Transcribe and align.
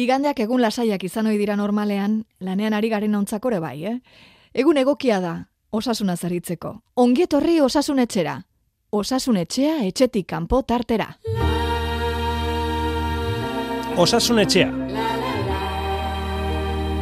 Igandeak 0.00 0.38
egun 0.40 0.62
lasaiak 0.64 1.02
izan 1.04 1.26
ohi 1.28 1.36
dira 1.36 1.56
normalean, 1.60 2.22
lanean 2.40 2.72
ari 2.72 2.88
garen 2.88 3.14
ontzakore 3.18 3.58
bai, 3.60 3.76
eh? 3.84 3.98
Egun 4.56 4.78
egokia 4.80 5.18
da, 5.20 5.32
osasuna 5.76 6.14
zaritzeko. 6.16 6.70
Ongietorri 6.96 7.58
osasun 7.60 8.00
etxera. 8.06 8.38
Osasun 8.96 9.36
etxea 9.42 9.74
etxetik 9.84 10.26
kanpo 10.30 10.62
tartera. 10.62 11.10
Osasun 14.00 14.40
etxea. 14.40 14.70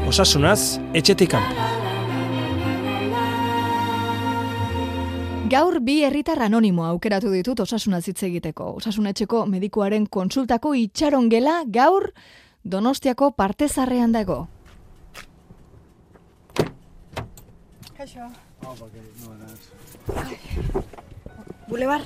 Osasunaz, 0.08 0.80
etxetik 0.98 1.30
kanpo. 1.36 1.68
Gaur 5.48 5.78
bi 5.80 6.00
herritar 6.04 6.42
anonimo 6.42 6.82
aukeratu 6.84 7.30
ditut 7.32 7.60
osasuna 7.60 8.02
hitz 8.02 8.18
egiteko. 8.26 8.74
Osasun 8.82 9.06
etxeko 9.12 9.46
medikuaren 9.46 10.10
konsultako 10.10 10.74
itxaron 10.74 11.30
gela 11.30 11.62
gaur 11.64 12.10
Donostiako 12.68 13.30
partezarrean 13.30 14.12
dago. 14.12 14.46
Kaixo. 17.96 18.26
Bulebar. 21.68 22.02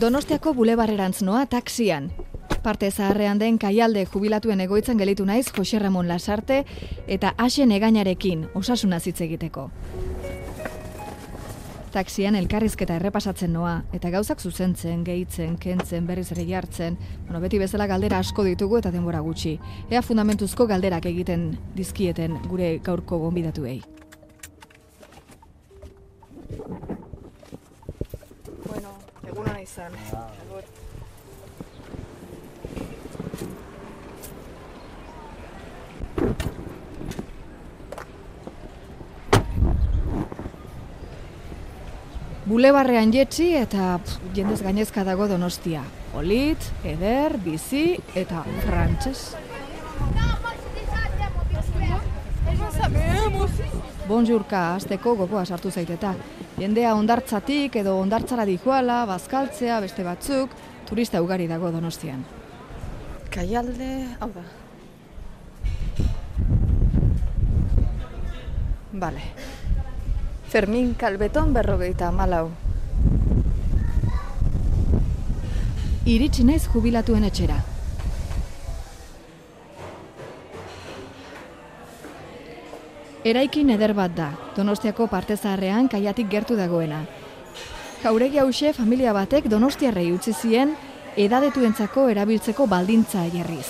Donostiako 0.00 0.52
bulebarrerantz 0.58 1.22
noa 1.22 1.46
taxian. 1.46 2.10
Parte 2.62 2.90
zaharrean 2.90 3.40
den 3.40 3.56
kaialde 3.56 4.04
jubilatuen 4.04 4.60
egoitzan 4.60 5.00
gelitu 5.00 5.24
naiz 5.24 5.46
Jose 5.56 5.78
Ramon 5.78 6.08
Lasarte 6.08 6.64
eta 7.06 7.32
Asen 7.38 7.72
egainarekin 7.72 8.48
osasuna 8.54 9.00
hitz 9.00 9.20
egiteko. 9.24 9.70
Taxian 11.92 12.36
elkarrizketa 12.36 12.98
errepasatzen 12.98 13.52
noa, 13.52 13.78
eta 13.96 14.10
gauzak 14.12 14.42
zuzentzen, 14.44 15.04
gehitzen, 15.06 15.56
kentzen, 15.60 16.06
berriz 16.06 16.26
ere 16.34 16.44
jartzen, 16.48 16.98
bueno, 17.24 17.40
beti 17.40 17.58
bezala 17.58 17.86
galdera 17.90 18.18
asko 18.22 18.44
ditugu 18.44 18.78
eta 18.78 18.92
denbora 18.94 19.20
gutxi. 19.24 19.56
Ea 19.90 20.02
fundamentuzko 20.04 20.66
galderak 20.68 21.08
egiten 21.10 21.50
dizkieten 21.76 22.36
gure 22.48 22.78
gaurko 22.84 23.18
gonbidatuei. 23.24 23.80
Bueno, 28.68 28.92
egun 29.24 29.46
hona 29.46 29.60
izan. 29.64 29.92
Bulebarrean 42.48 43.10
jetzi 43.12 43.50
eta 43.58 43.98
pff, 44.00 44.22
jendez 44.32 44.62
gainezka 44.64 45.02
dago 45.04 45.26
donostia. 45.28 45.82
Olit, 46.16 46.62
eder, 46.80 47.34
bizi 47.44 47.98
eta 48.16 48.40
frantses. 48.62 49.34
Bonjourka, 54.08 54.62
azteko 54.78 55.12
gogoa 55.18 55.44
sartu 55.44 55.68
zaiteta. 55.68 56.14
Jendea 56.56 56.94
ondartzatik 56.96 57.76
edo 57.82 57.98
ondartzara 58.00 58.48
dijoala, 58.48 59.02
bazkaltzea, 59.10 59.82
beste 59.84 60.06
batzuk, 60.08 60.56
turista 60.88 61.20
ugari 61.20 61.50
dago 61.52 61.68
donostian. 61.74 62.24
Kaialde, 63.28 63.92
hau 64.24 64.30
da. 64.32 64.46
Vale. 69.04 69.28
Fermin 70.48 70.94
Kalbeton 70.94 71.52
berrogeita 71.52 72.08
malau. 72.10 72.46
Iritsi 76.08 76.44
naiz 76.48 76.62
jubilatuen 76.72 77.26
etxera. 77.28 77.58
Eraikin 83.28 83.74
eder 83.74 83.92
bat 83.92 84.14
da, 84.16 84.30
Donostiako 84.56 85.10
parte 85.12 85.36
zaharrean 85.36 85.90
kaiatik 85.92 86.30
gertu 86.32 86.56
dagoena. 86.56 87.02
Jauregi 88.00 88.40
hause 88.40 88.72
familia 88.72 89.12
batek 89.12 89.50
Donostiarrei 89.52 90.06
utzi 90.14 90.32
zien 90.32 90.72
edadetuentzako 91.26 92.06
erabiltzeko 92.14 92.64
baldintza 92.66 93.26
jarriz. 93.34 93.66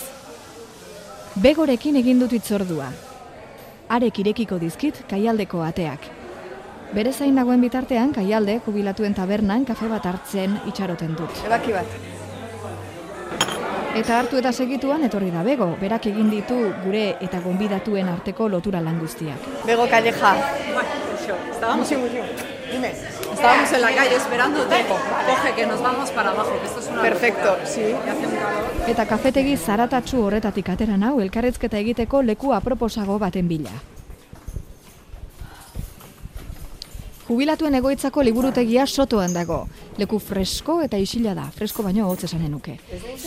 Begorekin 1.43 1.99
egin 2.05 2.23
dut 2.23 2.39
itzordua. 2.39 2.93
Arek 3.89 4.23
irekiko 4.23 4.61
dizkit 4.63 5.03
kaialdeko 5.11 5.67
ateak. 5.67 6.18
Bere 6.95 7.13
zain 7.13 7.35
nagoen 7.37 7.61
bitartean, 7.61 8.13
kaialde, 8.17 8.61
jubilatuen 8.65 9.15
tabernan, 9.15 9.65
kafe 9.69 9.89
bat 9.91 10.07
hartzen 10.09 10.55
itxaroten 10.71 11.15
dut. 11.19 11.43
Ebaki 11.47 11.75
bat. 11.75 11.99
Eta 13.99 14.19
hartu 14.19 14.39
eta 14.39 14.53
segituan 14.53 15.03
etorri 15.05 15.31
da 15.35 15.43
bego, 15.43 15.67
berak 15.81 16.07
egin 16.07 16.31
ditu 16.31 16.57
gure 16.85 17.17
eta 17.25 17.41
gonbidatuen 17.45 18.09
arteko 18.09 18.49
lotura 18.49 18.81
lan 18.81 18.99
guztiak. 19.01 19.49
Bego 19.67 19.89
Calleja. 19.91 20.35
Estábamos, 21.51 21.91
mucho. 21.91 22.25
Dime. 22.73 22.93
estábamos 23.33 23.73
en 23.73 23.81
la 23.81 23.91
calle 23.95 24.17
esperándote. 24.17 24.77
Coge 25.27 25.55
que 25.57 25.67
nos 25.67 25.83
vamos 25.83 26.11
para 26.11 26.31
abajo, 26.31 26.53
que 26.61 26.67
esto 26.67 26.81
es 26.81 26.89
una 26.89 27.03
Perfecto, 27.03 27.45
locura. 27.45 27.67
sí. 27.67 27.95
Eta 28.87 29.05
kafetegi 29.07 29.57
zaratatsu 29.57 30.23
horretatik 30.25 30.69
atera 30.69 30.97
nau 30.97 31.21
elkarrezketa 31.21 31.79
egiteko 31.79 32.23
leku 32.23 32.55
aproposago 32.55 33.19
baten 33.19 33.49
bila. 33.49 33.71
Jubilatuen 37.29 37.75
egoitzako 37.77 38.23
liburutegia 38.25 38.87
sotoan 38.87 39.35
dago. 39.37 39.59
Leku 40.01 40.17
fresko 40.19 40.79
eta 40.81 40.97
isila 40.97 41.35
da, 41.37 41.43
fresko 41.53 41.83
baino 41.85 42.07
hotz 42.09 42.23
esanen 42.25 42.55
nuke. 42.55 42.79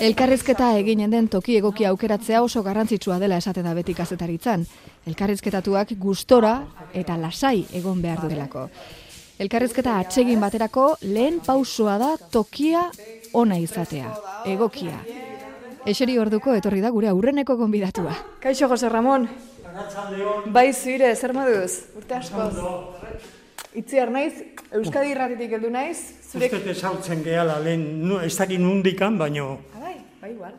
Elkarrizketa 0.01 0.71
eginen 0.79 1.11
den 1.13 1.27
toki 1.29 1.59
egokia 1.59 1.91
aukeratzea 1.93 2.39
oso 2.41 2.63
garrantzitsua 2.65 3.19
dela 3.21 3.37
esate 3.37 3.61
da 3.61 3.75
beti 3.77 3.93
kazetaritzan. 3.93 4.65
Elkarrizketatuak 5.05 5.93
gustora 6.01 6.55
eta 6.97 7.17
lasai 7.21 7.67
egon 7.77 8.01
behar 8.01 8.23
duelako. 8.23 8.63
Elkarrizketa 9.41 9.99
atsegin 9.99 10.41
baterako 10.41 10.95
lehen 11.01 11.37
pausoa 11.45 11.99
da 12.01 12.15
tokia 12.31 12.87
ona 13.33 13.59
izatea, 13.61 14.09
egokia. 14.49 14.97
Eseri 15.85 16.17
orduko 16.17 16.55
etorri 16.57 16.81
da 16.81 16.89
gure 16.89 17.09
aurreneko 17.09 17.55
gonbidatua. 17.57 18.17
Kaixo, 18.41 18.67
Jose 18.69 18.89
Ramon. 18.89 19.29
Bai 20.49 20.73
zuire, 20.73 21.13
zer 21.15 21.33
moduz? 21.37 21.85
Urte 22.01 22.17
askoz. 22.17 23.30
Itziar 23.73 24.09
naiz, 24.11 24.33
Euskadi 24.75 25.13
irratitik 25.13 25.53
heldu 25.55 25.69
naiz, 25.71 25.97
zurek... 26.27 26.51
Uste 26.57 26.73
ezautzen 26.73 27.23
gehala 27.23 27.55
lehen, 27.63 27.85
nu, 28.03 28.19
ez 28.19 28.33
dakit 28.35 28.59
nundikan, 28.59 29.15
baino... 29.19 29.61
Ah, 29.77 29.85
bai, 30.19 30.33
igual. 30.33 30.57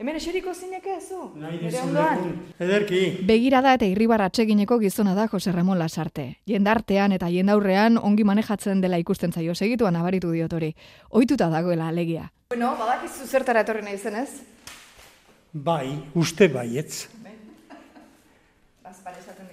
Hemen 0.00 0.16
eseriko 0.16 0.52
zu? 0.54 1.32
Nahi 1.36 1.58
dizun 1.58 1.88
ondoan? 1.88 2.16
lekun. 2.16 2.36
Ederki, 2.58 3.00
Begirada 3.28 3.74
eta 3.74 3.84
irribar 3.84 4.22
atsegineko 4.22 4.78
gizona 4.78 5.14
da 5.14 5.26
Jose 5.28 5.52
Ramon 5.52 5.78
Lasarte. 5.78 6.38
Jendartean 6.46 7.12
eta 7.12 7.28
jendaurrean 7.28 7.98
ongi 7.98 8.24
manejatzen 8.24 8.80
dela 8.80 8.96
ikusten 8.96 9.32
zaio 9.32 9.54
segituan 9.54 9.96
abaritu 9.96 10.32
diot 10.32 10.52
hori. 10.52 10.74
Ohituta 11.10 11.50
dagoela 11.50 11.88
alegia. 11.88 12.30
Bueno, 12.48 12.76
badakizu 12.78 13.26
zertara 13.26 13.60
etorri 13.60 13.82
naizen 13.82 14.16
ez? 14.16 14.30
bai, 15.52 15.98
uste 16.14 16.48
baietz. 16.48 17.08
Azpar 18.84 19.14
esaten. 19.18 19.49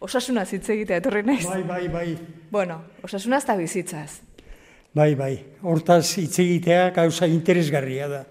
Osasuna 0.00 0.44
hitz 0.46 0.68
egitea 0.70 1.00
etorri 1.00 1.22
naiz. 1.26 1.44
Bai, 1.46 1.62
bai, 1.66 1.88
bai, 1.88 2.18
Bueno, 2.50 2.82
osasunaz 3.02 3.42
eta 3.44 3.56
bizitzaz. 3.56 4.20
bai, 4.94 5.14
bai. 5.14 5.44
Hortaz 5.62 6.16
hitz 6.18 6.38
egitea 6.38 6.90
gauza 6.90 7.26
interesgarria 7.26 8.08
da. 8.08 8.24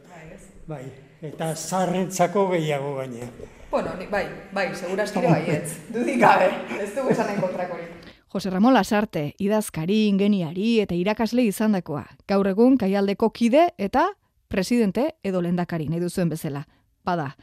Bai, 0.68 0.84
eta 1.22 1.54
zarrentzako 1.56 2.50
gehiago 2.52 2.96
gaine. 2.96 3.30
Bueno, 3.72 3.94
ni, 4.00 4.06
bai, 4.08 4.26
bai, 4.54 4.76
seguraskire 4.76 5.28
baietz. 5.30 5.78
Dudik 5.94 6.20
gabe, 6.20 6.50
ez 6.80 6.94
dugu 6.96 7.12
esan 7.12 7.28
nahi 7.28 7.40
kontrakorik. 7.42 7.94
Jose 8.32 8.50
Ramon 8.50 8.74
Lasarte, 8.74 9.34
idazkari, 9.40 10.08
ingeniari 10.08 10.80
eta 10.84 10.96
irakasle 10.96 11.44
izandakoa. 11.48 12.06
Gaur 12.28 12.48
egun 12.48 12.78
kaialdeko 12.78 13.30
kide 13.32 13.70
eta 13.78 14.10
presidente 14.48 15.16
edo 15.24 15.42
lendakari 15.42 15.88
nahi 15.88 16.00
duzuen 16.00 16.30
bezala. 16.30 16.66
Bada. 17.06 17.36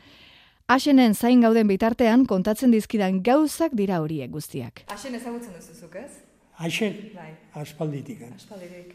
Asenen 0.69 1.13
zain 1.15 1.43
gauden 1.45 1.69
bitartean 1.69 2.23
kontatzen 2.25 2.71
dizkidan 2.73 3.19
gauzak 3.23 3.75
dira 3.77 3.99
horiek 4.01 4.31
guztiak. 4.33 4.81
Hasen 4.89 5.15
ezagutzen 5.19 5.53
duzuzuk, 5.53 5.97
ez? 6.01 6.23
Haixen, 6.57 6.95
Bai, 7.13 7.35
aspalditik. 7.61 8.23
aspaldirik. 8.35 8.95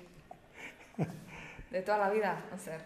De 1.71 1.81
toda 1.86 2.00
la 2.00 2.10
vida, 2.10 2.31
no 2.50 2.57
zer. 2.57 2.80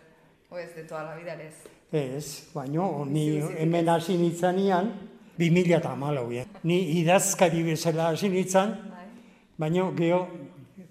O 0.50 0.58
ez, 0.60 0.76
de 0.76 0.84
toda 0.84 1.04
la 1.04 1.16
vida 1.16 1.34
ez. 1.40 1.54
Ez, 1.94 2.50
baino, 2.54 3.06
ni 3.06 3.40
hemen 3.58 3.88
hasi 3.90 4.18
nitzanean, 4.18 4.92
2000 5.40 5.78
eta 5.78 5.94
hamalauean. 5.94 6.52
Ni 6.64 6.82
idazkari 7.00 7.64
bezala 7.64 8.10
hasi 8.10 8.28
nitzan, 8.30 8.76
Bai. 8.92 9.06
baino 9.58 9.94
geho 9.96 10.28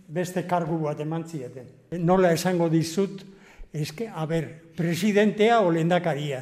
beste 0.08 0.46
kargu 0.48 0.80
bat 0.86 0.98
eman 1.04 1.28
zieten. 1.28 1.68
Nola 2.00 2.32
esango 2.32 2.70
dizut, 2.72 3.20
eske, 3.72 4.08
a 4.08 4.24
ber, 4.26 4.48
presidentea 4.80 5.60
o 5.60 5.70
lendakaria. 5.70 6.40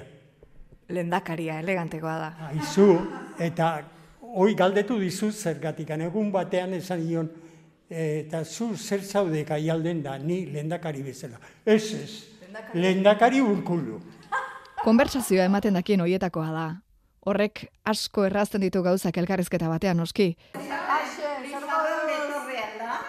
Lendakaria, 0.90 1.60
elegantekoa 1.60 2.16
da. 2.18 2.30
Aizu, 2.50 2.86
eta 3.38 3.70
hoi 4.20 4.54
galdetu 4.54 4.98
dizut 5.00 5.34
zergatik, 5.34 5.90
egun 5.90 6.30
batean 6.32 6.74
esan 6.74 7.04
nion, 7.06 7.30
"E, 7.90 8.20
eta 8.20 8.44
zu 8.44 8.76
zer 8.76 9.02
zaude 9.02 9.44
kaialden 9.44 10.02
da, 10.02 10.18
ni 10.18 10.46
lendakari 10.46 11.02
bezala. 11.02 11.40
Ez, 11.64 11.94
ez, 11.94 12.24
lendakari 12.74 13.40
urkulu. 13.40 14.00
Konbertsazioa 14.84 15.44
ematen 15.44 15.74
dakien 15.74 16.00
hoietakoa 16.00 16.52
da. 16.52 16.82
Horrek 17.26 17.66
asko 17.84 18.24
errazten 18.24 18.60
ditu 18.60 18.82
gauzak 18.82 19.16
elkarrizketa 19.16 19.68
batean 19.68 19.96
noski. 19.96 20.36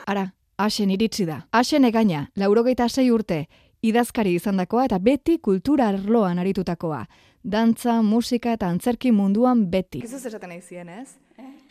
Ara, 0.08 0.32
Asen 0.62 0.92
iritsi 0.94 1.26
da. 1.26 1.40
Asen 1.58 1.88
egaina, 1.88 2.28
laurogeita 2.38 2.86
sei 2.90 3.08
urte, 3.10 3.48
idazkari 3.82 4.36
izandakoa 4.38 4.84
eta 4.86 5.00
beti 5.02 5.40
kultura 5.42 5.88
arloan 5.90 6.38
aritutakoa. 6.38 7.00
Dantza, 7.44 8.02
musika 8.06 8.54
eta 8.54 8.68
antzerki 8.70 9.12
munduan 9.12 9.64
beti. 9.72 10.02
Gizuz 10.04 10.26
esaten 10.30 10.52
nahi 10.54 10.62
zien, 10.62 10.90
ez? 10.90 11.16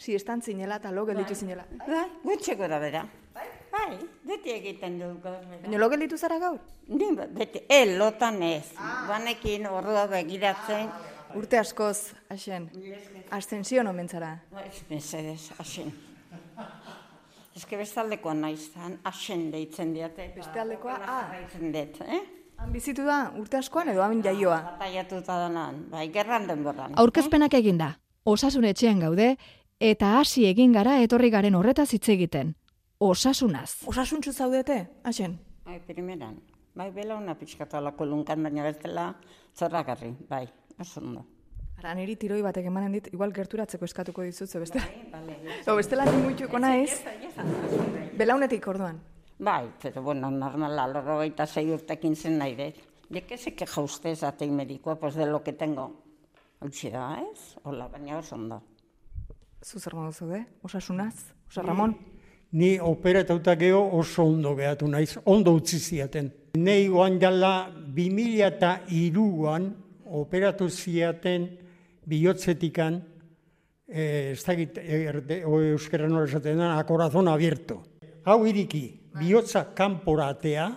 Si 0.00 0.14
estan 0.16 0.42
zinela 0.42 0.80
eta 0.80 0.90
lo 0.90 1.04
gelditu 1.06 1.34
zinela. 1.36 1.64
Bai, 1.86 2.06
gutxe 2.24 2.56
gora 2.58 2.78
bera. 2.82 3.04
Bai, 3.70 3.98
beti 4.26 4.50
egiten 4.50 4.98
du. 4.98 5.10
Baina 5.22 5.78
lo 5.78 5.88
gelditu 5.92 6.18
zara 6.18 6.38
gaur? 6.42 6.58
Ni 6.88 7.12
ba- 7.14 7.28
beti, 7.30 7.62
e, 7.68 7.84
lotan 7.96 8.42
ez. 8.42 8.72
Banekin 9.08 9.66
ordua 9.70 10.06
begiratzen. 10.10 10.90
Urte 11.38 11.58
askoz, 11.60 12.14
Asen. 12.28 12.68
Ascensio 13.30 13.84
no 13.84 13.92
mentzara. 13.92 14.40
Bai, 14.50 14.66
mesedez, 14.88 15.52
asen. 15.62 15.92
Ez 17.54 17.64
que 17.66 17.76
bestaldekoa 17.76 18.34
naizan, 18.34 18.98
asen 19.04 19.50
deitzen 19.52 19.94
diate. 19.94 20.32
Beste 20.34 20.58
aldekoa, 20.60 20.96
ah, 21.06 21.30
Deitzen 21.30 21.72
dut, 21.72 22.00
eh? 22.08 22.20
Han 22.60 22.72
bizitu 22.72 23.04
da 23.06 23.32
urte 23.40 23.56
askoan 23.56 23.88
edo 23.92 24.02
han 24.04 24.22
jaioa. 24.22 24.60
Bataiatuta 24.74 25.38
danan, 25.46 25.86
bai, 25.90 26.08
gerran 26.12 26.46
denboran. 26.48 26.94
Aurkezpenak 27.00 27.54
eginda, 27.56 27.94
osasun 28.24 28.66
etxean 28.68 29.00
gaude, 29.00 29.34
eta 29.80 30.18
hasi 30.18 30.44
egin 30.48 30.72
gara 30.76 30.98
etorri 31.04 31.30
garen 31.32 31.56
horretaz 31.56 31.88
hitz 31.96 32.08
egiten. 32.12 32.54
Osasunaz. 33.00 33.80
Osasuntxu 33.88 34.32
zaudete, 34.32 34.82
Asen? 35.04 35.38
Bai, 35.64 35.80
primeran. 35.86 36.40
Bai, 36.76 36.90
belauna 36.92 37.34
pixkatu 37.34 37.78
alako 37.78 38.06
lunkan, 38.06 38.42
baina 38.42 38.64
bestela 38.64 39.14
zorragarri, 39.56 40.12
bai, 40.28 40.46
oso 40.78 41.00
ondo. 41.00 41.24
Ara, 41.80 41.94
niri 41.96 42.14
tiroi 42.20 42.42
batek 42.44 42.66
emanen 42.68 42.92
dit, 42.92 43.08
igual 43.14 43.32
gerturatzeko 43.32 43.88
eskatuko 43.88 44.22
dizut, 44.22 44.50
ze 44.50 44.60
beste. 44.60 44.82
Vale, 45.12 45.38
O 45.66 45.76
bestela 45.76 46.04
ni 46.04 46.18
muituko 46.26 46.58
naiz. 46.60 47.00
Belaunetik 48.20 48.68
orduan. 48.68 49.00
Bai, 49.40 49.72
pero 49.80 50.02
bueno, 50.02 50.30
normala, 50.30 50.86
lorrogeita 50.86 51.46
sei 51.48 51.70
urtekin 51.72 52.14
zen 52.14 52.36
nahi 52.36 52.54
dut. 52.58 52.74
De 53.08 53.22
que 53.24 53.38
se 53.38 53.54
queja 53.54 53.80
usted, 53.80 54.14
medikoa, 54.50 54.96
pues 54.96 55.14
de 55.14 55.24
lo 55.26 55.42
que 55.42 55.54
tengo. 55.54 56.04
Hautsi 56.60 56.90
da, 56.90 57.16
ez? 57.22 57.56
Hola, 57.64 57.88
baina 57.88 58.18
oso 58.18 58.34
ondo. 58.34 58.60
Zu 59.64 59.80
zer 59.80 59.94
modu 59.94 60.12
zaude? 60.12 60.44
Osasunaz? 60.62 61.32
Osa 61.48 61.62
Ramon? 61.62 61.96
Ni 62.52 62.78
operatauta 62.78 63.56
geho 63.56 63.80
oso 63.96 64.24
ondo 64.24 64.54
gehatu 64.54 64.86
naiz, 64.86 65.18
ondo 65.24 65.54
utzi 65.56 65.78
ziaten. 65.78 66.30
Nei 66.58 66.88
goan 66.88 67.18
jala 67.18 67.72
2002an 67.96 69.72
operatu 70.04 70.68
ziaten 70.68 71.48
bihotzetikan, 72.04 73.00
eh, 73.88 74.32
ez 74.32 74.44
dakit 74.44 74.78
o 75.46 75.62
euskera 75.62 76.08
nola 76.08 76.28
esaten 76.28 76.58
da, 76.58 76.78
a 76.78 76.84
corazón 76.84 77.28
abierto. 77.28 77.82
Hau 78.24 78.44
iriki, 78.46 78.99
bihotza 79.18 79.64
kanporatea, 79.74 80.68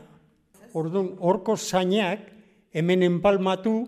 orduan 0.73 1.13
horko 1.19 1.55
zainak 1.57 2.29
hemen 2.73 3.03
enpalmatu, 3.03 3.87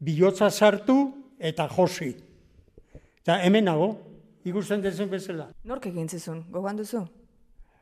bihotza 0.00 0.50
sartu 0.50 1.12
eta 1.38 1.68
josi. 1.68 2.14
Eta 3.22 3.38
hemen 3.44 3.64
nago, 3.70 3.94
ikusten 4.44 4.82
dezen 4.82 5.10
bezala. 5.10 5.48
Nork 5.64 5.86
egin 5.86 6.08
zizun? 6.08 6.44
Gogoan 6.50 6.76
duzu? 6.76 7.04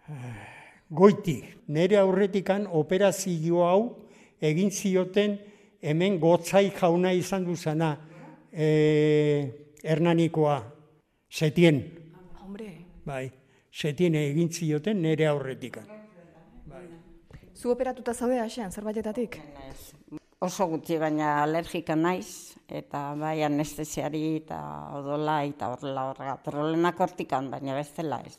goiti, 0.93 1.41
nire 1.73 1.97
aurretikan 1.99 2.67
operazio 2.69 3.65
hau 3.65 3.81
egin 4.43 4.71
zioten 4.71 5.39
hemen 5.83 6.19
gotzai 6.21 6.71
jauna 6.77 7.13
izan 7.17 7.47
duzana 7.47 7.97
e, 8.53 8.69
Hernanikoa, 9.83 10.61
setien, 11.31 11.81
Hombre, 12.43 12.69
bai, 13.07 13.25
setien 13.73 14.15
egin 14.15 14.53
zioten 14.53 15.01
nire 15.03 15.27
aurretikan. 15.27 16.02
Zu 17.63 17.71
operatuta 17.71 18.15
zaude 18.15 18.41
Asen, 18.43 18.73
zerbaitetatik? 18.75 19.39
Oso 20.43 20.67
gutxi 20.67 20.97
baina 20.99 21.37
alergika 21.45 21.95
naiz, 21.95 22.57
eta 22.67 23.03
bai 23.19 23.37
anestesiari 23.47 24.23
eta 24.41 24.59
odola 24.99 25.37
eta 25.47 25.69
horrela 25.71 26.09
horrela. 26.11 26.35
Problemak 26.43 26.99
hortikan, 27.07 27.51
baina 27.53 27.77
bestela 27.79 28.19
ez. 28.27 28.35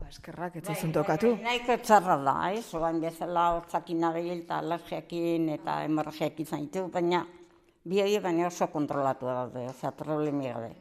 Ba, 0.00 0.08
eskerrak, 0.08 0.56
ez 0.56 0.64
zizun 0.72 0.94
tokatu. 0.96 1.34
Nahiko 1.44 1.76
txarra 1.84 2.16
da, 2.24 2.36
ez? 2.56 2.64
Oan 2.78 3.02
bezala 3.04 3.50
hortzakin 3.58 4.00
nabil 4.06 4.30
eta 4.38 4.62
alergiakin 4.64 5.50
eta 5.58 5.82
hemorragiak 5.84 6.40
izan 6.40 6.64
ditu, 6.64 6.86
baina 6.94 7.26
bi 7.84 8.00
hori 8.00 8.16
baina 8.24 8.48
oso 8.48 8.70
kontrolatu 8.72 9.28
daude, 9.28 9.66
oza, 9.74 9.92
problemi 9.92 10.48
gabe. 10.48 10.72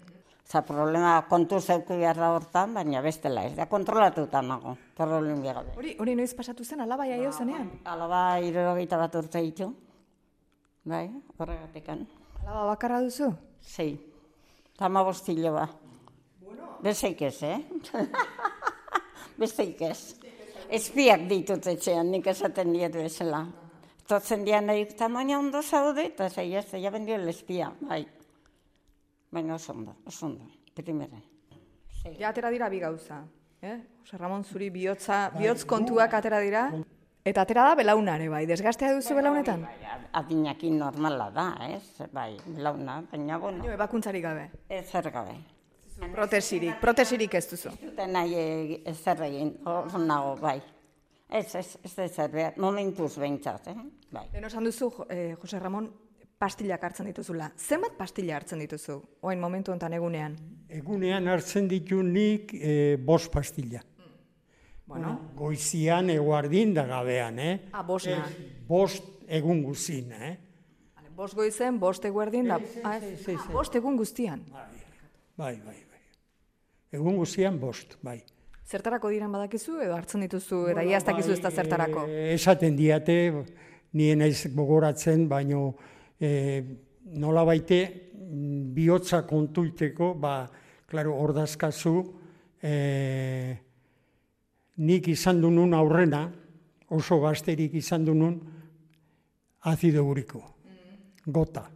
Oza, 0.49 0.63
problema 0.65 1.11
kontu 1.29 1.59
zeuku 1.61 1.93
behar 1.93 2.17
da 2.17 2.31
hortan, 2.33 2.71
baina 2.73 3.03
bestela 3.05 3.43
ez, 3.45 3.51
da 3.53 3.67
kontrolatuta 3.69 4.39
nago, 4.41 4.71
problemi 4.97 5.45
gabe. 5.45 5.75
Hori, 5.77 5.91
hori 6.01 6.15
noiz 6.17 6.31
pasatu 6.33 6.65
zen, 6.65 6.81
alaba 6.81 7.05
jaio 7.05 7.29
zenean? 7.29 7.67
Alaba 7.85 8.39
irurogeita 8.41 8.97
bat 8.97 9.19
urte 9.21 9.43
ditu, 9.45 9.67
bai, 10.89 11.03
horregatikan. 11.37 12.01
Alaba 12.41 12.65
bakarra 12.71 12.97
duzu? 13.05 13.29
Sei, 13.61 13.93
tama 14.73 15.05
bostilo 15.05 15.53
ba. 15.53 15.69
Besteik 16.81 17.21
ez, 17.29 17.43
eh? 17.45 17.61
Besteik 19.43 19.83
ez. 19.85 20.15
Espiak 20.65 21.29
ditut 21.29 21.75
etxean, 21.77 22.09
nik 22.09 22.25
esaten 22.25 22.73
diet 22.73 22.97
bezala. 22.97 23.45
Totzen 24.09 24.49
dian 24.49 24.65
nahi, 24.65 24.89
tamaina 24.97 25.37
ondo 25.37 25.61
zaude, 25.61 26.09
eta 26.09 26.33
zei 26.33 26.55
ez, 26.57 26.71
ja 26.73 26.89
bendio 26.89 27.21
espia, 27.29 27.69
bai. 27.85 28.07
Baina 29.31 29.55
oso 29.55 29.73
ondo, 29.73 29.95
oso 30.05 30.25
ondo, 30.25 30.45
primera. 30.73 31.19
Ja, 32.17 32.29
atera 32.29 32.49
dira 32.49 32.69
bi 32.69 32.79
gauza. 32.79 33.23
Eh? 33.61 33.75
Osa, 34.03 34.17
Ramon, 34.17 34.43
zuri 34.43 34.69
bihotza, 34.69 35.29
bihotz 35.37 35.65
kontuak 35.65 36.13
atera 36.13 36.39
dira. 36.39 36.69
Eta 37.25 37.43
atera 37.43 37.65
da 37.67 37.75
belaunare, 37.75 38.29
bai. 38.31 38.45
Desgastea 38.47 38.93
duzu 38.95 39.13
belaunetan? 39.17 39.65
Bai, 39.67 39.99
Adinakin 40.17 40.79
normala 40.79 41.29
da, 41.35 41.47
ez? 41.67 42.07
Bai, 42.13 42.37
launa, 42.57 43.01
baina 43.11 43.37
bueno, 43.37 43.65
Jo, 43.65 43.73
ebakuntzarik 43.75 44.23
gabe. 44.23 44.49
ez 44.69 44.85
zer 44.89 45.11
gabe. 45.11 45.35
Protesirik, 46.15 46.79
protesirik 46.79 47.33
ez 47.35 47.45
duzu. 47.51 47.69
Zuten 47.75 48.13
nahi 48.15 48.33
e- 48.35 48.81
ezer 48.87 49.21
egin, 49.27 49.57
hor 49.65 49.99
nago, 49.99 50.37
bai. 50.39 50.61
Ez, 51.29 51.53
ez, 51.55 51.77
ez 51.83 51.97
ezer 51.99 52.31
behar, 52.31 52.53
momentuz 52.57 53.17
behintzat, 53.19 53.67
eh? 53.67 53.75
Bai. 54.09 54.29
Lehen 54.31 54.45
esan 54.47 54.63
duzu, 54.63 54.87
eh, 55.09 55.35
Jose 55.41 55.59
Ramon, 55.59 55.91
pastillak 56.39 56.83
hartzen 56.87 57.09
dituzula. 57.09 57.51
Zenbat 57.59 57.97
pastilla 57.99 58.37
hartzen 58.39 58.61
dituzu, 58.63 58.97
oain 59.21 59.39
momentu 59.39 59.73
honetan 59.73 59.93
egunean? 59.97 60.37
Egunean 60.71 61.27
hartzen 61.27 61.67
ditu 61.67 62.01
nik 62.05 62.53
e, 62.55 62.73
bost 63.05 63.31
pastilla. 63.33 63.83
Bueno, 64.89 65.11
Goizian, 65.37 66.09
eguardin 66.09 66.71
da 66.73 66.87
gabean, 66.89 67.37
eh? 67.39 67.51
ah, 67.77 67.83
bosna. 67.85 68.23
Bost 68.65 69.05
egun 69.27 69.61
guzin, 69.61 70.15
eh? 70.15 70.31
Vale, 70.95 71.11
bost 71.13 71.37
goizen, 71.37 71.77
bost 71.77 72.07
eguerdin, 72.09 72.49
da, 72.49 72.57
ah, 72.81 72.95
ez? 72.97 73.27
Ah, 73.35 73.43
bost 73.53 73.75
egun 73.77 73.99
guztian. 73.99 74.41
Bai, 74.49 75.53
bai, 75.61 75.77
bai. 75.91 76.01
Egun 76.97 77.19
guztian 77.21 77.59
bost, 77.61 77.99
bai. 78.01 78.17
Zertarako 78.65 79.11
diren 79.13 79.31
badakizu 79.33 79.77
edo 79.83 79.93
hartzen 79.93 80.25
dituzu 80.25 80.63
eta 80.71 80.81
ia 80.85 80.97
ez 80.97 81.05
dakizu 81.05 81.35
ez 81.35 81.39
da 81.43 81.51
zertarako. 81.51 82.07
E, 82.09 82.33
esaten 82.33 82.75
diate, 82.77 83.19
nien 83.93 84.23
naiz 84.23 84.47
gogoratzen, 84.55 85.27
baino 85.29 85.75
e, 86.19 86.63
nola 87.15 87.43
baite 87.47 88.11
bihotza 88.75 89.23
kontuiteko, 89.25 90.13
ba, 90.19 90.43
klaro, 90.89 91.15
ordazkazu, 91.15 91.95
e, 92.61 93.57
nik 94.77 95.07
izan 95.11 95.41
dunun 95.41 95.73
aurrena, 95.73 96.27
oso 96.89 97.19
gazterik 97.21 97.73
izan 97.77 98.05
dunun, 98.05 98.39
ácido 99.61 100.03
úrico, 100.05 100.55
gota. 101.25 101.69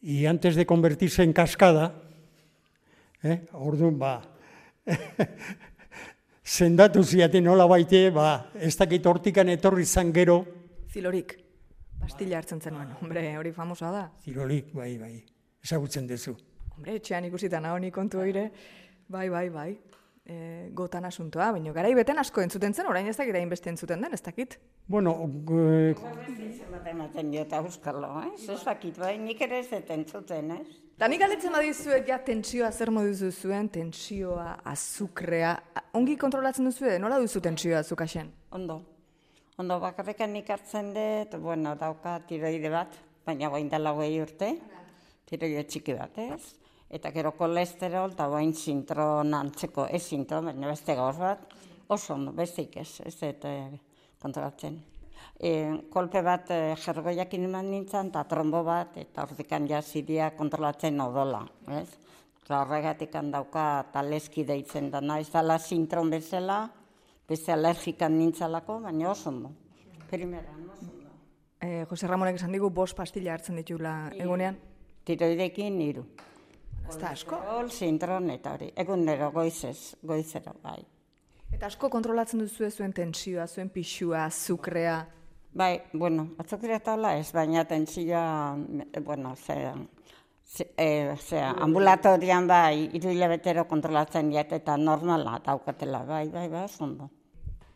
Y 0.00 0.26
antes 0.26 0.54
de 0.54 0.66
convertirse 0.66 1.22
en 1.22 1.32
cascada, 1.32 2.02
eh, 3.22 3.46
orduan, 3.52 3.98
ba, 3.98 4.20
zendatu 6.44 7.02
ziaten 7.02 7.44
nola 7.44 7.64
baite, 7.66 8.10
ba, 8.12 8.50
ez 8.54 8.76
dakit 8.76 9.06
hortikan 9.06 9.48
etorri 9.48 9.86
zan 9.88 10.12
gero, 10.12 10.44
Zilorik, 10.94 11.43
pastilla 12.04 12.38
hartzen 12.38 12.60
zenuen. 12.60 12.92
Hombre, 13.00 13.24
hori 13.38 13.52
famosa 13.52 13.90
da. 13.92 14.04
zirolik, 14.24 14.72
bai, 14.76 14.92
bai, 14.98 15.14
ezagutzen 15.64 16.06
duzu. 16.10 16.36
Hombre, 16.76 16.96
etxean 17.00 17.24
ikusita 17.30 17.60
nago 17.60 17.78
ni 17.78 17.90
kontu 17.94 18.18
oire. 18.22 18.50
Bai, 19.08 19.28
bai, 19.30 19.48
bai. 19.50 19.70
E, 20.24 20.70
gotan 20.72 21.04
asuntoa, 21.04 21.50
baina 21.52 21.72
garai 21.76 21.90
beten 21.94 22.16
asko 22.18 22.40
entzuten 22.40 22.72
zen, 22.72 22.86
orain 22.88 23.06
ez 23.10 23.16
dakit 23.18 23.36
hainbeste 23.36 23.68
entzuten 23.68 24.00
den, 24.00 24.14
ez 24.16 24.22
dakit. 24.24 24.54
Bueno, 24.88 25.12
e, 25.52 25.92
Zenbat 26.56 26.86
ematen 26.88 27.28
diot 27.30 27.52
auskalo, 27.58 28.08
ez? 28.30 28.48
Ez 28.48 28.62
dakit, 28.64 28.96
bai, 28.98 29.18
nik 29.20 29.42
ere 29.44 29.58
ez 29.60 29.68
dut 29.68 29.90
entzuten, 29.92 30.50
ez? 30.56 30.78
Da 30.96 31.08
nik 31.10 31.20
galetzen 31.20 31.52
badizuet 31.52 32.08
ja 32.08 32.16
tentsioa 32.24 32.70
zer 32.72 32.90
moduz 32.94 33.18
duzuen, 33.20 33.68
tentsioa, 33.68 34.60
azukrea, 34.64 35.52
a- 35.76 35.84
ongi 35.98 36.16
kontrolatzen 36.16 36.64
duzu 36.70 36.86
nola 37.02 37.18
duzu 37.20 37.40
tentsioa 37.44 37.80
azukaxen? 37.84 38.32
Ondo. 38.50 38.80
Ondo 39.54 39.76
bakarrekan 39.78 40.32
nik 40.34 40.48
hartzen 40.50 40.88
dut, 40.96 41.36
bueno, 41.38 41.76
dauka 41.78 42.16
tiroide 42.26 42.70
bat, 42.72 42.96
baina 43.22 43.46
guain 43.52 43.68
dela 43.70 43.92
hogei 43.94 44.16
urte, 44.18 44.48
tiroio 45.30 45.62
txiki 45.62 45.94
bat, 45.94 46.18
ez? 46.18 46.56
Eta 46.90 47.12
gero 47.14 47.30
kolesterol 47.38 48.16
eta 48.16 48.26
guain 48.32 48.50
sintron 48.50 49.30
antzeko, 49.38 49.86
ez 49.86 50.02
sintron, 50.08 50.50
baina 50.50 50.72
beste 50.72 50.98
gaur 50.98 51.14
bat, 51.22 51.54
oso 51.86 52.16
ondo, 52.16 52.34
besteik 52.34 52.80
ez, 52.82 52.88
ez 53.06 53.14
dut 53.20 53.46
eh, 53.46 53.70
kontrolatzen. 54.18 54.82
E, 55.38 55.54
kolpe 55.90 56.26
bat 56.26 56.50
e, 56.50 56.60
jergoiakin 56.82 57.46
eman 57.46 57.70
nintzen, 57.70 58.10
eta 58.10 58.26
trombo 58.26 58.66
bat, 58.66 58.98
eta 58.98 59.22
hortikan 59.22 59.70
ja 59.70 59.84
ziria 59.86 60.32
kontrolatzen 60.34 60.98
odola, 61.06 61.44
ez? 61.78 61.92
Eta 62.42 62.64
horregatik 62.64 63.14
handauka 63.22 63.84
taleski 63.94 64.42
deitzen 64.50 64.90
dana, 64.90 65.22
ez 65.22 65.30
dala 65.30 65.62
sintron 65.62 66.10
bezala, 66.10 66.64
beste 67.28 67.52
alergikan 67.52 68.18
nintzalako, 68.18 68.80
baina 68.84 69.10
oso 69.10 69.30
ondo. 69.30 69.50
Primeran, 70.10 70.68
oso 70.70 70.86
ondo. 70.90 71.10
Eh, 71.60 71.86
Jose 71.88 72.06
Ramonek 72.06 72.36
esan 72.36 72.52
digu 72.52 72.70
bost 72.70 72.96
pastilla 72.96 73.32
hartzen 73.32 73.56
ditula 73.56 73.94
egunean. 74.20 74.58
Tiroidekin 75.04 75.80
hiru. 75.80 76.04
Ez 76.88 76.98
da 77.00 77.12
asko. 77.14 77.36
Kolesterol, 77.36 77.70
sintron 77.70 78.30
eta 78.34 78.52
hori. 78.56 78.70
Egunero, 78.76 79.30
goizez, 79.32 79.96
goizero, 80.02 80.52
bai. 80.62 80.82
Eta 81.54 81.70
asko 81.70 81.88
kontrolatzen 81.88 82.42
duzu 82.42 82.68
zuen 82.70 82.92
tensioa, 82.92 83.46
zuen 83.46 83.70
pixua, 83.72 84.24
azukrea. 84.26 84.98
Bai, 85.54 85.72
bueno, 85.92 86.32
atzokira 86.42 86.80
eta 86.80 86.96
hola 86.98 87.14
ez, 87.16 87.30
baina 87.32 87.64
tentsioa, 87.64 88.56
eh, 88.92 89.00
bueno, 89.00 89.36
zera, 89.36 89.74
ze, 89.74 89.86
e, 90.76 91.16
zera, 91.18 91.54
ambulatorian 91.64 92.46
bai, 92.46 92.90
iru 92.96 93.12
hilabetero 93.12 93.66
kontrolatzen 93.70 94.30
diat 94.30 94.52
eta 94.58 94.76
normala 94.76 95.38
daukatela, 95.44 96.04
bai, 96.08 96.28
bai, 96.28 96.48
bai, 96.48 96.64
oso 96.64 96.84
ondo. 96.84 97.10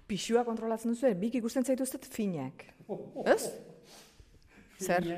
Pixua 0.08 0.44
kontrolatzen 0.44 0.94
duzu, 0.94 1.10
bik 1.20 1.40
ikusten 1.40 1.64
zaituztet 1.64 2.06
finak. 2.08 2.64
Ez? 3.26 3.42
Zer? 4.80 5.08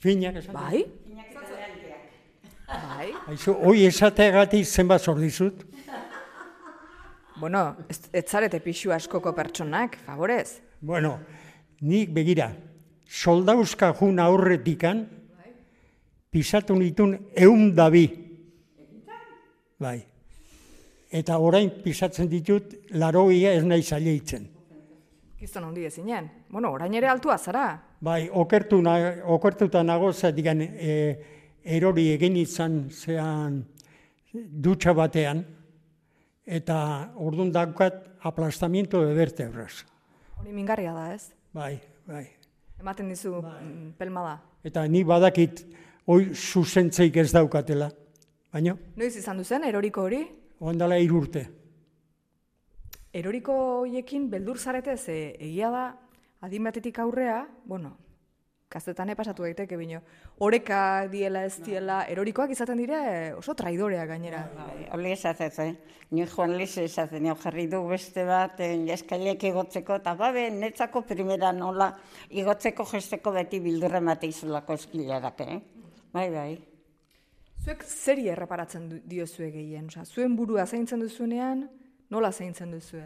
Finak 0.00 0.38
esan. 0.40 0.54
Bai? 0.56 0.84
Bai? 2.66 3.10
Aizu, 3.30 3.54
hoi 3.62 3.84
esateagatik 3.86 4.64
zenbat 4.66 5.02
zor 5.02 5.20
dizut? 5.20 5.64
Bueno, 7.36 7.76
ez, 7.92 8.00
ez 8.16 8.24
zarete 8.24 8.62
pixu 8.64 8.94
askoko 8.96 9.34
pertsonak, 9.36 9.98
favorez. 10.06 10.62
Bueno, 10.80 11.18
nik 11.84 12.14
begira, 12.16 12.48
soldauzka 13.06 13.92
jun 13.98 14.22
aurretikan, 14.24 15.04
pisatu 16.30 16.76
nitun 16.78 17.16
eun 17.34 17.74
dabi. 17.74 18.06
Bai. 19.78 19.98
Eta 21.12 21.38
orain 21.38 21.70
pisatzen 21.84 22.28
ditut, 22.28 22.74
laroia 22.98 23.52
ez 23.54 23.64
nahi 23.64 23.82
zaileitzen. 23.82 24.48
Gizton 25.38 25.64
handi 25.68 25.84
ezinen. 25.86 26.30
Bueno, 26.50 26.72
orain 26.72 26.94
ere 26.96 27.08
altua 27.08 27.36
zara. 27.38 27.66
Bai, 28.00 28.26
okertu 28.32 28.80
na, 28.82 28.96
okertuta 29.36 29.82
nago, 29.84 30.12
zatikan 30.12 30.62
e, 30.62 30.94
erori 31.64 32.08
egin 32.14 32.36
izan 32.40 32.86
zean 32.90 33.62
dutxa 34.32 34.92
batean, 34.96 35.44
eta 36.46 36.78
orduan 37.16 37.52
daukat 37.52 38.02
aplastamiento 38.26 39.02
de 39.04 39.14
vertebras. 39.14 39.84
Hori 40.40 40.52
mingarria 40.52 40.92
da, 40.92 41.12
ez? 41.14 41.32
Bai, 41.56 41.76
bai. 42.06 42.26
Ematen 42.80 43.08
dizu 43.08 43.38
mm, 43.40 43.96
pelmada. 43.98 44.38
Eta 44.66 44.84
ni 44.88 45.02
badakit 45.04 45.62
hoi 46.06 46.30
zuzentzeik 46.34 47.16
ez 47.18 47.30
daukatela. 47.34 47.90
Baina, 48.54 48.76
Noiz 48.96 49.14
izan 49.18 49.42
duzen, 49.42 49.64
eroriko 49.66 50.06
hori? 50.06 50.22
ondala 50.60 50.96
irurte. 51.02 51.42
Eroriko 53.16 53.54
hoiekin 53.82 54.30
beldur 54.30 54.58
zarete 54.58 54.96
ze 54.96 55.36
egia 55.40 55.70
da 55.70 55.84
adin 56.40 56.64
batetik 56.64 56.98
aurrea, 56.98 57.46
bueno, 57.64 57.96
kazetan 58.68 59.12
pasatu 59.16 59.42
daiteke 59.42 59.76
bino. 59.76 60.00
Oreka 60.38 61.08
diela 61.08 61.44
ez 61.44 61.60
diela, 61.62 62.04
erorikoak 62.08 62.50
izaten 62.50 62.78
dire 62.78 63.34
oso 63.34 63.54
traidorea 63.54 64.06
gainera. 64.06 64.42
Bai, 64.56 64.88
Hori 64.92 65.12
esatzen, 65.12 65.66
eh? 65.66 66.00
Ni 66.10 66.24
joan 66.26 66.56
lize 66.56 66.84
esaten, 66.84 67.22
nio 67.22 67.34
jarri 67.34 67.66
du 67.66 67.82
beste 67.88 68.24
bat, 68.24 68.60
eh, 68.60 68.76
eskailek 68.94 69.44
igotzeko, 69.44 69.96
eta 69.96 70.14
babe, 70.14 70.50
netzako 70.50 71.02
primera 71.02 71.52
nola 71.52 71.92
igotzeko 72.30 72.84
gesteko 72.84 73.32
beti 73.32 73.60
bildurre 73.60 74.00
mate 74.00 74.26
izolako 74.26 74.74
eskilarak, 74.74 75.40
eh? 75.40 75.60
Bai, 76.16 76.30
bai. 76.32 76.52
Zuek 77.60 77.82
zeri 77.84 78.30
erreparatzen 78.32 78.86
diozue 79.04 79.50
gehien? 79.52 79.90
Osea, 79.90 80.06
zuen 80.06 80.36
burua 80.38 80.64
zaintzen 80.64 81.02
duzunean, 81.04 81.66
nola 82.14 82.30
zaintzen 82.32 82.72
duzue? 82.72 83.04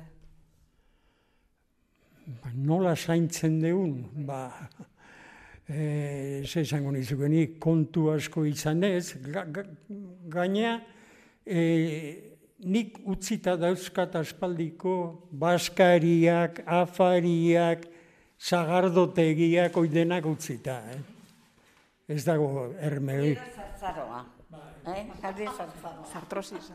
Ba, 2.38 2.52
nola 2.55 2.95
zaintzen 2.95 3.59
deun, 3.64 3.97
ba, 4.29 4.45
e, 5.67 6.45
ze 6.47 6.62
esango 6.62 6.95
nizukenik, 6.95 7.59
kontu 7.59 8.12
asko 8.14 8.47
izan 8.47 8.87
ez, 8.87 9.17
ga, 9.26 9.43
ga, 9.59 9.67
gaina, 10.31 10.79
e, 11.43 11.61
nik 12.62 13.02
utzita 13.11 13.59
dauzkat 13.59 14.21
aspaldiko 14.23 14.99
baskariak, 15.33 16.62
afariak, 16.79 17.88
zagardotegiak 18.38 19.83
oidenak 19.83 20.31
utzita, 20.31 20.85
eh? 20.95 21.10
Ez 22.11 22.25
dago 22.26 22.49
ermerik. 22.83 23.38
Zartzaroa. 23.55 24.25
Eh? 24.90 25.05
Jarri 25.23 25.47
zartzaroa. 25.47 26.07
Sartrosis. 26.11 26.73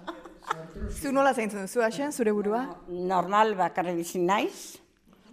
Zu 0.96 1.12
nola 1.12 1.34
zaintzen 1.34 1.66
duzu, 1.66 1.82
Axen, 1.84 2.14
zure 2.16 2.32
burua? 2.32 2.62
Normal 2.88 3.56
bakarri 3.60 3.98
bizi 3.98 4.22
naiz. 4.24 4.80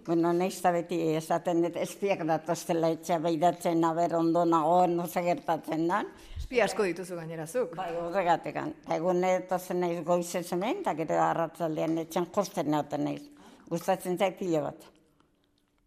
Bueno, 0.03 0.33
naiz 0.35 0.57
eta 0.57 0.73
beti 0.75 0.97
esaten 1.15 1.61
dut 1.63 1.77
espiak 1.79 2.25
datoztela 2.27 2.89
etxea 2.91 3.21
behidatzen, 3.23 3.85
aber 3.87 4.17
ondo 4.19 4.43
nagoen, 4.43 4.97
no 4.97 5.07
gertatzen 5.07 5.87
da. 5.87 6.01
Espi 6.37 6.59
asko 6.59 6.83
dituzu 6.83 7.15
gainerazuk. 7.15 7.77
Bai, 7.79 7.93
horregatekan. 7.95 8.73
Egun 8.97 9.23
etozen 9.23 9.79
naiz 9.85 10.01
goizez 10.03 10.49
hemen, 10.51 10.81
eta 10.83 10.97
gero 10.99 11.21
arratzaldean 11.29 12.01
etxen 12.03 12.27
josten 12.35 12.71
nauten 12.75 13.07
naiz. 13.07 13.23
Gustatzen 13.69 14.19
zait 14.19 14.35
pilo 14.37 14.65
bat. 14.67 14.92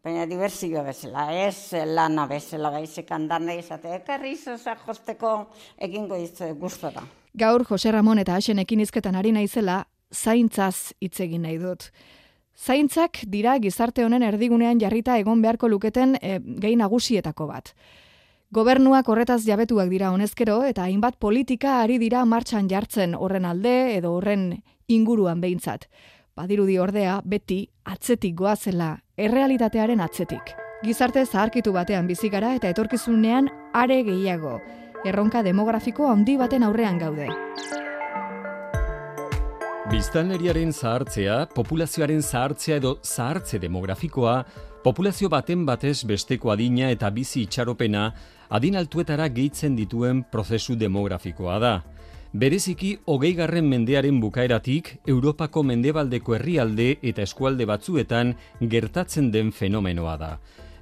Baina 0.06 0.22
diversioa 0.30 0.84
bezala, 0.86 1.24
ez 1.34 1.74
lana 1.90 2.28
bezala 2.30 2.70
baizik 2.70 3.08
handan 3.10 3.48
izate. 3.50 3.90
Ekarri 3.96 4.36
zoza 4.36 4.76
josteko 4.86 5.32
egingo 5.82 6.14
izte 6.14 6.52
gustora. 6.60 7.02
Gaur 7.34 7.64
Jose 7.66 7.90
Ramon 7.90 8.22
eta 8.22 8.36
Axenekin 8.38 8.84
izketan 8.84 9.18
ari 9.18 9.32
naizela, 9.34 9.80
zaintzaz 10.14 10.94
hitz 11.02 11.18
egin 11.26 11.42
nahi 11.42 11.58
dut. 11.58 11.88
Zaintzak 12.54 13.24
dira 13.26 13.56
gizarte 13.58 14.04
honen 14.06 14.22
erdigunean 14.22 14.78
jarrita 14.78 15.18
egon 15.18 15.42
beharko 15.42 15.66
luketen 15.74 16.14
e, 16.22 16.38
gai 16.62 16.76
nagusietako 16.78 17.50
bat. 17.50 17.74
Gobernuak 18.54 19.08
horretaz 19.10 19.40
jabetuak 19.42 19.90
dira 19.90 20.12
honezkero 20.14 20.60
eta 20.70 20.86
hainbat 20.86 21.18
politika 21.18 21.80
ari 21.82 21.98
dira 21.98 22.22
martxan 22.24 22.70
jartzen 22.70 23.18
horren 23.18 23.44
alde 23.44 23.96
edo 23.96 24.14
horren 24.14 24.52
inguruan 24.86 25.42
behintzat. 25.42 25.90
Badirudi 26.36 26.74
ordea 26.76 27.14
beti 27.24 27.62
atzetik 27.88 28.34
goazela, 28.36 28.90
errealitatearen 29.16 30.02
atzetik. 30.04 30.50
Gizarte 30.84 31.22
zaharkitu 31.24 31.72
batean 31.72 32.04
bizi 32.10 32.28
gara 32.28 32.50
eta 32.58 32.68
etorkizunean 32.68 33.48
are 33.72 34.02
gehiago. 34.04 34.58
Erronka 35.08 35.40
demografiko 35.46 36.10
handi 36.10 36.34
baten 36.36 36.66
aurrean 36.68 37.00
gaude. 37.00 37.30
Biztanleriaren 39.88 40.76
zahartzea, 40.76 41.38
populazioaren 41.56 42.20
zahartzea 42.20 42.82
edo 42.82 42.98
zahartze 43.00 43.56
demografikoa, 43.62 44.36
populazio 44.84 45.32
baten 45.32 45.64
batez 45.64 46.02
besteko 46.04 46.52
adina 46.52 46.92
eta 46.92 47.08
bizi 47.08 47.46
itxaropena 47.46 48.10
adin 48.50 48.76
altuetara 48.76 49.32
gehitzen 49.32 49.72
dituen 49.78 50.26
prozesu 50.28 50.76
demografikoa 50.76 51.58
da. 51.64 51.76
Bereziki, 52.36 52.98
hogeigarren 53.08 53.64
mendearen 53.64 54.18
bukaeratik, 54.20 54.90
Europako 55.08 55.62
mendebaldeko 55.64 56.34
herrialde 56.36 56.98
eta 57.00 57.22
eskualde 57.24 57.64
batzuetan 57.64 58.34
gertatzen 58.60 59.30
den 59.32 59.54
fenomenoa 59.56 60.16
da. 60.20 60.28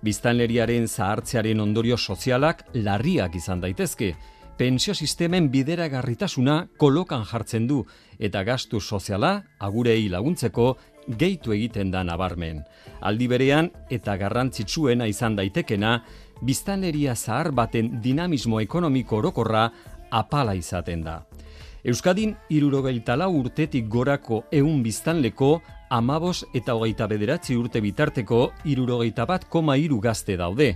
Biztanleriaren 0.02 0.88
zahartzearen 0.88 1.60
ondorio 1.62 1.96
sozialak 1.96 2.64
larriak 2.74 3.36
izan 3.38 3.62
daitezke, 3.62 4.16
pentsio 4.58 4.96
sistemen 4.98 5.46
bideragarritasuna 5.52 6.56
kolokan 6.76 7.22
jartzen 7.30 7.70
du 7.70 7.84
eta 8.18 8.42
gastu 8.42 8.80
soziala 8.80 9.36
agurei 9.60 10.08
laguntzeko 10.08 10.72
gehitu 11.06 11.54
egiten 11.54 11.94
da 11.94 12.02
nabarmen. 12.02 12.64
Aldi 13.00 13.30
berean 13.30 13.70
eta 13.94 14.16
garrantzitsuena 14.18 15.06
izan 15.06 15.38
daitekena, 15.38 16.00
biztanleria 16.42 17.14
zahar 17.14 17.52
baten 17.52 18.00
dinamismo 18.02 18.58
ekonomiko 18.60 19.22
orokorra 19.22 19.68
apala 20.10 20.58
izaten 20.58 21.06
da. 21.06 21.20
Euskadin 21.84 22.30
irurogeita 22.48 23.12
lau 23.12 23.28
urtetik 23.36 23.90
gorako 23.92 24.38
eun 24.56 24.78
biztanleko 24.80 25.58
amabos 25.92 26.46
eta 26.56 26.72
hogeita 26.72 27.04
bederatzi 27.10 27.58
urte 27.60 27.82
bitarteko 27.84 28.38
irurogeita 28.64 29.26
bat 29.28 29.44
koma 29.52 29.76
iru 29.76 29.98
gazte 30.00 30.38
daude. 30.40 30.70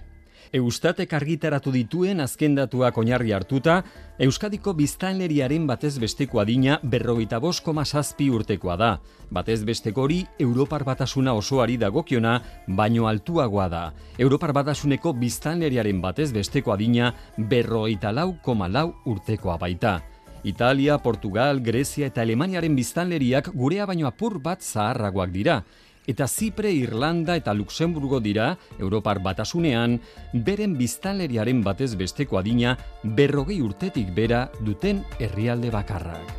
Eustatek 0.53 1.13
argitaratu 1.17 1.73
dituen 1.73 2.21
azken 2.21 2.55
datuak 2.57 2.99
oinarri 3.01 3.33
hartuta, 3.33 3.79
Euskadiko 4.21 4.75
biztanleriaren 4.77 5.65
batez 5.67 5.95
besteko 6.01 6.43
adina 6.43 6.77
berrogeita 6.83 7.41
bost 7.41 7.65
koma 7.65 7.87
zazpi 7.87 8.29
urtekoa 8.29 8.77
da. 8.77 8.91
Batez 9.31 9.63
besteko 9.65 10.05
hori 10.05 10.21
Europar 10.39 10.85
batasuna 10.85 11.33
osoari 11.33 11.79
dagokiona, 11.81 12.37
baino 12.69 13.09
altuagoa 13.09 13.69
da. 13.69 13.83
Europar 14.19 14.53
batasuneko 14.53 15.15
biztanleriaren 15.17 16.05
batez 16.05 16.31
besteko 16.37 16.77
adina 16.77 17.15
berrogeita 17.39 18.13
lau 18.13 18.35
koma 18.45 18.69
lau 18.69 18.93
urtekoa 19.07 19.57
baita. 19.57 19.99
Italia, 20.45 20.99
Portugal, 20.99 21.61
Grezia 21.61 22.07
eta 22.07 22.23
Alemaniaren 22.23 22.75
biztanleriak 22.77 23.51
gurea 23.55 23.87
baino 23.87 24.07
apur 24.07 24.39
bat 24.43 24.63
zaharragoak 24.63 25.31
dira. 25.31 25.63
Eta 26.09 26.27
Zipre, 26.27 26.71
Irlanda 26.73 27.37
eta 27.37 27.53
Luxemburgo 27.53 28.21
dira, 28.25 28.57
Europar 28.79 29.21
batasunean, 29.21 29.99
beren 30.33 30.79
biztanleriaren 30.79 31.61
batez 31.63 31.95
besteko 32.01 32.39
adina 32.39 32.79
berrogei 33.05 33.61
urtetik 33.61 34.15
bera 34.17 34.47
duten 34.65 35.03
herrialde 35.19 35.71
bakarrak. 35.71 36.33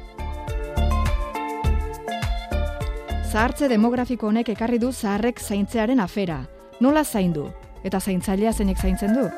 Zahartze 3.30 3.68
demografiko 3.70 4.32
honek 4.32 4.50
ekarri 4.56 4.80
du 4.82 4.90
zaharrek 4.92 5.38
zaintzearen 5.38 6.00
afera. 6.02 6.48
Nola 6.82 7.04
zaindu? 7.06 7.46
Eta 7.86 8.00
zaintzailea 8.02 8.54
zeinek 8.58 8.82
zaintzen 8.82 9.14
du? 9.14 9.30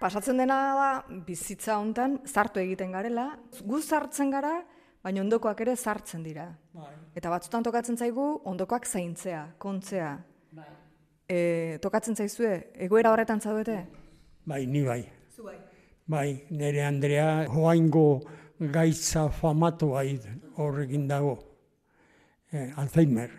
Pasatzen 0.00 0.38
dena 0.40 0.56
da, 0.78 0.90
bizitza 1.26 1.76
hontan 1.76 2.16
zartu 2.24 2.60
egiten 2.62 2.94
garela, 2.96 3.26
gu 3.68 3.80
zartzen 3.82 4.30
gara, 4.32 4.54
baina 5.04 5.20
ondokoak 5.20 5.60
ere 5.60 5.74
zartzen 5.76 6.22
dira. 6.24 6.46
Eta 7.16 7.32
batzutan 7.32 7.66
tokatzen 7.66 8.00
zaigu, 8.00 8.26
ondokoak 8.48 8.88
zaintzea, 8.88 9.42
kontzea. 9.60 10.14
E, 11.30 11.78
tokatzen 11.84 12.16
zaizue, 12.16 12.54
egoera 12.86 13.12
horretan 13.12 13.44
zaudete? 13.44 13.76
Bai, 14.48 14.64
ni 14.66 14.82
bai. 14.88 15.02
Bai, 16.10 16.26
nire 16.50 16.82
Andrea 16.82 17.44
joaingo 17.46 18.06
gaitza 18.72 19.28
famatu 19.30 19.92
bai 19.92 20.18
horrekin 20.56 21.06
dago. 21.08 21.36
Eh, 22.50 22.72
Alzheimer. 22.76 23.30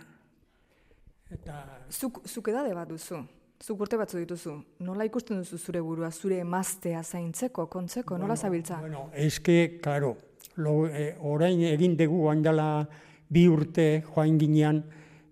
Eta 1.32 1.58
Zuk, 1.92 2.22
zuk 2.28 2.48
edade 2.48 2.72
bat 2.74 2.88
duzu, 2.88 3.18
zuk 3.62 3.82
urte 3.86 3.98
batzu 3.98 4.20
dituzu. 4.22 4.56
Nola 4.86 5.06
ikusten 5.06 5.42
duzu 5.42 5.58
zure 5.58 5.82
burua, 5.86 6.10
zure 6.12 6.40
emaztea 6.42 7.04
zaintzeko, 7.04 7.68
kontzeko, 7.70 8.18
nola 8.18 8.36
zabiltza? 8.36 8.80
Bueno, 8.82 9.10
eske, 9.14 9.80
claro, 9.84 10.16
lo, 10.58 10.88
eh, 10.88 11.16
orain 11.20 11.62
egin 11.70 11.96
dugu 11.98 12.28
andala 12.32 12.88
bi 13.30 13.48
urte 13.48 14.04
joan 14.10 14.40
ginean 14.40 14.82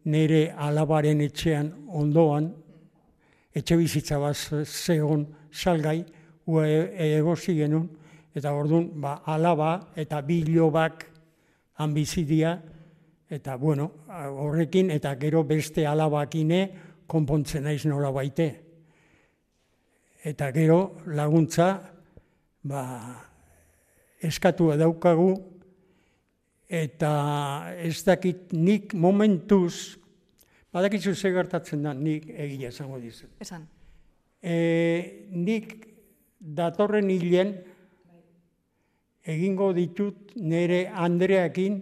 nire 0.06 0.50
alabaren 0.56 1.22
etxean 1.22 1.72
ondoan, 1.88 2.52
etxe 3.54 3.78
bizitza 3.78 4.20
bat 4.22 4.38
zegon 4.66 5.26
salgai, 5.52 6.04
ue 6.50 6.66
egosi 7.20 7.56
genuen, 7.58 7.90
eta 8.34 8.54
orduan, 8.54 8.88
ba, 9.02 9.20
alaba 9.26 9.92
eta 9.98 10.22
bi 10.26 10.44
lobak 10.48 11.06
han 11.82 11.94
bizi 11.94 12.24
dira, 12.26 12.56
eta 13.30 13.56
bueno, 13.58 13.92
horrekin, 14.10 14.90
eta 14.92 15.14
gero 15.20 15.44
beste 15.44 15.86
alabakine 15.86 16.89
konpontzen 17.10 17.66
naiz 17.66 17.84
nola 17.90 18.12
baite. 18.14 18.50
Eta 20.24 20.52
gero 20.56 21.00
laguntza, 21.16 21.70
ba, 22.68 22.84
eskatu 24.22 24.70
daukagu, 24.78 25.32
eta 26.70 27.12
ez 27.82 27.98
dakit 28.06 28.54
nik 28.54 28.94
momentuz, 28.94 29.98
badakizu 30.74 31.16
ze 31.16 31.32
gertatzen 31.34 31.84
da, 31.84 31.94
nik 31.94 32.30
egia 32.30 32.70
esango 32.70 33.00
dizut. 33.02 33.32
Esan. 33.42 33.66
E, 34.40 35.26
nik 35.34 35.74
datorren 36.40 37.10
hilen 37.10 37.56
egingo 39.30 39.72
ditut 39.76 40.36
nire 40.36 40.86
Andreakin 40.94 41.82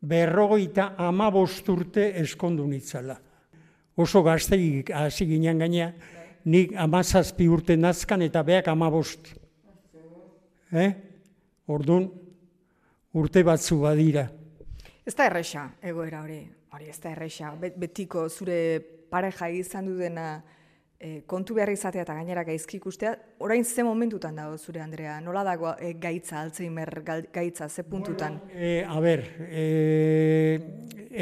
berrogeita 0.00 0.92
amabost 0.98 1.68
urte 1.68 2.10
eskondu 2.20 2.66
nitzala. 2.68 3.16
Oso 3.98 4.22
gazteik 4.22 4.92
hasi 4.94 5.26
ginen 5.26 5.58
gainea, 5.58 5.88
nik 6.46 6.74
amazazpi 6.78 7.48
urte 7.50 7.74
nazkan 7.76 8.22
eta 8.22 8.44
beak 8.46 8.68
amabost. 8.70 9.32
Eh? 10.70 10.90
Orduan, 11.66 12.06
urte 13.18 13.42
batzu 13.42 13.80
badira. 13.82 14.28
Ez 15.02 15.16
da 15.18 15.26
erresa, 15.26 15.64
egoera 15.82 16.22
hori. 16.22 16.38
Hori, 16.76 16.86
ez 16.92 17.00
da 17.02 17.10
erresa. 17.10 17.50
Bet, 17.58 17.74
betiko 17.80 18.28
zure 18.28 18.78
pareja 19.10 19.48
izan 19.50 19.88
dudena 19.88 20.28
e, 21.00 21.24
kontu 21.26 21.56
behar 21.58 21.72
izatea 21.72 22.04
eta 22.04 22.14
gainera 22.20 22.44
gaizki 22.46 22.78
ikustea, 22.78 23.16
orain 23.42 23.64
ze 23.64 23.82
momentutan 23.82 24.38
dago 24.38 24.56
zure 24.58 24.84
Andrea? 24.84 25.18
Nola 25.24 25.42
dago 25.48 25.74
e, 25.74 25.94
gaitza, 25.98 26.42
Alzheimer 26.44 27.02
gaitza, 27.32 27.68
ze 27.68 27.82
puntutan? 27.82 28.38
E, 28.54 28.84
a 28.86 29.00
ber, 29.00 29.26
e, 29.48 29.64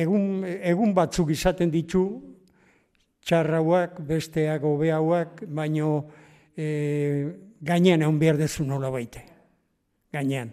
egun, 0.05 0.43
egun 0.45 0.93
batzuk 0.93 1.31
izaten 1.33 1.71
ditu, 1.71 2.36
txarrauak, 3.27 3.99
besteak, 4.07 4.63
hobeauak, 4.63 5.43
baino 5.51 5.91
e, 6.55 6.67
gainean 7.61 8.05
egon 8.07 8.21
behar 8.21 8.39
dezu 8.39 8.65
nola 8.65 8.91
baite. 8.95 9.25
Gainean. 10.15 10.53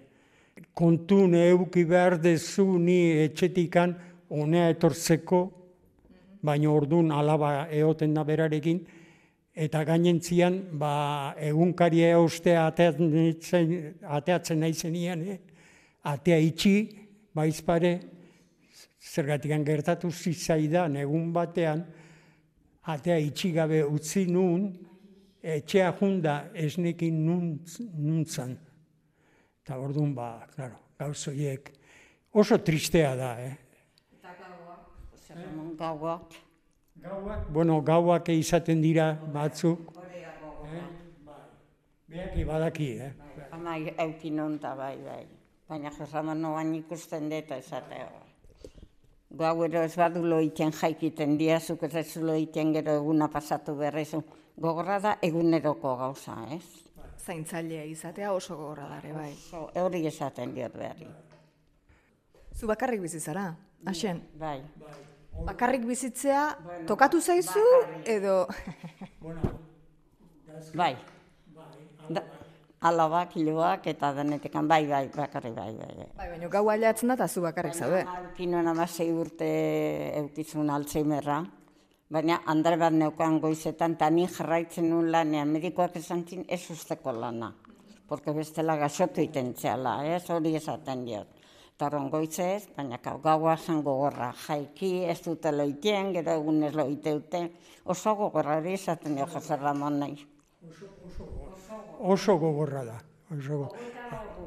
Kontu 0.74 1.28
euki 1.38 1.86
behar 1.86 2.18
dezu 2.22 2.66
ni 2.80 2.98
etxetikan 3.28 3.94
honea 4.30 4.72
etortzeko, 4.74 5.44
baino 6.42 6.74
ordun 6.74 7.12
alaba 7.12 7.70
eoten 7.72 8.14
da 8.14 8.24
berarekin, 8.24 8.82
eta 9.54 9.84
gainentzian, 9.86 10.58
ba, 10.74 11.36
egunkaria 11.38 12.16
eustea 12.18 12.66
ateatzen, 12.68 13.14
ateatzen 14.02 14.60
nahi 14.60 14.74
zenian, 14.74 15.22
eh? 15.22 15.38
atea 16.10 16.40
itxi, 16.42 16.76
baizpare, 17.38 18.00
zergatikan 19.04 19.64
gertatu 19.68 20.10
zitzaidan 20.12 20.98
egun 20.98 21.30
batean, 21.36 21.86
atea 22.84 23.18
itxi 23.20 23.52
gabe 23.56 23.84
utzi 23.84 24.26
nun, 24.28 24.72
etxea 25.42 25.92
junda 26.00 26.50
esnekin 26.54 27.26
nuntz, 27.26 27.80
nuntzan. 27.96 28.58
Eta 29.64 29.78
orduan, 29.80 30.14
ba, 30.16 30.48
claro, 30.56 30.80
gauzoiek 31.00 31.72
oso 32.34 32.58
tristea 32.60 33.16
da, 33.16 33.36
eh? 33.40 33.54
Zer 35.24 35.38
gauak. 35.78 36.34
Gauak, 37.04 37.48
bueno, 37.50 37.82
gauak 37.82 38.30
izaten 38.30 38.82
dira 38.82 39.14
batzuk. 39.34 39.92
Eh? 40.70 40.84
Bai. 41.26 41.40
Beak 42.08 42.36
badaki, 42.48 42.90
eh? 43.00 43.14
Ama 43.52 43.78
eukin 43.78 44.40
onta 44.40 44.76
bai, 44.76 44.98
bai. 45.04 45.26
Baina 45.70 45.92
Josaman 45.92 46.42
noan 46.42 46.76
ikusten 46.76 47.30
dut 47.32 47.52
esatea. 47.52 48.23
Gau 49.34 49.64
ero 49.66 49.82
ez 49.82 49.96
badu 49.98 50.22
loiten 50.26 50.72
jaikiten 50.72 51.38
diazuk 51.38 51.84
ez 51.88 51.96
ez 51.96 52.22
loiten 52.22 52.74
gero 52.74 52.98
eguna 53.00 53.28
pasatu 53.34 53.76
berrezu. 53.76 54.22
Gogorra 54.56 55.00
da 55.00 55.18
eguneroko 55.22 55.96
gauza, 55.98 56.36
ez? 56.54 56.64
Zaintzailea 57.24 57.84
izatea 57.90 58.34
oso 58.34 58.56
gogorra 58.56 58.88
dare, 58.92 59.14
bai. 59.14 59.32
So, 59.50 59.70
hori 59.82 60.06
esaten 60.06 60.54
diot 60.54 60.76
berri. 60.78 61.08
Zu 62.54 62.68
bakarrik 62.70 63.02
bizi 63.02 63.20
zara, 63.20 63.48
Axen. 63.86 64.22
Bai. 64.40 64.62
Bakarrik 65.44 65.84
bizitzea 65.88 66.44
tokatu 66.88 67.20
zaizu 67.22 67.64
edo 68.06 68.46
Bai. 70.78 70.94
Alabak, 72.84 73.38
hiloak 73.40 73.86
eta 73.88 74.10
denetekan, 74.18 74.68
bai, 74.68 74.84
bai, 74.90 75.06
bakarri, 75.16 75.54
bai, 75.56 75.70
bai, 75.72 75.92
bai. 75.96 76.08
bai, 76.18 76.26
baina 76.34 76.48
gau 76.52 76.66
aldatzen 76.68 77.14
da 77.14 77.16
eta 77.16 77.28
zu 77.32 77.44
bakarrik 77.46 77.78
zaude. 77.80 78.02
Alpinoen 78.04 78.68
amasei 78.68 79.08
urte 79.16 79.48
eukizun 80.20 80.68
Alzheimerra, 80.70 81.38
baina 82.12 82.42
andre 82.52 82.76
bat 82.82 82.92
neukan 82.92 83.40
goizetan, 83.40 83.96
eta 83.96 84.10
ni 84.12 84.26
jarraitzen 84.28 84.90
nuen 84.90 85.08
lanean, 85.16 85.54
medikoak 85.56 85.96
esan 86.02 86.26
zin 86.28 86.44
ez 86.50 86.60
usteko 86.76 87.14
lana. 87.16 87.54
Porque 88.08 88.36
bestela 88.36 88.76
gaxotu 88.76 89.24
iten 89.24 89.54
txala, 89.56 90.02
ez 90.04 90.28
hori 90.30 90.52
esaten 90.60 91.06
diot. 91.08 91.40
Eta 91.72 91.88
horren 91.88 92.12
goizez, 92.12 92.68
baina 92.76 93.00
kau, 93.00 93.16
gaua 93.24 93.56
zen 93.56 93.80
gogorra, 93.82 94.34
jaiki, 94.44 94.92
ez 95.08 95.22
dute 95.24 95.56
loitien, 95.56 96.12
gero 96.20 96.36
egun 96.36 96.60
ez 96.68 96.76
loiteute, 96.76 97.46
oso 97.96 98.18
gogorra 98.20 98.60
hori 98.60 98.76
esaten 98.76 99.16
dio 99.16 99.32
Jose 99.32 99.56
Ramon 99.56 100.04
nahi. 100.04 100.20
Oso 102.04 102.38
gogorra 102.38 102.84
da. 102.86 102.98
Oso 103.32 103.58
go- 103.64 103.72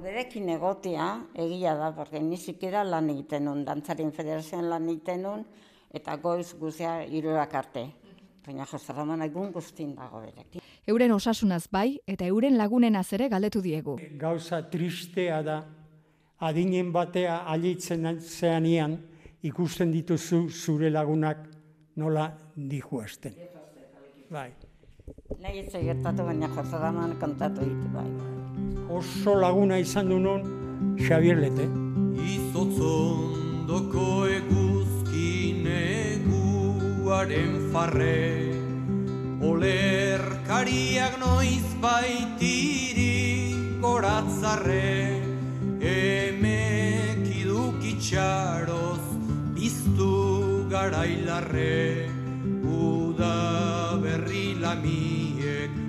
Berekin 0.02 0.48
egotea, 0.52 1.06
egia 1.34 1.72
da, 1.74 1.88
porque 1.96 2.20
ni 2.20 2.36
siquiera 2.36 2.84
lan 2.84 3.08
egiten 3.10 3.44
nun, 3.48 3.64
dantzarien 3.64 4.12
federazioan 4.12 4.68
lan 4.70 4.88
egiten 4.92 5.22
nun, 5.24 5.44
eta 5.90 6.16
goiz 6.22 6.52
guztia 6.60 6.98
irurak 7.06 7.54
arte. 7.58 7.86
Baina 8.46 8.66
Jose 8.70 8.92
Ramon 8.92 9.22
egun 9.24 9.50
guztin 9.52 9.94
dago 9.96 10.20
berekin. 10.22 10.60
Euren 10.86 11.10
osasunaz 11.16 11.64
bai 11.72 11.98
eta 12.06 12.28
euren 12.30 12.54
lagunenaz 12.60 13.08
ere 13.16 13.28
galdetu 13.32 13.62
diegu. 13.64 13.96
Gauza 14.20 14.60
tristea 14.70 15.40
da, 15.42 15.56
adinen 16.38 16.92
batea 16.92 17.40
alitzen 17.50 18.06
zeanian, 18.20 19.00
ikusten 19.42 19.90
dituzu 19.90 20.44
zure 20.50 20.90
lagunak 20.90 21.38
nola 21.96 22.28
dijuazten. 22.54 23.34
Bai. 24.30 24.52
Nahi 25.26 25.58
ez 25.58 25.74
gertatu 25.74 26.22
baina 26.22 26.46
Jose 26.54 26.78
Ramon 26.78 27.16
kontatu 27.18 27.64
ditu 27.66 27.88
bai. 27.94 28.10
Oso 28.98 29.34
laguna 29.34 29.78
izan 29.82 30.08
du 30.08 30.18
nun 30.22 30.40
Xabier 31.00 31.36
Lete. 31.42 31.66
Izotzondoko 32.34 34.06
eguzki 34.36 35.32
neguaren 35.64 37.54
farre 37.72 38.20
Olerkariak 39.50 41.18
noiz 41.24 41.68
baitiri 41.82 43.18
goratzarre 43.82 44.88
Emek 45.96 47.26
idukitxaroz 47.42 49.04
biztu 49.58 50.14
garailarre 50.70 51.76
Uda 52.62 53.36
berri 54.02 54.46
lamiek 54.62 55.15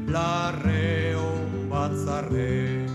larre 0.07 1.15
on 1.15 1.67
batzarre 1.69 2.87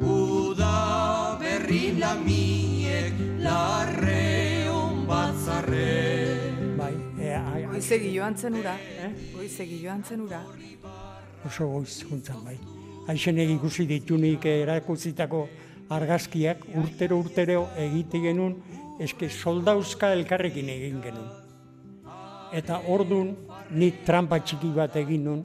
Uda 0.00 1.36
berri 1.40 1.98
lamiek 1.98 3.12
larre 3.38 4.68
on 4.72 5.04
batzarre 5.06 6.40
Bai, 6.78 6.94
e, 7.20 7.34
a, 7.34 7.42
a, 7.44 7.66
Goizegi 7.68 8.14
joan 8.16 8.36
zen 8.36 8.56
ura, 8.56 8.74
eh? 8.80 9.10
Goizegi 9.34 9.82
joan 9.82 10.02
zen 10.04 10.24
ura. 10.24 10.40
oso 11.44 11.68
goiz 11.68 12.00
juntzan 12.08 12.40
bai. 12.44 12.56
Aixenek 13.12 13.50
ikusi 13.58 13.84
ditunik 13.86 14.46
erakutzitako 14.48 15.42
argazkiak 15.92 16.64
urtero 16.80 17.18
urtero 17.20 17.66
egite 17.76 18.22
genuen 18.22 18.56
eske 19.04 19.28
soldauzka 19.28 20.14
elkarrekin 20.16 20.70
egin 20.72 21.02
genuen. 21.04 21.28
Eta 22.56 22.80
ordun 22.88 23.34
ni 23.70 23.90
trampa 24.06 24.38
txiki 24.40 24.70
bat 24.72 24.96
egin 24.96 25.24
nun, 25.28 25.44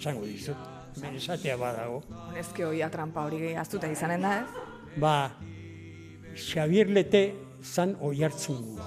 zango 0.00 0.24
dizut, 0.26 0.56
bere 1.00 1.16
esatea 1.16 1.56
badago. 1.56 2.02
Honezke 2.28 2.64
hoia 2.64 2.90
trampa 2.90 3.24
hori 3.26 3.54
aztuta 3.56 3.90
izanen 3.90 4.22
da, 4.22 4.36
ez? 4.42 5.00
Ba, 5.00 5.14
Xabier 6.34 6.90
Lete 6.90 7.24
zan 7.62 7.96
oi 8.02 8.22
hartzun 8.22 8.78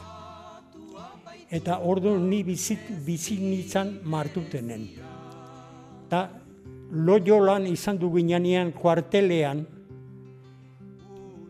Eta 1.50 1.78
ordu 1.80 2.18
ni 2.20 2.42
bizit, 2.44 2.90
bizit 3.06 3.40
nintzen 3.40 4.02
martutenen. 4.04 4.84
Ta 6.12 6.28
loiolan 6.92 7.68
izan 7.68 7.98
du 7.98 8.10
ginean 8.12 8.74
kuartelean, 8.76 9.64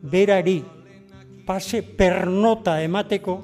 berari 0.02 0.62
pase 1.48 1.82
pernota 1.82 2.78
emateko, 2.82 3.38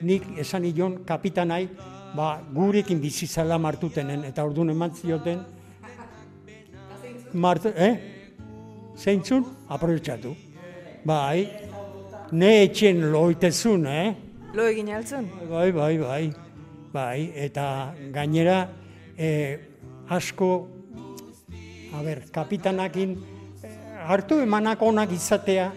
nik 0.00 0.24
esan 0.40 0.64
ion 0.64 1.02
kapitanai, 1.04 1.68
ba, 2.16 2.40
gurekin 2.52 3.00
bizizala 3.00 3.58
martutenen, 3.58 4.24
eta 4.24 4.44
orduan 4.44 4.70
eman 4.70 4.94
zioten, 4.94 5.40
Martu, 7.32 7.70
eh? 7.76 7.96
Zeintzun? 8.98 9.44
Aprobetxatu. 9.68 10.34
Bai, 11.06 11.48
ne 12.32 12.50
etxen 12.64 13.04
loitezun, 13.12 13.86
eh? 13.86 14.14
Lo 14.54 14.66
egin 14.66 14.90
altzun? 14.94 15.28
Bai, 15.50 15.70
bai, 15.72 15.96
bai. 15.98 16.24
Bai, 16.90 17.30
eta 17.38 17.94
gainera 18.10 18.64
eh, 19.16 19.58
asko, 20.10 20.50
a 21.94 22.02
ber, 22.02 22.24
kapitanakin 22.34 23.14
eh, 23.62 23.76
hartu 24.10 24.40
emanak 24.42 24.82
onak 24.82 25.14
izatea, 25.14 25.70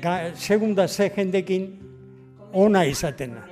ga, 0.00 0.32
segunda 0.34 0.88
ze 0.88 1.10
jendekin 1.12 1.68
ona 2.52 2.86
izatena. 2.88 3.47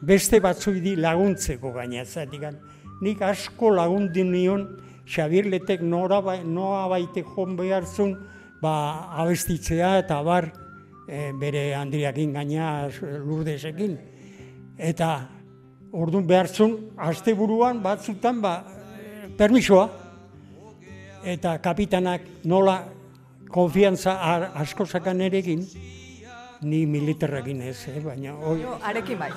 Beste 0.00 0.40
batzuk 0.40 0.80
di 0.80 0.96
laguntzeko 0.96 1.72
gaina 1.72 2.04
zatikan. 2.04 2.56
Nik 3.00 3.20
asko 3.22 3.70
lagundu 3.74 4.24
nion 4.24 4.66
Xabier 5.10 5.46
Letek 5.50 5.82
nora 5.82 6.20
bai, 6.22 6.40
noa 6.44 6.86
baite 6.88 7.24
joan 7.26 7.56
behartzun, 7.58 8.14
ba, 8.62 9.10
abestitzea 9.18 9.96
eta 10.04 10.20
bar 10.22 10.46
e, 11.08 11.32
bere 11.40 11.74
handriakin 11.74 12.32
gaina 12.36 12.88
lurdesekin. 13.24 13.96
Eta 14.78 15.10
ordun 15.92 16.26
behartzun, 16.28 16.76
asteburuan 16.96 17.82
batzutan, 17.82 18.40
ba, 18.40 18.54
permisoa. 19.36 19.88
Eta 21.26 21.58
kapitanak 21.60 22.22
nola 22.48 22.78
konfiantza 23.50 24.14
asko 24.62 24.86
sakan 24.86 25.26
erekin, 25.26 25.66
ni 26.62 26.86
militarrekin 26.86 27.60
ez, 27.66 27.82
eh? 27.88 28.00
baina 28.04 28.36
oi, 28.36 28.62
arekin 28.84 29.18
bai. 29.18 29.32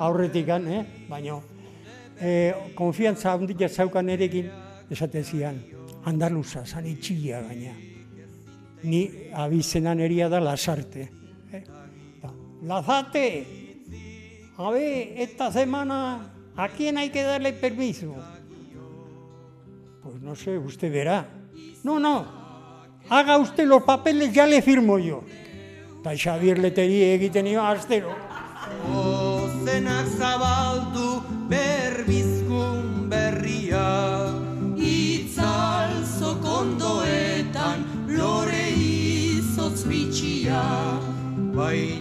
Aurretikan, 0.00 0.66
eh? 0.72 0.84
baina 1.08 1.38
eh, 2.20 2.72
konfiantza 2.74 3.32
handia 3.32 3.68
zaukan 3.68 4.08
erekin, 4.08 4.50
esate 4.90 5.22
zian, 5.24 5.60
andaluza, 6.04 6.64
zan 6.66 6.86
itxia 6.86 7.42
gaina. 7.44 7.74
Ni 8.82 9.02
abizenan 9.36 10.00
eria 10.00 10.28
da 10.28 10.40
lasarte. 10.40 11.08
Eh? 11.52 11.64
Ba, 12.22 12.32
Lazate, 12.62 13.46
a 14.56 14.70
ver, 14.70 15.20
esta 15.20 15.52
semana, 15.52 16.32
¿a 16.56 16.68
quién 16.68 16.96
hay 16.96 17.10
que 17.10 17.22
darle 17.22 17.52
permiso? 17.52 18.14
Pues 20.02 20.20
no 20.22 20.34
sé, 20.34 20.56
usted 20.56 20.90
verá. 20.90 21.28
No, 21.84 21.98
no, 21.98 22.26
haga 23.10 23.36
usted 23.36 23.66
los 23.66 23.82
papeles, 23.82 24.32
ya 24.32 24.46
le 24.46 24.62
firmo 24.62 24.98
yo. 24.98 25.22
Eta 26.00 26.14
Xabier 26.16 26.56
Leteri 26.56 27.02
egiten 27.12 27.44
nio 27.44 27.60
astero. 27.60 28.14
Ozenak 29.70 30.06
zabaldu 30.18 31.22
berbizkun 31.46 33.06
berria. 33.10 34.26
Itzal 34.74 35.94
zokondoetan 36.18 37.86
lore 38.10 38.66
izotz 38.74 39.86
bitxia. 39.86 40.66
Baina 41.54 41.99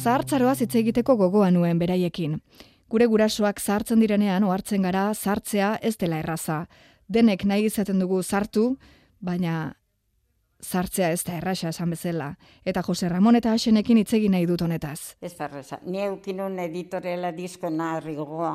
Zahartzaroaz 0.00 0.62
hitz 0.64 0.74
egiteko 0.80 1.12
gogoa 1.20 1.50
nuen 1.52 1.76
beraiekin. 1.80 2.38
Gure 2.88 3.06
gurasoak 3.12 3.58
zahartzen 3.60 4.00
direnean 4.00 4.46
ohartzen 4.48 4.86
gara 4.86 5.02
zartzea 5.12 5.74
ez 5.82 5.98
dela 6.00 6.22
erraza. 6.22 6.62
Denek 7.08 7.44
nahi 7.44 7.66
izaten 7.68 8.00
dugu 8.00 8.22
sartu, 8.22 8.64
baina 9.20 9.74
zartzea 10.64 11.10
ez 11.12 11.20
da 11.26 11.36
errasa 11.36 11.68
esan 11.74 11.92
bezala. 11.92 12.30
Eta 12.64 12.80
Jose 12.86 13.12
Ramon 13.12 13.36
eta 13.36 13.52
Hasenekin 13.52 14.00
hitz 14.00 14.14
egin 14.16 14.32
nahi 14.32 14.48
dut 14.48 14.64
honetaz. 14.64 15.16
Ez 15.20 15.34
da 15.36 15.50
erreza. 15.50 15.82
Ni 15.84 16.00
eukinun 16.06 16.58
editoriala 16.64 17.36
diskoena 17.36 17.96
herrigoa. 17.98 18.54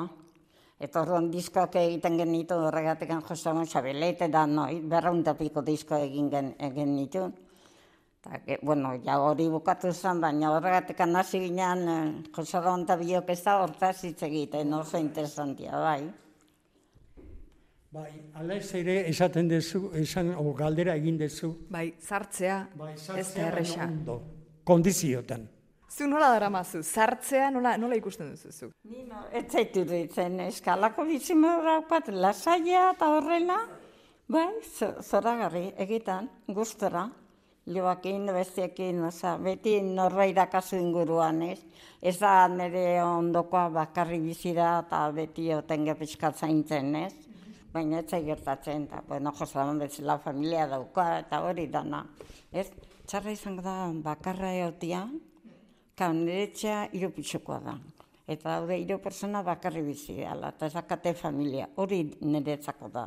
Eta 0.82 1.06
orduan 1.06 1.30
diskoak 1.32 1.78
egiten 1.78 2.18
genitu 2.18 2.58
horregatik 2.58 3.14
Jose 3.30 3.52
Ramon 3.52 3.70
Xabelete 3.70 4.34
da 4.34 4.48
noi, 4.48 4.82
berraundapiko 4.82 5.62
disko 5.62 6.02
egin 6.10 6.32
gen, 6.34 6.56
egin 6.58 6.96
nitu. 6.96 7.30
Ta, 8.26 8.40
ge, 8.42 8.58
bueno, 8.66 8.96
ja 9.06 9.20
hori 9.22 9.46
bukatu 9.54 9.92
zen, 9.94 10.18
baina 10.22 10.50
horregatik 10.56 11.00
hasi 11.06 11.40
ginean 11.46 11.88
eh, 11.88 12.24
Jose 12.36 12.58
Ramon 12.60 12.84
eta 12.88 12.96
biok 12.98 13.30
ez 13.30 13.44
da 13.46 13.60
hortaz 13.62 14.00
hitz 14.04 14.24
egiten, 14.26 14.74
oso 14.74 14.98
interesantia, 14.98 15.78
bai. 15.78 16.00
Bai, 17.96 18.12
ala 18.36 18.56
ez 18.60 18.74
ere 18.76 18.96
esaten 19.10 19.48
dezu, 19.48 19.92
esan, 19.96 20.34
o 20.36 20.54
galdera 20.58 20.96
egin 21.00 21.18
dezu. 21.22 21.54
Bai, 21.72 21.94
zartzea 22.02 22.58
Bai, 22.76 22.94
ez 22.96 23.04
sartzea 23.06 23.44
da 23.44 23.52
erresa. 23.52 23.88
Kondiziotan. 24.68 25.46
Zu 25.96 26.08
nola 26.10 26.32
daramazu, 26.34 26.82
zartzea 26.84 27.52
nola, 27.56 27.78
nola 27.78 27.96
ikusten 27.96 28.34
duzu 28.34 28.52
zu? 28.52 28.72
Ni 28.90 29.06
no, 29.08 29.22
ez 29.32 29.46
zaitu 29.54 29.86
ditzen, 29.88 30.40
eskalako 30.50 31.06
bizimora 31.08 31.78
daukat, 31.78 32.10
lasaia 32.10 32.90
eta 32.96 33.08
horrela, 33.14 33.62
bai, 34.28 34.48
zo- 34.66 34.96
zoragarri, 35.06 35.70
egitan, 35.86 36.28
gustora, 36.50 37.06
joakin, 37.66 38.26
bestiekin, 38.34 39.04
oza, 39.08 39.38
beti 39.38 39.82
norbait 39.82 40.38
kasu 40.52 40.78
inguruan, 40.78 41.42
ez? 41.42 41.60
Ez 42.02 42.18
da 42.20 42.48
nire 42.48 43.02
ondokoa 43.04 43.70
bakarri 43.70 44.20
bizira 44.20 44.82
eta 44.86 45.12
beti 45.12 45.52
otenge 45.54 45.96
pixkat 45.96 46.38
zaintzen, 46.38 46.96
ez? 46.96 47.14
Baina 47.74 48.00
ez 48.00 48.24
gertatzen, 48.24 48.84
eta, 48.86 49.02
bueno, 49.08 49.32
Jose 49.36 49.58
Ramon 49.58 49.80
bezala 49.80 50.18
familia 50.18 50.68
dauka, 50.68 51.20
eta 51.20 51.42
hori 51.44 51.68
dana, 51.68 52.06
ez? 52.54 52.70
Txarra 53.06 53.32
izango 53.32 53.62
da 53.62 53.92
bakarra 53.94 54.54
eotia, 54.54 55.08
Ka, 55.96 56.10
nire 56.12 56.42
etxea 56.50 56.90
irupitxokoa 56.92 57.60
da. 57.64 57.78
Eta 58.28 58.58
daude 58.58 58.76
hiru 58.82 58.98
persona 59.00 59.40
bakarri 59.48 59.80
bizi 59.86 60.18
dela, 60.18 60.50
eta 60.52 60.68
ezakate 60.68 61.14
familia. 61.16 61.70
Hori 61.80 62.02
niretzako 62.20 62.90
da 62.92 63.06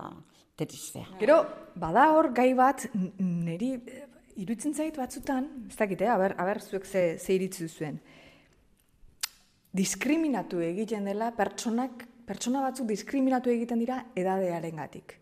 tristea. 0.57 1.05
Gero, 1.21 1.37
bada 1.77 2.07
hor 2.15 2.31
gai 2.33 2.55
bat, 2.57 2.87
n- 2.95 3.11
niri 3.45 3.75
eh, 4.39 4.43
iruditzen 4.43 4.75
zait 4.75 4.97
batzutan, 4.97 5.67
ez 5.69 5.77
dakite, 5.77 6.09
aber, 6.09 6.35
aber 6.39 6.61
zuek 6.61 6.87
ze, 6.87 7.19
ze 7.19 7.35
iritzi 7.35 7.65
duzuen. 7.65 7.99
Diskriminatu 9.73 10.61
egiten 10.61 11.05
dela 11.05 11.33
pertsonak, 11.33 12.07
pertsona 12.27 12.63
batzuk 12.63 12.87
diskriminatu 12.87 13.51
egiten 13.51 13.79
dira 13.79 14.05
edadearengatik. 14.15 15.19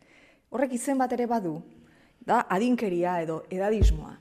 Horrek 0.50 0.72
izen 0.72 0.98
bat 0.98 1.12
ere 1.12 1.26
badu, 1.26 1.62
da 2.20 2.46
adinkeria 2.48 3.20
edo 3.22 3.44
edadismoa. 3.50 4.16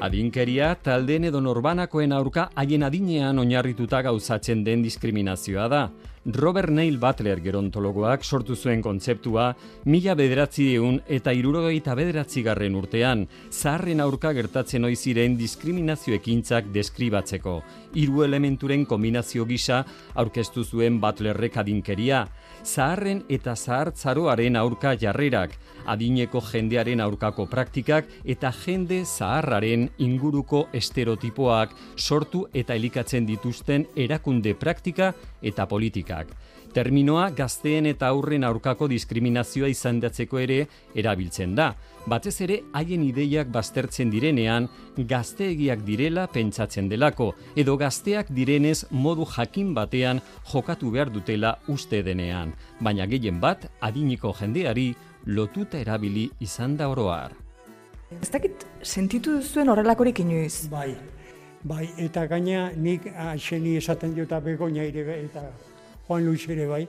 Adinkeria 0.00 0.74
taldeen 0.74 1.24
edo 1.24 1.40
norbanakoen 1.40 2.12
aurka 2.12 2.50
haien 2.54 2.82
adinean 2.82 3.38
oinarrituta 3.38 4.02
gauzatzen 4.02 4.62
den 4.64 4.82
diskriminazioa 4.82 5.68
da. 5.68 5.90
Robert 6.26 6.70
Neil 6.74 6.96
Butler 6.98 7.38
gerontologoak 7.38 8.24
sortu 8.26 8.56
zuen 8.58 8.80
kontzeptua 8.82 9.44
mila 9.86 10.16
bederatzi 10.18 10.64
deun 10.72 10.96
eta 11.06 11.30
irurogeita 11.30 11.94
bederatzi 11.94 12.42
garren 12.42 12.74
urtean, 12.74 13.22
zaharren 13.52 14.02
aurka 14.02 14.32
gertatzen 14.34 14.88
ohi 14.88 14.96
ziren 14.96 15.36
diskriminazio 15.38 16.16
ekintzak 16.18 16.72
deskribatzeko. 16.74 17.60
Hiru 17.94 18.24
elementuren 18.26 18.82
kombinazio 18.90 19.46
gisa 19.46 19.84
aurkeztu 20.18 20.64
zuen 20.64 20.98
Butlerrek 20.98 21.60
adinkeria, 21.62 22.24
zaharren 22.64 23.22
eta 23.30 23.54
zahartzaroaren 23.54 24.58
aurka 24.58 24.96
jarrerak, 24.98 25.54
adineko 25.86 26.42
jendearen 26.42 27.00
aurkako 27.06 27.46
praktikak 27.46 28.10
eta 28.24 28.50
jende 28.64 29.04
zaharraren 29.04 29.88
inguruko 30.02 30.66
estereotipoak 30.74 31.76
sortu 31.96 32.48
eta 32.52 32.74
elikatzen 32.74 33.30
dituzten 33.30 33.86
erakunde 33.94 34.56
praktika 34.58 35.12
eta 35.42 35.66
politikak. 36.16 36.36
Terminoa 36.76 37.30
gazteen 37.32 37.86
eta 37.86 38.10
aurren 38.12 38.44
aurkako 38.44 38.86
diskriminazioa 38.88 39.68
izandatzeko 39.68 40.38
ere 40.38 40.66
erabiltzen 40.94 41.54
da. 41.56 41.74
Batez 42.06 42.40
ere 42.44 42.58
haien 42.74 43.02
ideiak 43.02 43.48
baztertzen 43.48 44.10
direnean 44.10 44.68
gazteegiak 44.98 45.80
direla 45.86 46.26
pentsatzen 46.26 46.88
delako 46.88 47.32
edo 47.56 47.76
gazteak 47.76 48.28
direnez 48.28 48.84
modu 48.90 49.24
jakin 49.24 49.72
batean 49.74 50.20
jokatu 50.52 50.90
behar 50.90 51.10
dutela 51.10 51.56
uste 51.68 52.02
denean, 52.02 52.52
baina 52.80 53.06
gehien 53.06 53.40
bat 53.40 53.70
adiniko 53.80 54.34
jendeari 54.38 54.94
lotuta 55.26 55.78
erabili 55.78 56.30
izan 56.40 56.76
da 56.76 56.88
oroar. 56.88 57.32
Ez 58.20 58.30
dakit 58.30 58.66
sentitu 58.82 59.38
duzuen 59.40 59.68
horrelakorik 59.68 60.20
inoiz. 60.20 60.68
Bai, 60.70 60.94
bai, 61.64 61.88
eta 61.98 62.26
gaina 62.26 62.70
nik 62.76 63.08
aixeni 63.16 63.78
esaten 63.80 64.12
diot 64.14 64.28
eta 64.28 64.40
begonia 64.40 64.84
ere 64.84 65.24
eta 65.24 65.48
Juan 66.06 66.24
Luis 66.24 66.46
ere 66.48 66.66
bai, 66.66 66.84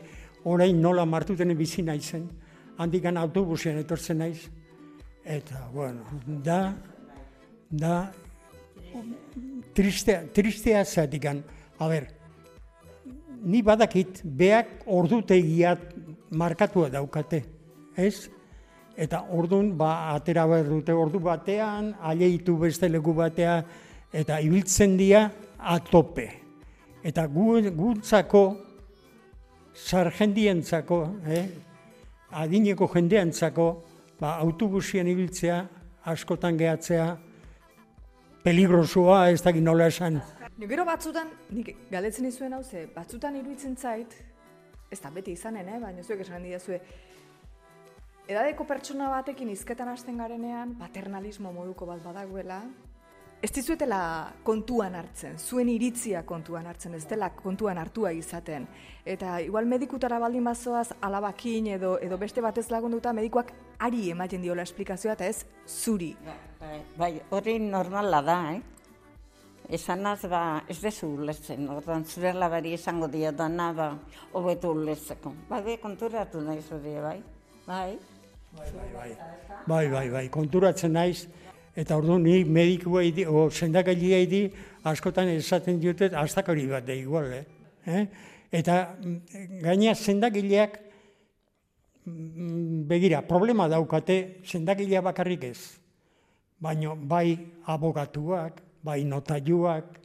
orain 0.45 0.81
nola 0.81 1.05
martuten 1.05 1.55
bizi 1.57 1.83
naizen, 1.83 2.27
handikan 2.77 3.17
autobusean 3.17 3.79
etortzen 3.81 4.21
naiz, 4.21 4.49
eta, 5.25 5.67
bueno, 5.73 6.05
da, 6.43 6.75
da, 7.69 8.11
tristea, 9.73 10.23
tristea 10.33 10.85
zatikan, 10.85 11.43
a 11.79 11.87
ber, 11.89 12.07
ni 13.43 13.61
badakit, 13.61 14.21
beak 14.23 14.83
ordutegiat 14.85 15.93
markatua 16.31 16.89
daukate, 16.89 17.43
ez? 17.97 18.29
Eta 18.97 19.21
ordun 19.29 19.75
ba 19.77 20.15
atera 20.15 20.47
behar 20.49 20.69
dute 20.69 20.93
ordu 20.93 21.19
batean, 21.21 21.93
aleitu 22.01 22.57
beste 22.57 22.89
leku 22.89 23.13
batea 23.13 23.59
eta 24.13 24.39
ibiltzen 24.41 24.97
dira 24.97 25.27
atope. 25.57 26.25
Eta 27.05 27.27
gu, 27.29 27.61
guntzako 27.77 28.43
sarjendientzako, 29.77 30.99
eh, 31.27 31.45
adineko 32.31 32.87
jendeantzako, 32.93 33.67
ba 34.19 34.35
autobusien 34.41 35.07
ibiltzea 35.07 35.61
askotan 36.09 36.57
gehatzea 36.57 37.11
peligrosoa, 38.43 39.29
ez 39.31 39.41
dakit 39.43 39.63
nola 39.63 39.87
esan. 39.91 40.21
Ni 40.57 40.67
Gero 40.67 40.85
batzutan, 40.85 41.29
nik 41.53 41.75
galdetzen 41.91 42.25
izuen 42.25 42.55
hau 42.57 42.63
ze, 42.63 42.87
batzutan 42.95 43.35
iruditzen 43.35 43.75
zait, 43.77 44.15
ez 44.89 44.99
da 45.03 45.11
beti 45.13 45.35
izanen, 45.37 45.67
eh? 45.69 45.79
baina 45.79 46.03
zuek 46.03 46.23
esan 46.23 46.47
didazue, 46.47 46.79
edadeko 48.27 48.65
pertsona 48.65 49.11
batekin 49.11 49.51
hizketan 49.53 49.91
hasten 49.91 50.17
garenean, 50.17 50.73
paternalismo 50.79 51.51
moduko 51.53 51.85
bat 51.85 52.01
badagoela, 52.03 52.63
ez 53.41 53.51
dizuetela 53.53 54.33
kontuan 54.43 54.95
hartzen, 54.97 55.37
zuen 55.37 55.69
iritzia 55.69 56.23
kontuan 56.25 56.65
hartzen, 56.67 56.95
ez 56.97 57.05
dela 57.09 57.29
kontuan 57.35 57.77
hartua 57.77 58.11
izaten. 58.15 58.65
Eta 59.05 59.37
igual 59.45 59.67
medikutara 59.69 60.19
baldin 60.19 60.47
bazoaz 60.47 60.89
alabakin 61.01 61.67
edo, 61.77 61.97
edo 62.01 62.17
beste 62.17 62.41
batez 62.41 62.67
lagunduta 62.73 63.13
medikuak 63.13 63.53
ari 63.79 64.09
ematen 64.11 64.41
diola 64.41 64.65
esplikazioa 64.65 65.13
eta 65.13 65.29
ez 65.29 65.45
zuri. 65.67 66.15
Bai, 66.59 66.81
bai, 66.97 67.11
hori 67.29 67.59
normala 67.59 68.23
da, 68.25 68.39
eh? 68.55 68.61
Esanaz, 69.77 70.21
ba, 70.31 70.63
ez 70.71 70.79
dezu 70.81 71.09
ulertzen, 71.19 71.67
orduan 71.69 72.05
zure 72.07 72.31
labari 72.33 72.71
esango 72.73 73.09
dio 73.11 73.33
dana, 73.35 73.71
ba, 73.75 73.89
hobetu 74.33 74.71
ulertzeko. 74.71 75.33
Ba, 75.49 75.61
be, 75.61 75.77
konturatu 75.83 76.41
nahi 76.41 76.63
zure, 76.63 77.01
bai? 77.03 77.17
Bai? 77.67 77.97
Bai, 79.67 79.89
bai, 79.91 80.07
bai, 80.09 80.29
konturatzen 80.31 80.95
naiz, 80.95 81.27
eta 81.77 81.97
ordu 81.97 82.17
ni 82.17 82.41
medikuei 82.43 83.11
di, 83.13 83.25
o 83.29 83.49
sendakaileei 83.53 84.25
di, 84.25 84.41
askotan 84.89 85.29
esaten 85.29 85.77
diotet, 85.79 86.15
hastak 86.17 86.49
hori 86.49 86.65
bat 86.71 86.85
da 86.87 86.95
igual, 86.97 87.29
eh? 87.37 87.45
eh? 87.85 88.05
Eta 88.49 88.79
mm, 88.97 89.61
gaina 89.61 89.93
sendakileak, 89.93 90.79
mm, 92.07 92.81
begira, 92.89 93.21
problema 93.27 93.67
daukate 93.69 94.39
sendakilea 94.47 95.03
bakarrik 95.05 95.45
ez. 95.51 95.59
Baina 96.57 96.95
bai 96.97 97.37
abogatuak, 97.69 98.63
bai 98.81 99.03
notaiuak, 99.05 99.99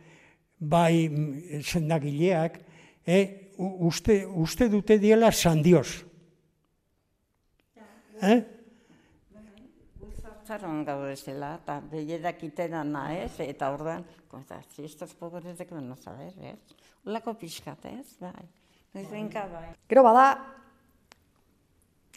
bai 0.61 1.09
mm, 1.09 1.63
sendagileak, 1.65 2.61
eh? 3.07 3.25
uste, 3.57 4.27
uste 4.27 4.69
dute 4.69 4.99
diela 5.01 5.33
sandios. 5.33 6.03
Eh? 8.23 8.43
Zaron 10.53 10.83
gaude 10.85 11.15
zela, 11.17 11.55
eta 11.57 11.79
behierak 11.89 12.43
itena 12.45 12.83
ez, 13.17 13.33
eta 13.41 13.71
orduan, 13.73 14.03
eta 14.37 14.59
si 14.69 14.85
estos 14.85 15.15
pobres 15.15 15.57
de 15.57 15.65
que 15.67 15.75
no 15.75 15.97
saber, 15.97 16.35
ez? 16.45 16.59
Olako 17.07 17.33
pixkat, 17.41 17.87
ez? 17.87 18.19
Bai. 18.21 18.45
Noizbenka, 18.93 19.47
bai. 19.49 19.71
Gero 19.89 20.03
bada, 20.05 20.27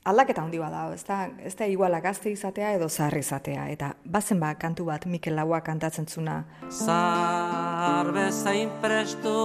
aldaketa 0.03 0.43
handi 0.43 0.59
bada, 0.59 0.81
ez 0.93 1.05
da, 1.07 1.29
ez 1.39 1.55
da 1.55 1.65
iguala 1.65 2.01
gazte 2.03 2.29
izatea 2.29 2.73
edo 2.75 2.89
zaharri 2.89 3.21
izatea. 3.23 3.69
Eta 3.71 3.93
bazen 4.03 4.39
ba 4.43 4.51
kantu 4.59 4.89
bat 4.89 5.05
Mikel 5.05 5.39
Laua 5.39 5.61
kantatzen 5.61 6.05
zuna. 6.05 6.43
Zar 6.69 8.11
bezain 8.11 8.73
prestu, 8.81 9.37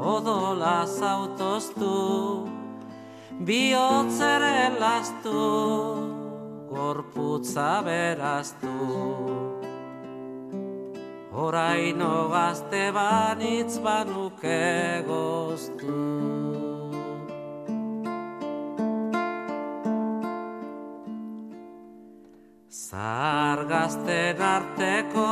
odola 0.00 0.86
zautoztu, 0.86 1.92
bihotzere 3.44 4.70
lastu, 4.80 6.19
gorputza 6.70 7.82
beraztu. 7.82 8.76
Oraino 11.32 12.28
gazte 12.30 12.84
banitz 12.94 13.78
banuke 13.84 15.02
goztu. 15.06 15.98
Zahar 22.70 23.64
gazten 23.66 24.42
arteko 24.54 25.30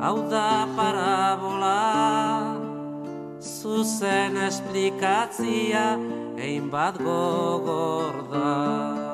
hau 0.00 0.18
da 0.30 0.66
parabola 0.76 1.80
Zuzen 3.40 4.36
esplikatzia 4.48 5.98
ein 6.36 6.70
bat 6.70 6.96
gogor 6.98 8.14
da 8.32 9.05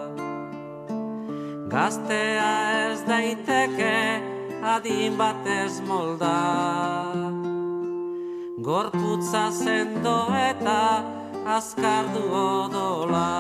Gaztea 1.73 2.91
ez 2.93 3.01
daiteke 3.09 4.21
adin 4.61 5.15
batez 5.17 5.81
molda. 5.89 6.37
Gorputza 8.61 9.49
sendo 9.51 10.17
eta 10.37 10.83
azkardu 11.57 12.25
odola. 12.29 13.33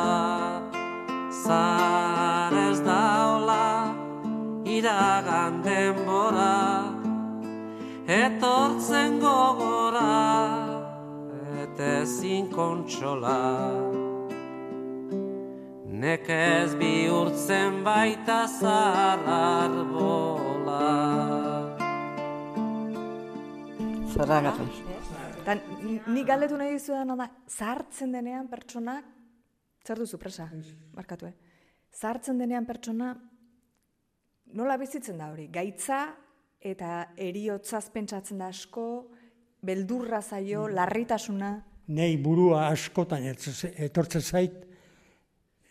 Zahar 1.45 2.57
ez 2.71 2.81
da 2.81 3.05
hola, 3.29 3.68
iragan 4.64 5.61
denbora, 5.66 6.57
etortzen 8.09 9.21
gogora, 9.21 10.12
eta 11.66 11.99
ezin 12.01 12.49
kontsola. 12.49 14.01
Nekez 16.02 16.74
bihurtzen 16.80 17.84
baita 17.86 18.40
zahar 18.50 19.20
arbola. 19.22 20.80
zoragarri. 24.10 24.66
Eta 25.42 25.54
ni- 26.06 26.24
galdetu 26.24 26.56
nahi 26.58 26.72
dizudan 26.74 27.14
da, 27.16 27.28
zahartzen 27.48 28.12
denean 28.12 28.48
pertsonak, 28.48 29.04
zer 29.86 29.98
duzu 29.98 30.18
presa, 30.18 30.48
markatu, 30.92 31.26
eh? 31.26 31.34
Zahartzen 31.94 32.38
denean 32.38 32.66
pertsona, 32.66 33.14
nola 34.54 34.76
bizitzen 34.76 35.18
da 35.18 35.30
hori? 35.30 35.46
Gaitza 35.48 36.16
eta 36.60 37.12
eriotzaz 37.16 37.90
pentsatzen 37.90 38.38
da 38.38 38.48
asko, 38.48 39.08
beldurra 39.62 40.20
zaio, 40.20 40.66
larritasuna, 40.68 41.62
Nei 41.88 42.16
burua 42.16 42.68
askotan 42.70 43.24
etortzen 43.26 44.22
zait, 44.22 44.71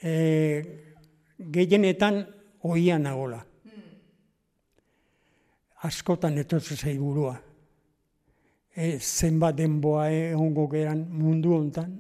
e, 0.04 0.64
gehienetan 1.38 2.26
oian 2.64 3.04
nagola. 3.04 3.42
Askotan 5.82 6.38
etortzen 6.38 6.78
zait 6.78 7.00
burua. 7.00 7.36
E, 8.76 8.98
zenbat 9.00 9.58
denboa 9.58 10.10
egongo 10.14 10.68
geran 10.72 11.06
mundu 11.10 11.56
hontan. 11.58 11.98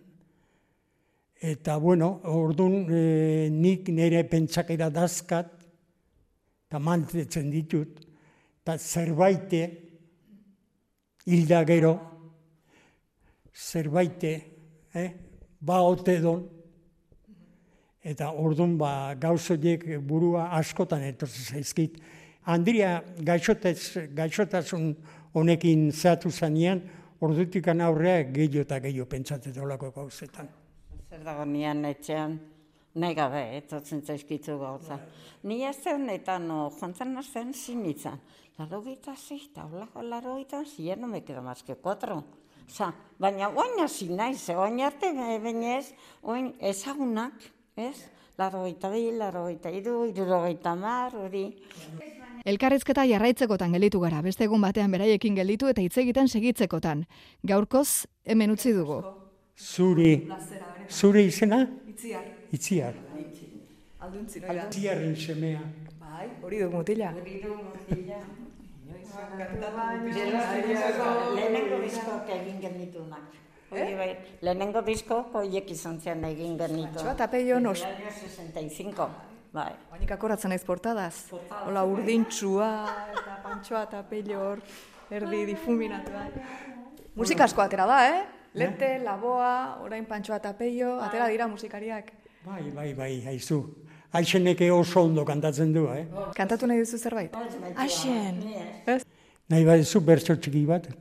Eta, 1.41 1.77
bueno, 1.81 2.19
orduan 2.29 2.85
e, 2.93 3.49
nik 3.49 3.89
nire 3.89 4.21
pentsakera 4.29 4.91
dazkat, 4.93 5.49
eta 6.69 6.79
mantetzen 6.79 7.49
ditut, 7.51 7.97
eta 8.61 8.77
zerbaite, 8.77 9.63
hilda 11.25 11.63
gero, 11.65 11.95
zerbaite, 13.51 14.31
eh? 14.93 15.09
ba 15.59 15.81
ote 15.81 16.19
don, 16.21 16.45
eta 18.03 18.31
orduan 18.31 18.77
ba, 18.77 19.13
gauz 19.15 19.51
burua 20.01 20.49
askotan 20.57 21.03
etortzen 21.03 21.55
zaizkit. 21.55 21.99
Andria 22.45 23.03
gaixotez, 23.21 24.09
gaixotasun 24.17 24.95
honekin 25.33 25.91
zehatu 25.91 26.31
zanean, 26.31 26.81
ordutik 27.21 27.67
aurrea 27.67 28.23
gehiago 28.23 28.61
eta 28.65 28.79
gehiago 28.79 29.05
pentsatzen 29.09 29.59
olako 29.61 29.91
gauzetan. 29.91 30.49
Zer 31.09 31.23
dago 31.23 31.45
nian 31.45 31.85
etxean, 31.85 32.39
nahi 32.95 33.13
gabe, 33.13 33.43
etortzen 33.57 34.01
zaizkitzu 34.01 34.57
gauza. 34.57 34.97
Ni 35.43 35.63
ez 35.63 35.77
honetan, 35.85 36.47
no, 36.47 36.71
jontzan 36.79 37.13
nazten 37.13 37.53
sinitzen. 37.53 38.17
Laro 38.57 38.81
gita 38.81 39.13
zei, 39.15 39.39
eta 39.51 39.65
holako 39.65 40.01
laro 40.01 40.37
gita 40.39 40.63
zei, 40.65 40.95
no 40.95 41.07
me 41.07 41.23
queda 41.23 41.41
más 41.41 41.63
que 41.63 41.75
cuatro. 41.75 42.23
Osa, 42.67 42.93
baina 43.19 43.49
oin 43.49 43.79
hasi 43.83 44.07
naiz, 44.09 44.49
oin 44.49 44.79
arte 44.81 45.11
bainez, 45.13 45.93
oin 46.23 46.53
ezagunak, 46.59 47.33
ez? 47.89 47.95
Laro 48.37 48.63
gita 48.65 48.89
bi, 48.89 49.11
laro 49.17 49.47
gita 49.49 49.69
iru, 49.69 50.05
iruro 50.09 50.43
gita 50.47 50.75
mar, 50.75 51.13
hori. 51.15 51.43
Elkarrizketa 52.45 53.03
jarraitzekotan 53.05 53.71
gelditu 53.75 53.99
gara, 54.01 54.21
beste 54.25 54.47
egun 54.47 54.61
batean 54.65 54.91
beraiekin 54.91 55.35
gelditu 55.37 55.67
eta 55.69 55.81
hitz 55.81 55.97
egiten 56.01 56.27
segitzekotan. 56.31 57.05
Gaurkoz 57.43 58.05
hemen 58.25 58.51
utzi 58.55 58.73
dugu. 58.73 59.01
Zuri, 59.57 60.27
zuri 60.89 61.27
izena? 61.29 61.67
itziar, 61.91 62.23
Itziar. 62.51 62.93
alduntzi, 63.99 64.39
noira. 64.41 64.63
Itziarren 64.65 65.15
semea. 65.15 65.59
Bai, 65.99 66.27
hori 66.41 66.59
duk 66.63 66.73
mutila. 66.73 67.11
Lehenengo 71.35 71.77
diskok 71.83 72.29
egin 72.39 72.59
genitunak. 72.63 73.37
Hori 73.71 73.93
bai, 73.95 74.09
lehenengo 74.43 74.81
diskok 74.83 75.35
horiek 75.39 75.69
izan 75.71 75.95
zian 76.03 76.23
egin 76.27 76.57
genitu. 76.59 76.97
Txoa 76.97 77.13
eta 77.15 77.27
peio 77.31 77.59
nos, 77.63 77.79
El 77.79 77.93
año 77.93 78.09
65, 78.11 79.05
bai. 79.55 79.69
Oainik 79.93 80.09
akoratzen 80.11 80.51
naiz 80.51 80.65
portadaz. 80.67 81.29
Hola 81.63 81.85
urdintxua 81.87 82.67
eta 83.13 83.37
pantxoa 83.45 83.85
eta 83.87 84.01
pello 84.09 84.41
hor, 84.43 84.63
erdi 85.09 85.45
difuminatua. 85.53 86.25
Musika 87.15 87.47
asko 87.47 87.63
atera 87.63 87.85
da, 87.87 87.99
eh? 88.09 88.25
Lente, 88.59 88.89
laboa, 89.05 89.77
orain 89.85 90.03
pantxoa 90.09 90.41
eta 90.41 90.51
pello, 90.59 90.97
atera 91.05 91.29
dira 91.31 91.47
musikariak. 91.47 92.11
Bai, 92.43 92.65
bai, 92.75 92.89
bai, 92.97 93.13
haizu. 93.31 93.61
Aixeneke 94.19 94.67
oso 94.75 95.05
ondo 95.05 95.23
kantatzen 95.23 95.71
du, 95.71 95.85
eh? 95.95 96.03
Kantatu 96.35 96.67
nahi 96.67 96.83
duzu 96.83 96.99
zerbait? 96.99 97.39
Aixen! 97.79 98.43
Nahi 99.47 99.63
baduzu 99.63 100.03
bertso 100.03 100.35
txiki 100.35 100.65
bat. 100.67 100.91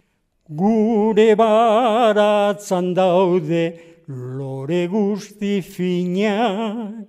Gure 0.50 1.36
baratzan 1.38 2.90
daude 2.92 3.78
lore 4.08 4.88
guzti 4.90 5.62
finak, 5.62 7.06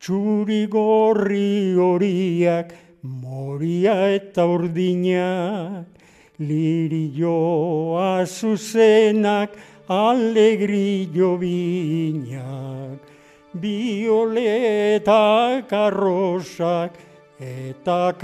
txuri 0.00 0.64
gorri 0.64 1.76
horiak, 1.76 2.72
moria 3.02 4.08
eta 4.16 4.46
urdinak, 4.48 5.84
lirilloa 6.40 8.24
zuzenak, 8.24 9.50
alegrillo 9.86 11.36
binak, 11.36 12.98
violetak 13.60 14.88
arrosak 15.68 16.96
eta 17.36 18.16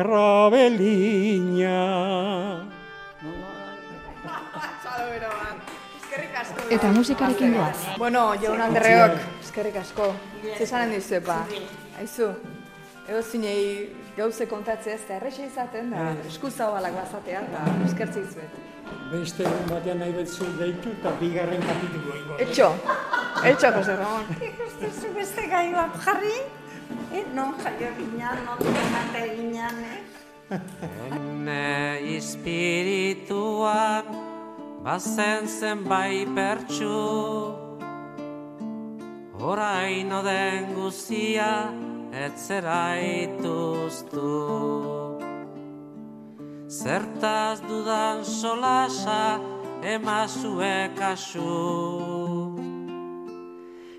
krabelinak. 6.17 6.73
Eta 6.73 6.87
musikarekin 6.93 7.55
goaz. 7.55 7.79
Bueno, 7.99 8.35
jaun 8.43 8.61
Andreok, 8.61 9.13
eskerrik 9.43 9.77
asko. 9.83 10.15
Zesanen 10.59 10.91
dizuepa. 10.95 11.39
Aizu, 12.01 12.27
ego 13.09 13.23
zinei 13.23 13.63
gauze 14.17 14.47
kontatzea 14.51 14.95
ez 14.95 15.05
da 15.09 15.15
errexe 15.21 15.47
izaten, 15.47 15.91
da 15.91 15.99
eskuzabalak 16.29 16.95
bazatea, 16.97 17.41
eta 17.49 17.61
eskertzi 17.87 18.21
dizuet. 18.25 18.53
Beste 19.11 19.43
egun 19.47 19.67
batean 19.71 19.99
nahi 20.03 20.13
betzu 20.15 20.45
deitu 20.59 20.89
eta 20.99 21.11
bigarren 21.21 21.63
kapitulu 21.63 22.11
ingo. 22.21 22.35
Etxo, 22.43 22.69
etxo, 23.53 23.69
Jose 23.79 23.95
Ramon. 23.97 24.25
Ikustu 24.51 25.09
beste 25.15 25.43
gai 25.51 25.67
bat 25.75 25.93
jarri? 26.05 26.39
Eh, 27.13 27.25
non 27.35 27.51
jaio 27.63 27.91
ginean, 27.99 28.39
non 28.47 28.57
ginean, 28.63 29.77
eh? 29.83 30.01
Ene 31.17 32.01
ispirituan 32.15 34.05
bazen 34.87 35.49
zenbai 35.49 36.27
pertsu 36.35 37.57
Oraino 39.47 40.23
den 40.23 40.75
guzia 40.75 41.71
etzera 42.25 42.97
ituztu. 42.99 44.31
Zertaz 46.69 47.61
dudan 47.69 48.25
solasa 48.25 49.39
emazue 49.83 50.91
kasu. 50.99 51.55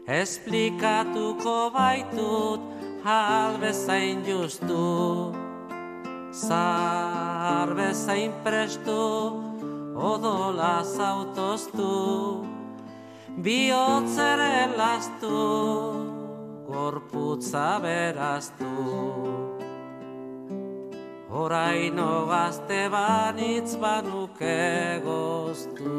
Esplikatuko 0.07 1.57
baitut 1.75 2.61
hal 3.03 3.59
bezain 3.61 4.23
justu. 4.25 5.31
Zahar 6.31 7.75
bezain 7.75 8.31
prestu, 8.43 9.03
odola 9.97 10.83
zautoztu, 10.83 12.45
bihotzere 13.41 14.77
lastu, 14.77 15.37
gorputza 16.69 17.79
beraztu. 17.81 18.73
Oraino 21.29 22.25
gazte 22.29 22.87
banitz 22.89 23.75
banuke 23.81 25.01
goztu. 25.03 25.97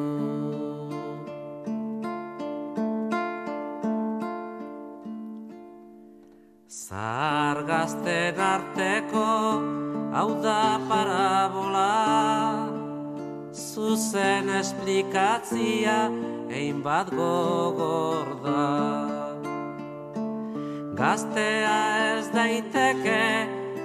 Zahar 6.69 7.63
gazten 7.69 8.41
arteko 8.41 9.29
hau 10.15 10.31
da 10.43 10.81
parabola 10.89 12.78
Zuzen 13.59 14.49
esplikatzia 14.49 16.11
ein 16.49 16.83
bat 16.83 17.11
gogor 17.11 18.29
da 18.44 18.66
Gaztea 20.94 21.79
ez 22.18 22.27
daiteke 22.35 23.23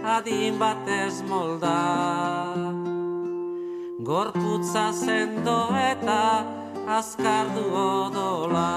adin 0.03 0.59
batez 0.59 1.21
molda. 1.29 1.77
Gorputza 4.09 4.91
sendo 4.93 5.57
eta 5.91 6.45
azkar 6.87 7.49
du 7.55 7.65
odola 7.73 8.71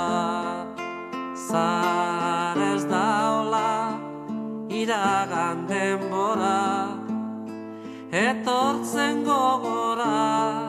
Zahar 1.49 2.61
ez 2.75 2.85
da 2.85 3.07
hola 3.33 3.73
iragan 4.69 5.67
denbora 5.69 6.61
etortzen 8.13 9.25
gogora 9.25 10.66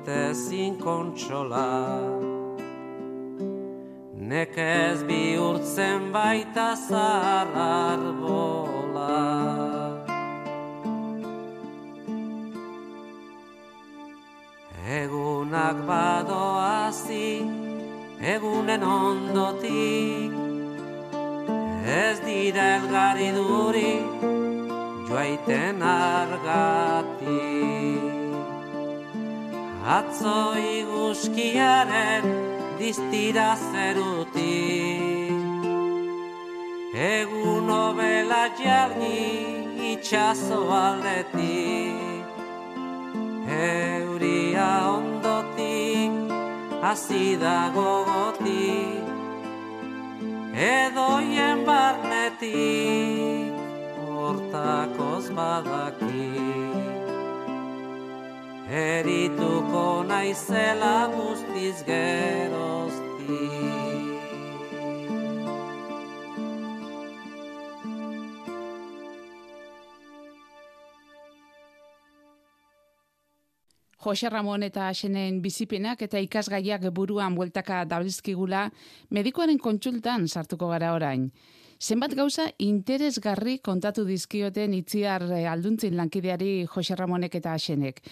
eta 0.00 0.12
ezin 0.30 0.74
kontsola 0.80 2.00
nekez 4.30 4.98
bihurtzen 5.08 6.12
baita 6.12 6.68
zahar 6.88 7.48
Egunak 15.00 15.76
badoazi 15.88 17.30
egunen 18.34 18.82
ondotik. 18.82 20.32
Ez 22.04 22.18
dira 22.26 22.64
elgari 22.76 23.30
duri 23.36 23.92
joaiten 25.08 25.76
argatik 25.82 27.30
Atzo 29.80 30.54
iguskiaren 30.60 32.24
diztira 32.78 33.56
zerutik 33.72 35.10
Egun 36.92 37.70
obela 37.70 38.50
jargi 38.58 39.92
itxaso 39.92 40.60
aldetik. 40.68 42.26
Euria 43.48 44.70
ondotik 44.98 46.12
azida 46.92 47.70
gogotik. 47.74 49.06
Edoien 50.52 51.64
barnetik 51.64 53.52
hortakoz 54.04 55.26
badakik 55.30 56.89
Erituko 58.70 60.04
naizela 60.06 61.10
guztiz 61.10 61.82
geroztik 61.82 63.00
Jose 73.98 74.30
Ramon 74.30 74.62
eta 74.62 74.86
Xenen 74.94 75.42
bizipenak 75.42 76.06
eta 76.06 76.22
ikasgaiak 76.22 76.86
buruan 76.94 77.34
bueltaka 77.34 77.82
dabilzkigula 77.90 78.68
medikoaren 79.10 79.58
kontsultan 79.58 80.28
sartuko 80.28 80.70
gara 80.70 80.94
orain. 80.94 81.26
Zenbat 81.80 82.12
gauza 82.12 82.44
interesgarri 82.60 83.54
kontatu 83.64 84.02
dizkioten 84.04 84.74
itziar 84.76 85.22
eh, 85.32 85.46
alduntzin 85.48 85.94
lankideari 85.96 86.66
Jose 86.68 86.92
Ramonek 86.92 87.38
eta 87.38 87.54
Xenek. 87.56 88.02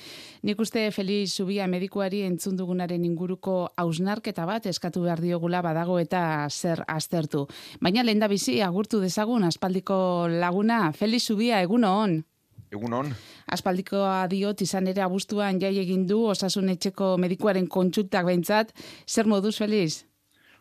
Nik 0.48 0.62
uste 0.64 0.86
Feliz 0.90 1.34
Zubia 1.34 1.66
medikuari 1.68 2.22
entzun 2.24 2.56
dugunaren 2.56 3.04
inguruko 3.04 3.58
hausnarketa 3.76 4.46
bat 4.48 4.70
eskatu 4.72 5.04
behar 5.04 5.20
diogula 5.20 5.60
badago 5.60 5.98
eta 6.00 6.48
zer 6.48 6.80
aztertu. 6.88 7.44
Baina 7.84 8.06
lehen 8.08 8.24
bizi 8.30 8.62
agurtu 8.62 9.02
dezagun 9.04 9.44
aspaldiko 9.44 10.28
laguna. 10.30 10.90
Feliz 10.92 11.26
Zubia, 11.26 11.60
egun 11.60 11.84
hon. 11.84 12.24
Egun 12.72 12.92
hon. 12.94 13.14
Aspaldikoa 13.52 14.28
diot 14.32 14.62
izan 14.62 14.88
ere 14.88 15.02
abuztuan 15.04 15.60
jai 15.60 15.76
egin 15.76 16.06
du 16.06 16.24
osasun 16.24 16.70
etxeko 16.70 17.18
medikuaren 17.18 17.68
kontsultak 17.68 18.24
behintzat. 18.24 18.72
Zer 19.06 19.26
moduz, 19.26 19.58
Feliz? 19.58 20.06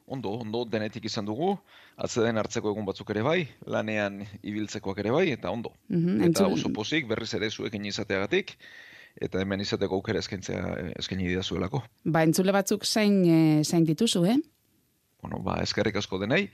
Ondo, 0.08 0.30
ondo, 0.40 0.66
denetik 0.72 1.06
izan 1.06 1.26
dugu, 1.28 1.58
atzeden 1.98 2.38
hartzeko 2.38 2.72
egun 2.74 2.86
batzuk 2.86 3.10
ere 3.14 3.24
bai, 3.26 3.48
lanean 3.66 4.20
ibiltzekoak 4.46 5.00
ere 5.02 5.12
bai, 5.16 5.26
eta 5.34 5.50
ondo. 5.52 5.72
Mhm, 5.90 6.22
Eta 6.22 6.44
entzun- 6.46 6.54
oso 6.54 6.70
pozik, 6.74 7.08
berriz 7.08 7.34
ere 7.34 7.50
zuekin 7.50 7.86
izateagatik, 7.86 8.54
eta 9.20 9.42
hemen 9.42 9.62
izateko 9.62 9.96
aukera 9.96 10.20
eskaintzea 10.20 10.94
eskaini 11.00 11.28
didazuelako. 11.28 11.84
Ba, 12.06 12.24
entzule 12.24 12.52
batzuk 12.54 12.86
zain, 12.86 13.24
eh, 13.26 13.64
zain 13.64 13.84
dituzu, 13.86 14.26
eh? 14.26 14.38
Bueno, 15.22 15.40
ba, 15.44 15.56
eskerrik 15.64 15.96
asko 15.96 16.20
denei, 16.20 16.50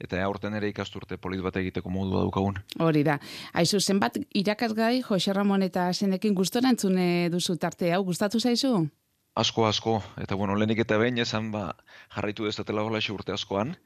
eta 0.00 0.22
aurten 0.24 0.54
ere 0.54 0.68
ikasturte 0.68 1.18
polit 1.18 1.40
bat 1.44 1.56
egiteko 1.56 1.88
modua 1.90 2.22
daukagun. 2.24 2.56
Hori 2.80 3.02
da. 3.04 3.20
Aizu, 3.52 3.78
zenbat 3.80 4.18
irakasgai 4.34 5.02
Jose 5.02 5.32
Ramon 5.32 5.62
eta 5.62 5.92
Xenekin 5.92 6.34
gustora 6.34 6.68
entzune 6.70 7.28
duzu 7.30 7.56
tarte 7.56 7.92
hau, 7.92 8.02
gustatu 8.04 8.40
zaizu? 8.40 8.88
Asko, 9.36 9.66
asko, 9.66 10.02
eta 10.18 10.34
bueno, 10.34 10.56
lehenik 10.56 10.80
eta 10.80 10.98
behin 10.98 11.18
esan 11.18 11.52
ba, 11.52 11.76
jarraitu 12.16 12.44
dezatela 12.44 12.82
hola 12.82 12.98
urte 13.12 13.32
askoan, 13.32 13.76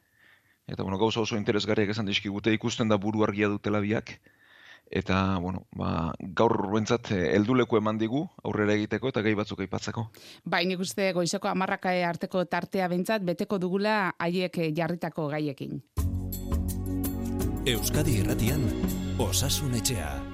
eta 0.67 0.83
bueno, 0.83 0.99
gauza 0.99 1.21
oso 1.21 1.37
interesgarriak 1.37 1.91
esan 1.95 2.07
dizkigute 2.07 2.53
ikusten 2.55 2.89
da 2.89 2.97
buru 2.97 3.25
argia 3.25 3.49
dutela 3.49 3.81
biak, 3.81 4.19
eta 4.91 5.39
bueno, 5.41 5.65
ba, 5.77 6.13
gaur 6.19 6.57
bentsat 6.73 7.11
helduleku 7.15 7.79
eman 7.81 7.99
digu 7.99 8.25
aurrera 8.45 8.77
egiteko 8.77 9.11
eta 9.13 9.23
gai 9.25 9.35
batzuk 9.35 9.65
aipatzeko. 9.65 10.09
Bai, 10.45 10.65
nik 10.67 10.81
uste 10.81 11.11
goizeko 11.17 11.49
amarraka 11.51 11.95
arteko 12.09 12.45
tartea 12.45 12.89
behintzat 12.89 13.25
beteko 13.25 13.59
dugula 13.59 14.15
haiek 14.19 14.59
eh, 14.59 14.71
jarritako 14.77 15.29
gaiekin. 15.35 15.83
Euskadi 17.65 18.21
Irratian 18.21 18.69
Osasun 19.19 19.75
Etxea. 19.79 20.34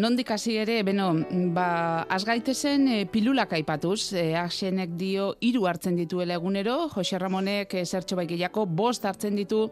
Nondik 0.00 0.30
hasi 0.32 0.54
ere, 0.56 0.78
beno, 0.86 1.10
ba, 1.52 2.06
azgaitezen 2.08 2.86
e, 2.88 3.00
pilulak 3.12 3.52
aipatuz, 3.58 4.14
e, 4.16 4.30
axenek 4.38 4.94
dio 4.96 5.34
hiru 5.44 5.66
hartzen 5.68 5.98
dituela 5.98 6.38
egunero, 6.38 6.86
Jose 6.94 7.18
Ramonek 7.20 7.74
e, 7.76 7.84
zertxo 7.84 8.16
bai 8.16 8.24
gehiako 8.30 8.64
bost 8.66 9.04
hartzen 9.04 9.36
ditu, 9.36 9.66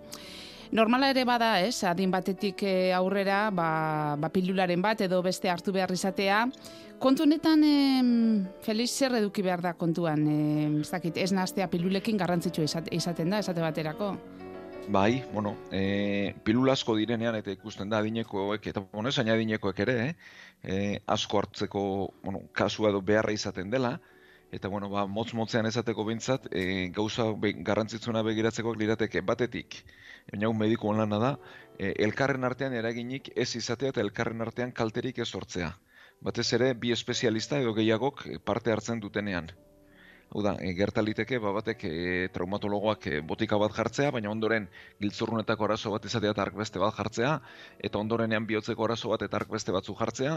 Normala 0.69 1.09
ere 1.09 1.23
bada, 1.25 1.63
ez, 1.65 1.79
adin 1.89 2.11
batetik 2.13 2.61
e, 2.61 2.93
aurrera, 2.93 3.47
ba, 3.49 4.17
ba 4.21 4.29
pilularen 4.29 4.83
bat 4.85 5.01
edo 5.01 5.23
beste 5.25 5.49
hartu 5.49 5.73
behar 5.73 5.95
izatea. 5.95 6.43
Kontu 7.01 7.25
honetan, 7.25 7.63
em, 7.65 8.11
Feliz, 8.67 8.91
zer 8.93 9.17
eduki 9.17 9.41
behar 9.47 9.63
da 9.65 9.73
kontuan? 9.81 10.27
E, 10.29 10.67
ez 10.83 10.91
dakit, 10.93 11.17
ez 11.17 11.33
nahaztea 11.33 11.71
pilulekin 11.73 12.21
garrantzitsua 12.21 12.69
izate- 12.69 12.93
izaten 12.93 13.33
da, 13.33 13.41
esate 13.41 13.65
baterako. 13.65 14.11
Bai, 14.91 15.23
bueno, 15.35 15.55
e, 15.71 16.35
pilula 16.45 16.73
asko 16.73 16.95
direnean 16.97 17.37
eta 17.37 17.53
ikusten 17.53 17.91
da 17.93 17.99
adinekoek, 18.01 18.71
eta 18.71 18.81
bueno, 18.81 19.11
esain 19.13 19.29
adinekoek 19.29 19.83
ere, 19.85 19.97
eh? 20.07 20.15
e, 20.63 20.77
asko 21.07 21.43
hartzeko, 21.43 21.83
bueno, 22.23 22.41
kasua 22.57 22.89
edo 22.89 23.03
beharra 23.11 23.35
izaten 23.37 23.69
dela, 23.69 23.99
eta 24.51 24.71
bueno, 24.73 24.89
ba, 24.89 25.05
motz-motzean 25.05 25.69
esateko 25.69 26.07
bintzat, 26.09 26.49
e, 26.57 26.89
gauza 26.97 27.29
be, 27.37 27.53
garrantzitsuna 27.69 28.25
begiratzekoak 28.31 28.81
lirateke 28.81 29.21
batetik, 29.21 29.83
baina 30.33 30.49
un 30.49 30.57
mediku 30.57 30.97
lana 30.97 31.21
da, 31.21 31.35
e, 31.77 31.93
elkarren 32.09 32.49
artean 32.49 32.73
eraginik 32.73 33.29
ez 33.37 33.51
izatea 33.61 33.93
eta 33.93 34.01
elkarren 34.01 34.41
artean 34.41 34.73
kalterik 34.73 35.21
ez 35.21 35.29
sortzea. 35.29 35.75
Batez 36.25 36.49
ere, 36.57 36.73
bi 36.73 36.97
espezialista 36.97 37.61
edo 37.61 37.77
gehiagok 37.77 38.27
e, 38.27 38.39
parte 38.41 38.73
hartzen 38.73 39.05
dutenean. 39.05 39.53
Hau 40.29 40.43
da, 40.45 40.53
e, 40.61 40.75
gerta 40.77 41.01
liteke, 41.01 41.39
ba, 41.41 41.55
batek 41.57 41.85
e, 41.89 41.93
traumatologoak 42.35 43.07
e, 43.09 43.21
botika 43.25 43.57
bat 43.61 43.73
jartzea, 43.73 44.11
baina 44.13 44.29
ondoren 44.29 44.67
giltzurrunetako 45.01 45.65
arazo 45.65 45.93
bat 45.95 46.05
izatea 46.05 46.35
eta 46.35 46.43
ark 46.45 46.59
beste 46.59 46.83
bat 46.83 46.93
jartzea, 46.99 47.31
eta 47.89 48.03
ondorenean 48.03 48.45
bihotzeko 48.51 48.85
arazo 48.85 49.15
bat 49.15 49.25
eta 49.25 49.41
ark 49.41 49.49
beste 49.55 49.73
batzu 49.73 49.97
jartzea, 49.97 50.35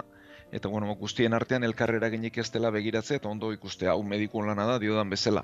eta 0.56 0.72
bueno, 0.72 0.96
guztien 1.02 1.36
artean 1.36 1.68
elkarre 1.68 2.00
eraginik 2.00 2.40
ez 2.40 2.48
dela 2.56 2.72
begiratzea, 2.72 3.20
eta 3.20 3.28
ondo 3.28 3.52
ikustea, 3.52 3.92
hau 3.92 4.06
mediku 4.14 4.46
lana 4.48 4.70
da, 4.70 4.80
diodan 4.80 5.12
bezala. 5.12 5.44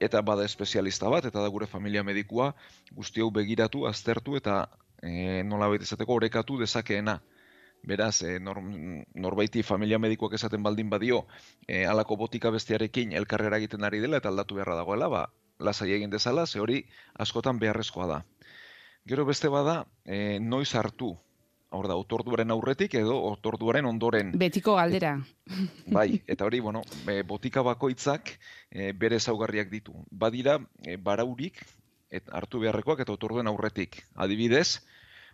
Eta 0.00 0.24
bada 0.24 0.48
espezialista 0.48 1.12
bat, 1.12 1.28
eta 1.28 1.44
da 1.44 1.52
gure 1.52 1.68
familia 1.68 2.02
medikua, 2.02 2.54
guzti 2.96 3.20
hau 3.20 3.28
begiratu, 3.36 3.84
aztertu, 3.90 4.40
eta 4.40 4.62
e, 5.02 5.42
nola 5.44 5.68
izateko 5.76 6.16
orekatu 6.22 6.56
dezakeena. 6.64 7.20
Beraz, 7.84 8.22
e, 8.22 8.38
nor, 8.40 8.62
norbaiti 9.14 9.62
familia 9.62 9.98
medikoak 10.00 10.34
esaten 10.38 10.62
baldin 10.64 10.90
badio, 10.90 11.26
e, 11.68 11.84
alako 11.84 12.16
botika 12.16 12.50
bestearekin 12.54 13.12
elkarrera 13.12 13.60
egiten 13.60 13.84
ari 13.84 14.00
dela 14.00 14.22
eta 14.22 14.30
aldatu 14.32 14.56
beharra 14.56 14.78
dagoela, 14.80 15.08
ba, 15.12 15.26
lasai 15.58 15.92
egin 15.92 16.10
dezala, 16.10 16.46
ze 16.46 16.60
hori 16.60 16.84
askotan 17.14 17.60
beharrezkoa 17.60 18.06
da. 18.08 18.24
Gero 19.06 19.26
beste 19.28 19.52
bada, 19.52 19.84
e, 20.04 20.38
noiz 20.40 20.74
hartu, 20.74 21.12
hor 21.74 21.88
da, 21.90 21.96
otorduaren 22.00 22.50
aurretik 22.54 22.94
edo 22.98 23.16
otorduaren 23.28 23.86
ondoren. 23.88 24.32
Betiko 24.38 24.76
galdera. 24.78 25.16
Bai, 25.96 26.22
eta 26.26 26.46
hori, 26.46 26.60
bueno, 26.64 26.82
e, 27.10 27.22
botika 27.22 27.62
bakoitzak 27.66 28.32
e, 28.70 28.92
bere 28.92 29.20
ezaugarriak 29.20 29.70
ditu. 29.72 29.96
Badira, 30.10 30.58
e, 30.86 30.96
baraurik, 30.96 31.60
et, 32.14 32.30
hartu 32.32 32.62
beharrekoak 32.62 33.02
eta 33.04 33.14
otorduen 33.16 33.50
aurretik. 33.50 34.00
Adibidez, 34.14 34.80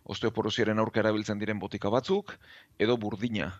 osteoporoziaren 0.03 0.79
aurka 0.79 1.01
erabiltzen 1.01 1.39
diren 1.39 1.59
botika 1.59 1.89
batzuk, 1.89 2.33
edo 2.79 2.97
burdina. 2.97 3.51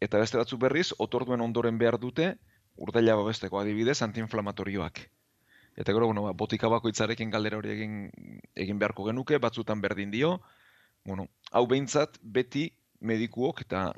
Eta 0.00 0.18
beste 0.20 0.38
batzuk 0.38 0.60
berriz, 0.60 0.90
otorduen 0.98 1.40
ondoren 1.40 1.78
behar 1.78 1.98
dute, 1.98 2.34
urdaila 2.76 3.16
babesteko 3.16 3.60
adibidez, 3.60 4.00
antiinflamatorioak. 4.02 5.00
Eta 5.76 5.92
gero, 5.92 6.06
bueno, 6.06 6.22
ba, 6.24 6.32
botika 6.32 6.68
bakoitzarekin 6.72 7.30
galdera 7.30 7.58
hori 7.60 7.72
egin, 7.74 7.96
egin 8.54 8.78
beharko 8.80 9.04
genuke, 9.08 9.38
batzutan 9.38 9.80
berdin 9.80 10.10
dio, 10.10 10.40
bueno, 11.04 11.28
hau 11.52 11.66
behintzat 11.68 12.18
beti 12.20 12.70
medikuok 13.00 13.60
eta 13.66 13.90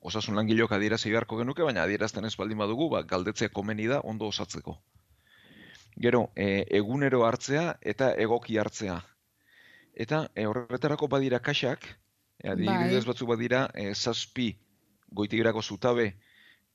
osasun 0.00 0.36
langileok 0.36 0.72
adierazi 0.72 1.12
beharko 1.12 1.38
genuke, 1.38 1.62
baina 1.62 1.84
adierazten 1.84 2.26
ez 2.26 2.34
baldin 2.36 2.58
badugu, 2.58 2.88
ba, 2.90 3.02
galdetzea 3.02 3.52
komeni 3.54 3.86
da 3.86 4.00
ondo 4.00 4.26
osatzeko. 4.32 4.76
Gero, 6.00 6.30
e, 6.36 6.64
egunero 6.80 7.24
hartzea 7.26 7.76
eta 7.92 8.12
egoki 8.26 8.58
hartzea. 8.58 9.00
Eta 9.94 10.28
e, 10.34 10.46
horretarako 10.46 11.08
badira 11.08 11.40
kaxak, 11.40 11.86
e, 12.38 12.48
adibidez 12.48 13.04
Bai. 13.04 13.10
batzu 13.12 13.26
badira 13.26 13.66
e, 13.74 13.92
zazpi 13.94 14.54
goitigirako 15.10 15.62
zutabe 15.62 16.14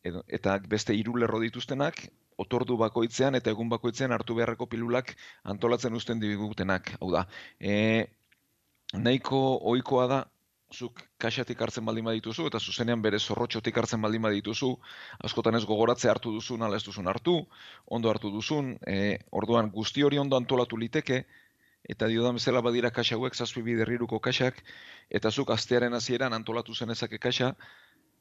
edo, 0.04 0.24
eta 0.28 0.60
beste 0.60 0.94
hiru 0.94 1.16
lerro 1.18 1.40
dituztenak, 1.40 2.06
otordu 2.38 2.78
bakoitzean 2.78 3.36
eta 3.40 3.52
egun 3.56 3.70
bakoitzean 3.72 4.12
hartu 4.12 4.36
beharreko 4.36 4.68
pilulak 4.68 5.16
antolatzen 5.44 5.96
uzten 5.96 6.20
digutenak. 6.20 6.92
Hau 7.00 7.12
da, 7.14 7.26
e, 7.60 8.06
nahiko 8.94 9.42
ohikoa 9.72 10.08
da 10.12 10.24
zuk 10.74 11.02
kaxatik 11.22 11.62
hartzen 11.62 11.86
baldin 11.86 12.08
badituzu 12.10 12.48
eta 12.50 12.60
zuzenean 12.60 13.02
bere 13.02 13.20
zorrotxotik 13.20 13.78
hartzen 13.78 14.02
baldin 14.02 14.24
badituzu, 14.26 14.72
askotan 15.24 15.56
ez 15.56 15.64
gogoratze 15.66 16.10
hartu 16.10 16.34
duzun, 16.34 16.66
ala 16.66 16.76
ez 16.76 16.84
duzun 16.84 17.08
hartu, 17.08 17.36
ondo 17.86 18.10
hartu 18.10 18.32
duzun, 18.34 18.74
e, 18.88 19.18
orduan 19.32 19.72
guzti 19.72 20.04
hori 20.04 20.20
ondo 20.20 20.38
antolatu 20.38 20.78
liteke, 20.78 21.24
eta 21.88 22.08
dio 22.08 22.32
bezala 22.34 22.62
badira 22.62 22.92
kaxa 22.92 23.16
hauek, 23.16 23.36
zazpi 23.36 23.62
biderriruko 23.62 24.20
kaxak, 24.20 24.62
eta 25.10 25.32
zuk 25.32 25.52
astearen 25.52 25.94
hasieran 25.94 26.34
antolatu 26.34 26.74
zenezake 26.74 27.20
kaxa, 27.20 27.56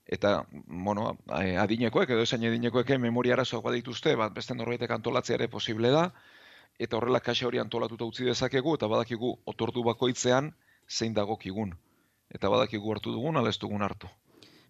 eta, 0.07 0.45
bueno, 0.67 1.17
e, 1.41 1.57
adinekoek, 1.57 2.11
edo 2.11 2.23
esain 2.23 2.45
adinekoek, 2.45 2.91
memoria 2.99 3.35
arazoak 3.35 3.65
badituzte, 3.65 4.15
bat 4.17 4.35
beste 4.35 4.55
norbaitek 4.55 4.91
antolatzea 4.91 5.39
ere 5.41 5.49
posible 5.49 5.91
da, 5.91 6.11
eta 6.79 6.97
horrela 6.97 7.21
kaxa 7.21 7.47
hori 7.47 7.59
antolatuta 7.59 8.05
utzi 8.05 8.25
dezakegu, 8.29 8.75
eta 8.75 8.87
badakigu 8.91 9.33
otordu 9.47 9.85
bakoitzean 9.85 10.53
zein 10.89 11.15
dagokigun. 11.15 11.73
Eta 12.35 12.51
badakigu 12.51 12.93
hartu 12.93 13.13
dugun, 13.13 13.37
ala 13.37 13.49
ez 13.49 13.59
dugun 13.59 13.83
hartu. 13.83 14.11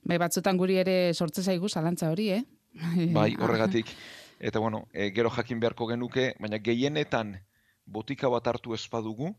Bai, 0.04 0.18
batzutan 0.20 0.58
guri 0.60 0.76
ere 0.76 1.14
sortze 1.14 1.42
zaigu 1.42 1.68
zalantza 1.68 2.10
hori, 2.12 2.28
eh? 2.30 2.42
Bai, 3.14 3.34
horregatik. 3.42 3.90
Eta 4.38 4.60
bueno, 4.60 4.84
e, 4.92 5.10
gero 5.16 5.30
jakin 5.30 5.60
beharko 5.60 5.88
genuke, 5.88 6.34
baina 6.38 6.58
gehienetan 6.58 7.38
botika 7.86 8.30
bat 8.30 8.46
hartu 8.46 8.74
ez 8.74 8.84
badugu, 8.90 9.34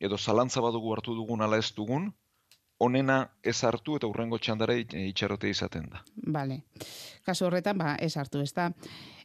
edo 0.00 0.18
zalantza 0.18 0.60
badugu 0.60 0.92
hartu 0.94 1.14
dugun 1.14 1.42
ala 1.42 1.58
ez 1.58 1.72
dugun, 1.76 2.10
onena 2.80 3.28
ez 3.44 3.58
hartu 3.64 3.98
eta 3.98 4.08
urrengo 4.08 4.38
txandara 4.40 4.74
itxarote 4.80 5.50
izaten 5.52 5.88
da. 5.92 6.00
Bale. 6.36 6.62
Kasu 7.26 7.46
horretan, 7.46 7.76
ba, 7.78 7.94
ez 8.00 8.14
hartu, 8.16 8.40
ez 8.40 8.54
da. 8.56 8.70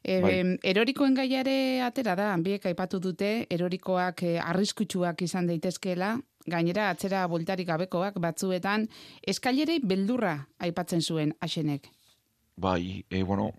E, 0.03 0.19
Bai. 0.21 0.33
Erorikoen 0.71 1.15
gaiare 1.15 1.81
atera 1.85 2.17
da, 2.19 2.33
biek 2.43 2.67
aipatu 2.67 2.99
dute, 2.99 3.29
erorikoak 3.49 4.25
e, 4.27 4.33
arriskutsuak 4.43 5.23
izan 5.23 5.47
daitezkeela, 5.47 6.17
gainera 6.51 6.89
atzera 6.91 7.23
bultarik 7.31 7.69
gabekoak 7.71 8.19
batzuetan, 8.21 8.89
eskailerei 9.25 9.79
beldurra 9.79 10.35
aipatzen 10.59 11.01
zuen 11.01 11.31
asenek. 11.39 11.87
Bai, 12.59 13.05
e, 13.09 13.23
bueno, 13.23 13.53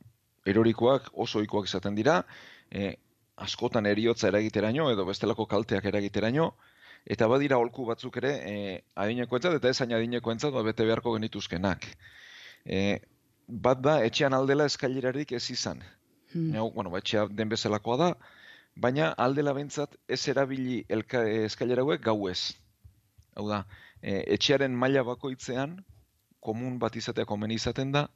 erorikoak 0.47 1.11
oso 1.15 1.41
ohikoak 1.41 1.73
izaten 1.73 1.97
dira, 1.97 2.21
e, 2.71 2.95
askotan 3.37 3.87
eriotza 3.87 4.29
eragiteraino 4.29 4.89
edo 4.93 5.05
bestelako 5.09 5.47
kalteak 5.47 5.85
eragiteraino, 5.91 6.51
eta 7.07 7.29
badira 7.31 7.59
holku 7.63 7.85
batzuk 7.87 8.17
ere 8.23 8.33
e, 8.51 8.55
adinekoentzat 9.05 9.59
eta 9.59 9.71
ezain 9.71 9.93
adinekoentzat 9.95 10.55
ba, 10.55 10.65
bete 10.67 10.87
beharko 10.89 11.15
genituzkenak. 11.19 11.87
E, 12.65 12.99
bat 13.47 13.83
da, 13.83 13.99
etxean 14.05 14.35
aldela 14.35 14.67
eskailerarik 14.67 15.37
ez 15.39 15.45
izan. 15.55 15.83
Hmm. 16.33 16.51
Neu, 16.57 16.71
bueno, 16.75 16.91
ba, 16.91 17.03
etxea 17.05 17.27
den 17.31 17.53
bezalakoa 17.53 17.99
da, 18.03 18.11
baina 18.77 19.13
aldela 19.27 19.55
bentzat 19.57 19.95
ez 20.09 20.23
erabili 20.33 20.83
elka, 20.89 21.23
eskailera 21.47 21.85
hauek 21.87 22.03
gau 22.09 22.19
ez. 22.33 22.57
Hau 23.37 23.47
da, 23.53 23.63
e, 24.01 24.23
etxearen 24.39 24.75
maila 24.75 25.05
bakoitzean, 25.07 25.79
komun 26.41 26.81
bat 26.83 26.97
izatea 26.97 27.29
komeni 27.29 27.61
izaten 27.61 27.93
da, 27.93 28.07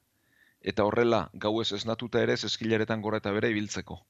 eta 0.61 0.85
horrela 0.85 1.29
gauez 1.45 1.71
esnatuta 1.77 2.21
ere 2.25 2.35
ez 2.37 2.45
eskilaretan 2.49 3.03
gora 3.05 3.21
eta 3.23 3.33
bere 3.37 3.51
ibiltzeko. 3.55 4.01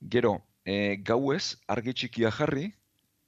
Gero, 0.00 0.34
e, 0.64 0.96
gauez 1.02 1.56
argi 1.66 1.94
txikia 1.94 2.30
jarri, 2.30 2.68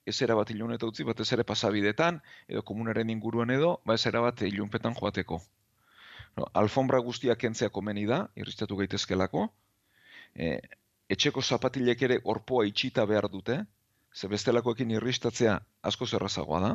ez 0.06 0.16
erabat 0.22 0.50
ilun 0.54 0.74
eta 0.74 0.86
utzi, 0.86 1.04
batez 1.04 1.28
ere 1.36 1.44
pasabidetan, 1.44 2.20
edo 2.48 2.62
komunaren 2.66 3.10
inguruan 3.10 3.50
edo, 3.50 3.72
ba 3.86 3.94
ez 3.94 4.06
erabat 4.06 4.42
ilunpetan 4.48 4.94
joateko. 4.98 5.40
No, 6.36 6.46
alfombra 6.54 7.00
guztiak 7.02 7.40
kentzea 7.42 7.70
komeni 7.74 8.06
da, 8.06 8.20
irristatu 8.36 8.78
gaitezkelako, 8.78 9.48
e, 10.34 10.58
etxeko 11.10 11.42
zapatilek 11.42 12.02
ere 12.06 12.20
orpoa 12.24 12.66
itxita 12.70 13.04
behar 13.06 13.28
dute, 13.28 13.58
ze 14.14 14.28
bestelakoekin 14.28 14.90
irristatzea 14.98 15.58
asko 15.90 16.06
zerrazagoa 16.06 16.60
da, 16.66 16.72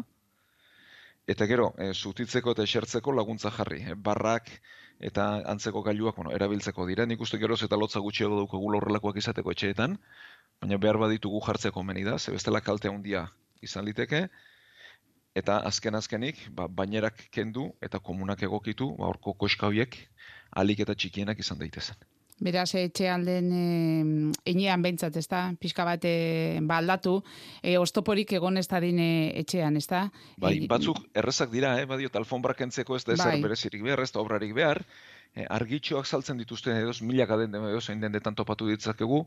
Eta 1.25 1.47
gero, 1.49 1.71
e, 1.81 1.89
zutitzeko 1.93 2.53
eta 2.53 2.65
esertzeko 2.67 3.13
laguntza 3.17 3.49
jarri. 3.53 3.79
E, 3.81 3.95
barrak 4.07 4.51
eta 5.05 5.25
antzeko 5.51 5.83
gailuak 5.85 6.17
bueno, 6.17 6.33
erabiltzeko 6.33 6.87
dira. 6.89 7.05
Nik 7.05 7.21
uste 7.21 7.37
geroz 7.41 7.61
eta 7.67 7.77
lotza 7.77 8.01
gutxiago 8.01 8.41
daukagu 8.41 8.71
horrelakoak 8.79 9.21
izateko 9.21 9.53
etxeetan, 9.53 9.97
baina 10.61 10.79
behar 10.81 10.99
baditugu 11.01 11.41
jartzeko 11.45 11.83
meni 11.83 12.05
da, 12.07 12.17
ze 12.19 12.33
bestela 12.35 12.61
kalte 12.61 12.89
handia 12.89 13.27
izan 13.61 13.85
liteke, 13.85 14.25
eta 15.35 15.59
azken 15.69 15.99
azkenik, 15.99 16.41
ba, 16.57 16.67
bainerak 16.81 17.27
kendu 17.37 17.69
eta 17.83 17.99
komunak 17.99 18.43
egokitu, 18.49 18.91
ba, 18.99 19.11
orko 19.13 19.35
koska 19.45 19.69
horiek 19.71 19.97
alik 20.63 20.85
eta 20.85 20.95
txikienak 20.95 21.39
izan 21.43 21.59
daitezen. 21.61 21.99
Beraz, 22.43 22.73
etxe 22.75 23.07
alden 23.07 23.45
e, 23.55 23.65
enean 24.51 24.81
behintzat, 24.83 25.15
ez 25.15 25.27
da? 25.31 25.41
Pixka 25.59 25.85
bat 25.87 26.03
e, 26.03 26.59
ba 26.67 26.81
aldatu, 26.81 27.21
e, 27.63 27.77
ostoporik 27.79 28.33
egon 28.35 28.59
ez 28.59 28.65
dadin 28.67 28.99
e, 28.99 29.11
etxean, 29.39 29.77
ez 29.79 29.85
da? 29.87 30.01
Bai, 30.43 30.57
batzuk 30.67 30.99
errezak 31.15 31.53
dira, 31.53 31.77
eh? 31.79 31.85
badiot 31.87 32.19
alfombra 32.19 32.53
kentzeko 32.59 32.99
ez 32.99 33.05
da 33.05 33.15
ezer 33.15 33.37
Bai. 33.37 33.41
berezirik 33.45 33.85
behar, 33.87 34.03
ez 34.03 34.11
da 34.11 34.19
obrarik 34.19 34.51
behar, 34.57 34.83
argitxoak 35.35 36.07
saltzen 36.07 36.37
dituzte 36.39 36.71
edoz, 36.71 37.01
milaka 37.03 37.35
den 37.41 37.55
edo 37.59 37.81
zein 37.81 37.99
dendetan 37.99 38.35
topatu 38.35 38.69
ditzakegu, 38.69 39.25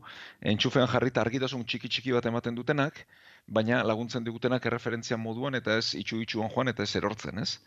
entxufean 0.51 0.87
jarrita 0.89 1.21
argitasun 1.21 1.65
txiki 1.65 1.89
txiki 1.89 2.15
bat 2.15 2.25
ematen 2.25 2.55
dutenak, 2.57 3.03
baina 3.45 3.83
laguntzen 3.83 4.25
digutenak 4.25 4.65
erreferentzia 4.65 5.17
moduan 5.17 5.55
eta 5.59 5.77
ez 5.77 5.93
itxu 5.99 6.21
itxuan 6.23 6.49
joan 6.55 6.73
eta 6.73 6.83
ez 6.83 6.95
erortzen, 6.95 7.37
ez? 7.37 7.59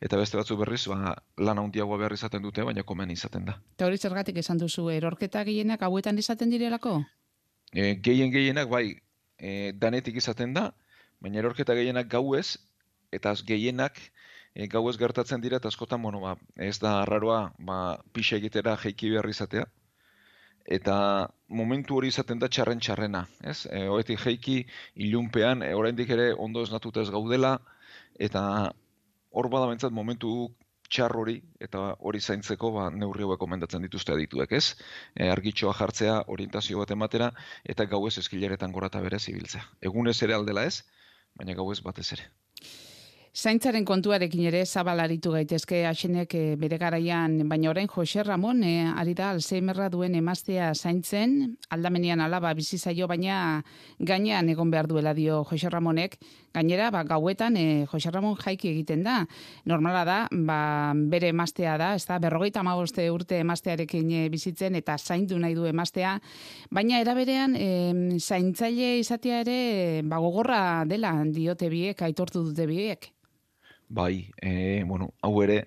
Eta 0.00 0.16
beste 0.16 0.38
batzu 0.38 0.56
berriz, 0.60 0.84
ba, 0.86 1.16
lan 1.42 1.58
handiagoa 1.58 1.98
behar 1.98 2.14
izaten 2.14 2.42
dute, 2.42 2.62
baina 2.62 2.84
komen 2.86 3.10
izaten 3.10 3.50
da. 3.50 3.58
Eta 3.74 3.88
hori 3.88 3.98
zergatik 3.98 4.38
esan 4.38 4.62
duzu, 4.62 4.88
erorketa 4.94 5.42
gehienak 5.48 5.82
hauetan 5.82 6.18
izaten 6.18 6.54
direlako? 6.54 7.00
E, 7.74 7.96
gehien 7.96 8.30
gehienak 8.30 8.70
bai 8.70 8.84
e, 9.38 9.72
danetik 9.74 10.22
izaten 10.22 10.54
da, 10.54 10.70
baina 11.18 11.42
erorketa 11.42 11.74
gehienak 11.74 12.06
gauez, 12.14 12.58
eta 13.10 13.34
az 13.34 13.42
gehienak 13.42 13.98
e, 14.54 14.66
gauez 14.66 14.96
gertatzen 14.98 15.40
dira, 15.40 15.58
eta 15.58 15.68
askotan, 15.68 16.02
bueno, 16.02 16.20
ba, 16.20 16.36
ez 16.56 16.78
da 16.78 17.00
arraroa 17.02 17.40
ba, 17.58 17.78
pixa 18.12 18.36
egitera 18.36 18.76
jeiki 18.82 19.10
behar 19.14 19.28
izatea, 19.28 19.66
eta 20.78 20.96
momentu 21.48 21.96
hori 21.96 22.12
izaten 22.12 22.38
da 22.38 22.48
txarren 22.52 22.80
txarrena, 22.84 23.24
ez? 23.40 23.62
E, 23.72 23.86
Oetik 23.88 24.20
jeiki 24.24 24.58
ilunpean, 25.08 25.64
e, 25.64 25.72
oraindik 25.74 26.10
ere 26.16 26.32
ondo 26.36 26.62
esnatuta 26.66 27.02
ez 27.02 27.10
gaudela, 27.14 27.56
eta 28.28 28.42
hor 29.30 29.48
bada 29.52 29.68
bentsat 29.70 29.94
momentu 29.94 30.32
txar 30.88 31.12
hori 31.20 31.36
eta 31.64 31.80
hori 32.10 32.20
zaintzeko 32.20 32.70
ba, 32.76 32.88
neurri 32.90 33.26
hauek 33.26 33.40
komendatzen 33.40 33.84
dituzte 33.84 34.14
adituek, 34.14 34.52
ez? 34.60 34.74
E, 35.14 35.28
argitxoa 35.32 35.74
jartzea, 35.80 36.18
orientazio 36.36 36.80
bat 36.82 36.92
ematera, 36.96 37.30
eta 37.64 37.88
gauez 37.94 38.16
eskilaretan 38.24 38.72
gora 38.76 38.92
eta 38.92 39.04
berez 39.04 39.24
ibiltzea. 39.32 39.64
Egunez 39.92 40.16
ere 40.28 40.36
aldela 40.38 40.64
ez, 40.68 40.82
baina 41.36 41.56
gauez 41.60 41.80
batez 41.84 42.10
ere. 42.18 42.28
Zaintzaren 43.36 43.84
kontuarekin 43.84 44.46
ere 44.48 44.62
zabalaritu 44.64 45.30
gaitezke 45.34 45.82
asenek 45.86 46.32
e, 46.34 46.40
bere 46.56 46.78
garaian, 46.80 47.36
baina 47.48 47.68
orain 47.70 47.86
Jose 47.86 48.22
Ramon 48.24 48.62
e, 48.64 48.88
ari 48.88 49.12
da 49.14 49.30
Alzheimerra 49.30 49.90
duen 49.92 50.14
emaztea 50.16 50.72
zaintzen, 50.74 51.58
aldamenean 51.70 52.20
alaba 52.24 52.54
bizi 52.54 52.78
zaio, 52.78 53.06
baina 53.06 53.62
gainean 54.00 54.48
egon 54.48 54.70
behar 54.70 54.88
duela 54.88 55.12
dio 55.14 55.42
Jose 55.44 55.68
Ramonek, 55.68 56.16
gainera 56.54 56.90
ba, 56.90 57.02
gauetan 57.04 57.56
e, 57.56 57.84
Jose 57.92 58.10
Ramon 58.10 58.34
jaiki 58.40 58.70
egiten 58.72 59.04
da. 59.04 59.18
Normala 59.66 60.04
da, 60.08 60.16
ba, 60.32 60.94
bere 60.96 61.28
emaztea 61.28 61.76
da, 61.78 61.92
ez 61.94 62.06
da, 62.08 62.18
berrogeita 62.18 62.64
amaboste 62.64 63.10
urte 63.12 63.42
emaztearekin 63.44 64.10
e, 64.10 64.22
bizitzen 64.32 64.74
eta 64.80 64.96
zaindu 64.96 65.38
nahi 65.38 65.54
du 65.54 65.68
emaztea, 65.68 66.16
baina 66.72 67.04
eraberean 67.04 67.54
e, 67.60 67.68
zaintzaile 68.18 68.96
izatea 69.04 69.44
ere 69.44 69.60
ba, 70.08 70.16
gogorra 70.16 70.82
dela 70.88 71.12
diote 71.28 71.68
biek, 71.68 72.02
aitortu 72.08 72.42
dute 72.48 72.66
biek. 72.66 73.12
Bai, 73.88 74.30
e, 74.42 74.82
bueno, 74.84 75.14
hau 75.22 75.42
ere, 75.42 75.58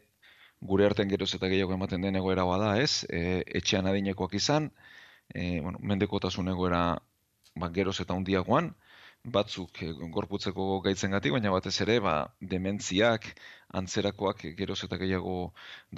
gure 0.71 0.85
artean 0.85 1.09
geroz 1.09 1.29
eta 1.35 1.49
gehiago 1.49 1.73
ematen 1.73 2.03
den 2.05 2.19
egoera 2.19 2.43
bada, 2.45 2.75
ez? 2.81 3.03
E, 3.09 3.41
etxean 3.59 3.89
adinekoak 3.89 4.35
izan, 4.37 4.69
e, 5.33 5.59
bueno, 5.65 5.79
mendekotasun 5.91 6.51
egoera 6.53 6.81
ba, 7.55 7.69
geroz 7.77 7.97
eta 8.03 8.13
handiagoan, 8.13 8.69
batzuk 9.37 9.81
e, 9.81 9.89
gorputzeko 10.17 10.67
gaitzengatik, 10.85 11.33
baina 11.37 11.53
batez 11.55 11.75
ere, 11.87 11.97
ba, 12.07 12.15
dementziak, 12.53 13.25
antzerakoak 13.81 14.45
geroz 14.59 14.79
eta 14.85 15.01
gehiago 15.01 15.35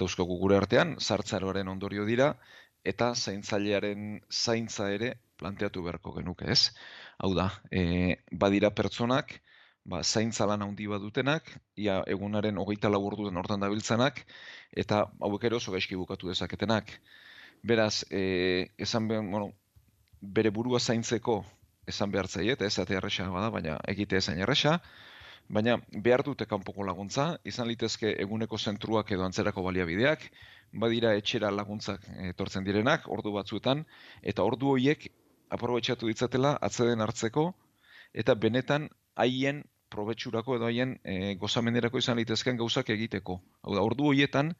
dauzkagu 0.04 0.38
gure 0.40 0.56
artean, 0.62 0.96
sartzaroaren 1.00 1.68
ondorio 1.76 2.08
dira, 2.08 2.32
eta 2.84 3.12
zaintzailearen 3.14 4.20
zaintza 4.32 4.88
ere 4.96 5.14
planteatu 5.40 5.84
beharko 5.84 6.16
genuke, 6.16 6.48
ez? 6.56 6.70
Hau 7.18 7.34
da, 7.36 7.50
e, 7.70 8.16
badira 8.32 8.72
pertsonak, 8.80 9.42
ba, 9.84 10.02
zaintza 10.02 10.46
lan 10.46 10.62
handi 10.62 10.86
badutenak, 10.88 11.50
ia 11.76 12.00
egunaren 12.08 12.58
hogeita 12.58 12.88
lau 12.88 13.02
orduan 13.06 13.36
hortan 13.36 13.60
dabiltzanak, 13.60 14.22
eta 14.72 15.04
hauek 15.20 15.44
ere 15.44 15.56
oso 15.60 15.72
gaizki 15.72 15.96
bukatu 15.96 16.30
dezaketenak. 16.32 16.88
Beraz, 17.62 18.04
e, 18.10 18.70
esan 18.78 19.08
behar, 19.08 19.24
bueno, 19.28 19.52
bere 20.20 20.50
burua 20.50 20.80
zaintzeko 20.80 21.42
esan 21.86 22.10
behar 22.10 22.28
zaie, 22.28 22.52
eta 22.56 22.64
ez 22.64 22.78
atea 22.78 23.00
erresa 23.00 23.28
bada, 23.30 23.50
baina 23.52 23.76
egite 23.92 24.16
esan 24.16 24.40
erresa, 24.40 24.78
baina 25.48 25.76
behar 25.92 26.24
dute 26.24 26.46
kanpoko 26.48 26.84
laguntza, 26.88 27.26
izan 27.44 27.68
litezke 27.68 28.14
eguneko 28.24 28.58
zentruak 28.58 29.12
edo 29.12 29.24
antzerako 29.26 29.62
baliabideak, 29.66 30.24
badira 30.72 31.12
etxera 31.14 31.50
laguntzak 31.52 32.08
etortzen 32.30 32.64
direnak, 32.64 33.04
ordu 33.08 33.34
batzuetan, 33.36 33.84
eta 34.22 34.42
ordu 34.42 34.72
horiek 34.72 35.10
aprobetxatu 35.52 36.08
ditzatela 36.08 36.56
atzeden 36.68 37.04
hartzeko, 37.04 37.50
eta 38.14 38.34
benetan 38.34 38.88
haien 39.14 39.62
probetxurako 39.94 40.58
edo 40.58 40.68
haien 40.68 40.96
e, 41.02 41.34
gozamenerako 41.40 42.02
izan 42.02 42.18
litezken 42.20 42.58
gauzak 42.60 42.90
egiteko. 42.94 43.38
Hau 43.62 43.76
da, 43.76 43.84
ordu 43.86 44.10
horietan, 44.10 44.52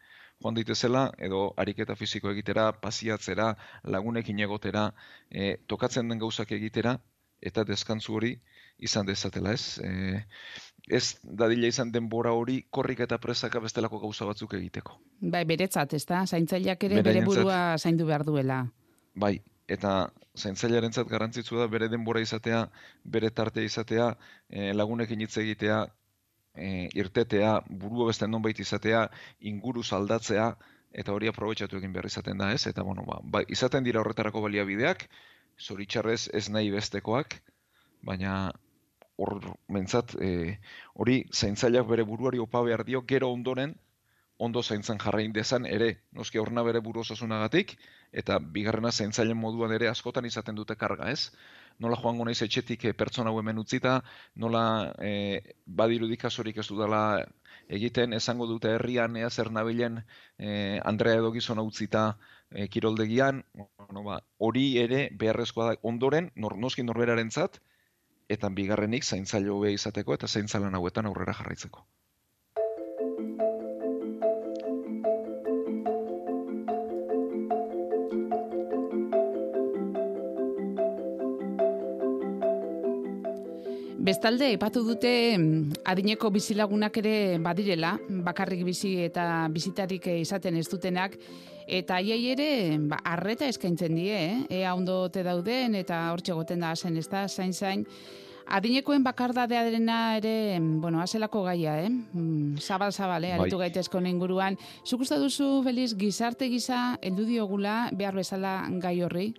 joan 0.43 0.59
daitezela, 0.59 1.09
edo 1.29 1.47
ariketa 1.61 1.97
fisiko 1.99 2.31
egitera, 2.33 2.71
pasiatzera, 2.87 3.53
lagunekin 3.97 4.43
egotera, 4.47 4.89
e, 5.31 5.57
tokatzen 5.71 6.11
den 6.13 6.23
gauzak 6.23 6.55
egitera, 6.57 6.99
eta 7.45 7.65
deskantzu 7.69 8.17
hori 8.17 8.35
izan 8.85 9.07
dezatela, 9.07 9.53
ez? 9.55 9.79
E, 9.85 10.23
ez 10.99 11.17
dadila 11.23 11.71
izan 11.71 11.93
denbora 11.93 12.33
hori 12.37 12.59
korrik 12.75 13.05
eta 13.07 13.19
presaka 13.23 13.61
bestelako 13.65 14.01
gauza 14.03 14.27
batzuk 14.29 14.57
egiteko. 14.59 14.99
Bai, 15.21 15.45
beretzat, 15.49 15.95
ez 15.97 16.05
da? 16.09 16.25
Zaintzaileak 16.27 16.89
ere 16.89 17.03
bere 17.07 17.25
burua 17.25 17.61
zaindu 17.79 18.09
behar 18.09 18.25
duela. 18.27 18.65
Bai, 19.15 19.39
eta 19.69 20.11
zaintzailearentzat 20.37 21.09
garrantzitsua 21.09 21.65
da 21.65 21.67
bere 21.73 21.89
denbora 21.89 22.21
izatea, 22.21 22.65
bere 23.05 23.31
tartea 23.31 23.65
izatea, 23.65 24.09
e, 24.49 24.73
lagunekin 24.75 25.21
hitz 25.25 25.37
egitea, 25.41 25.79
e, 26.55 26.89
irtetea, 26.95 27.61
burua 27.71 28.09
beste 28.11 28.29
nonbait 28.29 28.59
izatea, 28.61 29.07
inguru 29.41 29.83
aldatzea, 29.99 30.51
eta 30.93 31.13
hori 31.13 31.29
aprobetxatu 31.29 31.79
egin 31.79 31.93
behar 31.93 32.07
izaten 32.07 32.39
da, 32.39 32.53
ez? 32.53 32.67
Eta, 32.67 32.83
bueno, 32.83 33.05
ba, 33.07 33.19
ba, 33.23 33.43
izaten 33.49 33.85
dira 33.85 34.01
horretarako 34.01 34.43
baliabideak, 34.45 35.09
zoritxarrez 35.61 36.29
ez 36.35 36.49
nahi 36.51 36.71
bestekoak, 36.71 37.41
baina 38.03 38.53
hor 39.17 39.39
mentzat, 39.71 40.15
e, 40.21 40.59
hori 40.95 41.23
zaintzaileak 41.33 41.87
bere 41.89 42.05
buruari 42.07 42.43
opa 42.43 42.63
behar 42.67 42.85
dio, 42.85 43.03
gero 43.07 43.31
ondoren, 43.33 43.75
ondo 44.39 44.63
zaintzen 44.63 44.99
jarrain 44.99 45.33
dezan 45.33 45.67
ere, 45.67 45.91
noski 46.13 46.39
horna 46.39 46.63
bere 46.67 46.81
buru 46.81 47.01
osasunagatik, 47.01 47.77
eta 48.13 48.39
bigarrena 48.39 48.91
zaintzaileen 48.93 49.39
moduan 49.39 49.73
ere 49.73 49.89
askotan 49.89 50.27
izaten 50.27 50.55
dute 50.55 50.77
karga, 50.77 51.11
ez? 51.11 51.31
Nola 51.79 51.97
joango 52.01 52.25
naiz 52.25 52.41
etxetik 52.43 52.85
eh, 52.85 52.93
pertsona 52.95 53.31
hau 53.31 53.39
hemen 53.41 53.59
utzita, 53.59 54.01
nola 54.35 54.65
eh, 55.03 55.55
badirudik 55.67 56.21
kasorik 56.27 56.59
ez 56.63 56.67
dudala 56.69 57.03
egiten, 57.69 58.13
esango 58.13 58.47
dute 58.47 58.75
herrian 58.77 59.17
ea 59.17 59.31
zer 59.31 59.51
nabilen 59.51 60.01
eh, 60.39 60.81
Andrea 60.85 61.21
edo 61.23 61.33
gizona 61.33 61.63
utzita 61.63 62.05
eh, 62.51 62.69
kiroldegian, 62.69 63.45
bueno, 63.55 64.05
ba, 64.09 64.21
hori 64.39 64.67
ere 64.79 65.09
beharrezkoa 65.19 65.71
da 65.71 65.77
ondoren, 65.83 66.31
nor, 66.37 66.57
noski 66.59 66.83
norberarentzat, 66.83 67.61
eta 68.29 68.49
bigarrenik 68.49 69.05
zaintzaile 69.05 69.51
hobea 69.55 69.75
izateko 69.79 70.15
eta 70.15 70.29
zaintzalan 70.29 70.75
hauetan 70.75 71.07
aurrera 71.07 71.35
jarraitzeko. 71.41 71.87
Bestalde, 84.05 84.51
epatu 84.53 84.83
dute 84.85 85.11
mm, 85.39 85.79
adineko 85.89 86.29
bizilagunak 86.29 86.99
ere 87.01 87.39
badirela, 87.41 87.95
bakarrik 88.27 88.61
bizi 88.67 88.99
eta 89.07 89.47
bizitarik 89.49 90.11
izaten 90.13 90.59
ez 90.61 90.67
dutenak, 90.69 91.17
eta 91.65 91.97
aiei 92.03 92.35
ere, 92.35 92.51
ba, 92.85 92.99
arreta 93.15 93.49
eskaintzen 93.49 93.97
die, 93.97 94.13
eh? 94.13 94.61
ea 94.61 94.75
ondo 94.77 95.09
te 95.09 95.25
dauden, 95.25 95.79
eta 95.81 96.03
hortxe 96.13 96.37
goten 96.37 96.61
da 96.67 96.75
zen, 96.77 97.01
ez 97.01 97.09
da, 97.09 97.25
zain 97.29 97.57
zain, 97.57 97.89
Adinekoen 98.45 99.01
bakardadearena 99.01 100.19
ere, 100.19 100.61
mm, 100.61 100.81
bueno, 100.85 101.01
azelako 101.01 101.47
gaia, 101.49 101.79
eh? 101.81 101.89
Mm, 101.89 102.59
Zabal, 102.61 102.93
zabal, 102.93 103.25
eh? 103.25 103.33
Aritu 103.39 103.57
Bai. 103.57 103.71
gaitezko 103.71 104.05
inguruan. 104.05 104.59
Zuk 104.85 105.01
uste 105.01 105.17
duzu, 105.17 105.63
Feliz, 105.65 105.95
gizarte 105.97 106.53
gisa, 106.53 106.99
heldu 107.01 107.25
diogula, 107.25 107.89
behar 107.97 108.21
bezala 108.21 108.59
gai 108.85 108.99
horri? 109.01 109.31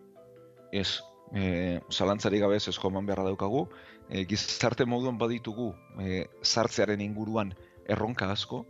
Ez, 0.71 1.03
e, 1.35 1.79
zalantzari 1.91 2.39
gabe 2.39 2.57
esko 2.57 2.89
eman 2.93 3.05
beharra 3.05 3.27
daukagu, 3.27 3.67
e, 4.09 4.23
gizarte 4.29 4.85
moduan 4.85 5.17
baditugu 5.17 5.73
e, 5.99 6.25
sartzearen 6.41 7.01
inguruan 7.01 7.53
erronka 7.85 8.31
asko, 8.31 8.63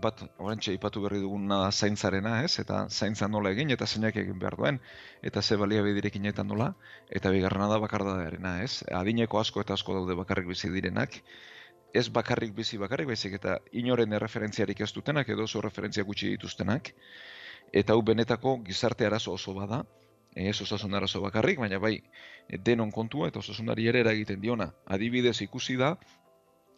bat 0.00 0.22
orantxe 0.38 0.72
ipatu 0.74 1.02
berri 1.04 1.20
duguna 1.20 1.58
da 1.64 1.70
zaintzarena, 1.70 2.34
ez? 2.44 2.58
Eta 2.62 2.84
zaintza 2.88 3.28
nola 3.28 3.50
egin 3.54 3.70
eta 3.74 3.86
zeinak 3.86 4.16
egin 4.22 4.38
behar 4.38 4.56
duen 4.56 4.78
eta 5.30 5.42
ze 5.42 5.56
baliabiderekin 5.60 6.26
eta 6.30 6.44
nola 6.44 6.72
eta 7.20 7.30
bigarrena 7.34 7.68
da 7.68 7.78
bakardadearena, 7.84 8.54
ez? 8.62 8.82
Adineko 9.02 9.40
asko 9.40 9.64
eta 9.66 9.74
asko 9.74 9.94
daude 9.98 10.16
bakarrik 10.22 10.46
bizi 10.48 10.70
direnak. 10.70 11.20
Ez 11.92 12.08
bakarrik 12.08 12.54
bizi 12.54 12.78
bakarrik 12.78 13.08
baizik 13.10 13.34
eta 13.40 13.58
inoren 13.72 14.12
erreferentziarik 14.12 14.80
ez 14.80 14.92
dutenak 14.94 15.28
edo 15.28 15.44
oso 15.44 15.60
referentzia 15.60 16.04
gutxi 16.04 16.30
dituztenak. 16.36 16.92
Eta 17.72 17.92
hau 17.92 18.02
benetako 18.02 18.58
gizarte 18.66 19.06
arazo 19.06 19.34
oso 19.34 19.54
bada, 19.54 19.84
ez 20.34 20.60
osasun 20.62 20.94
arazo 20.94 21.20
bakarrik, 21.20 21.58
baina 21.58 21.78
bai 21.78 22.02
denon 22.66 22.90
kontua 22.90 23.28
eta 23.28 23.38
osasunari 23.38 23.88
ere 23.88 24.00
eragiten 24.00 24.40
diona. 24.40 24.70
Adibidez 24.86 25.40
ikusi 25.42 25.76
da, 25.76 25.96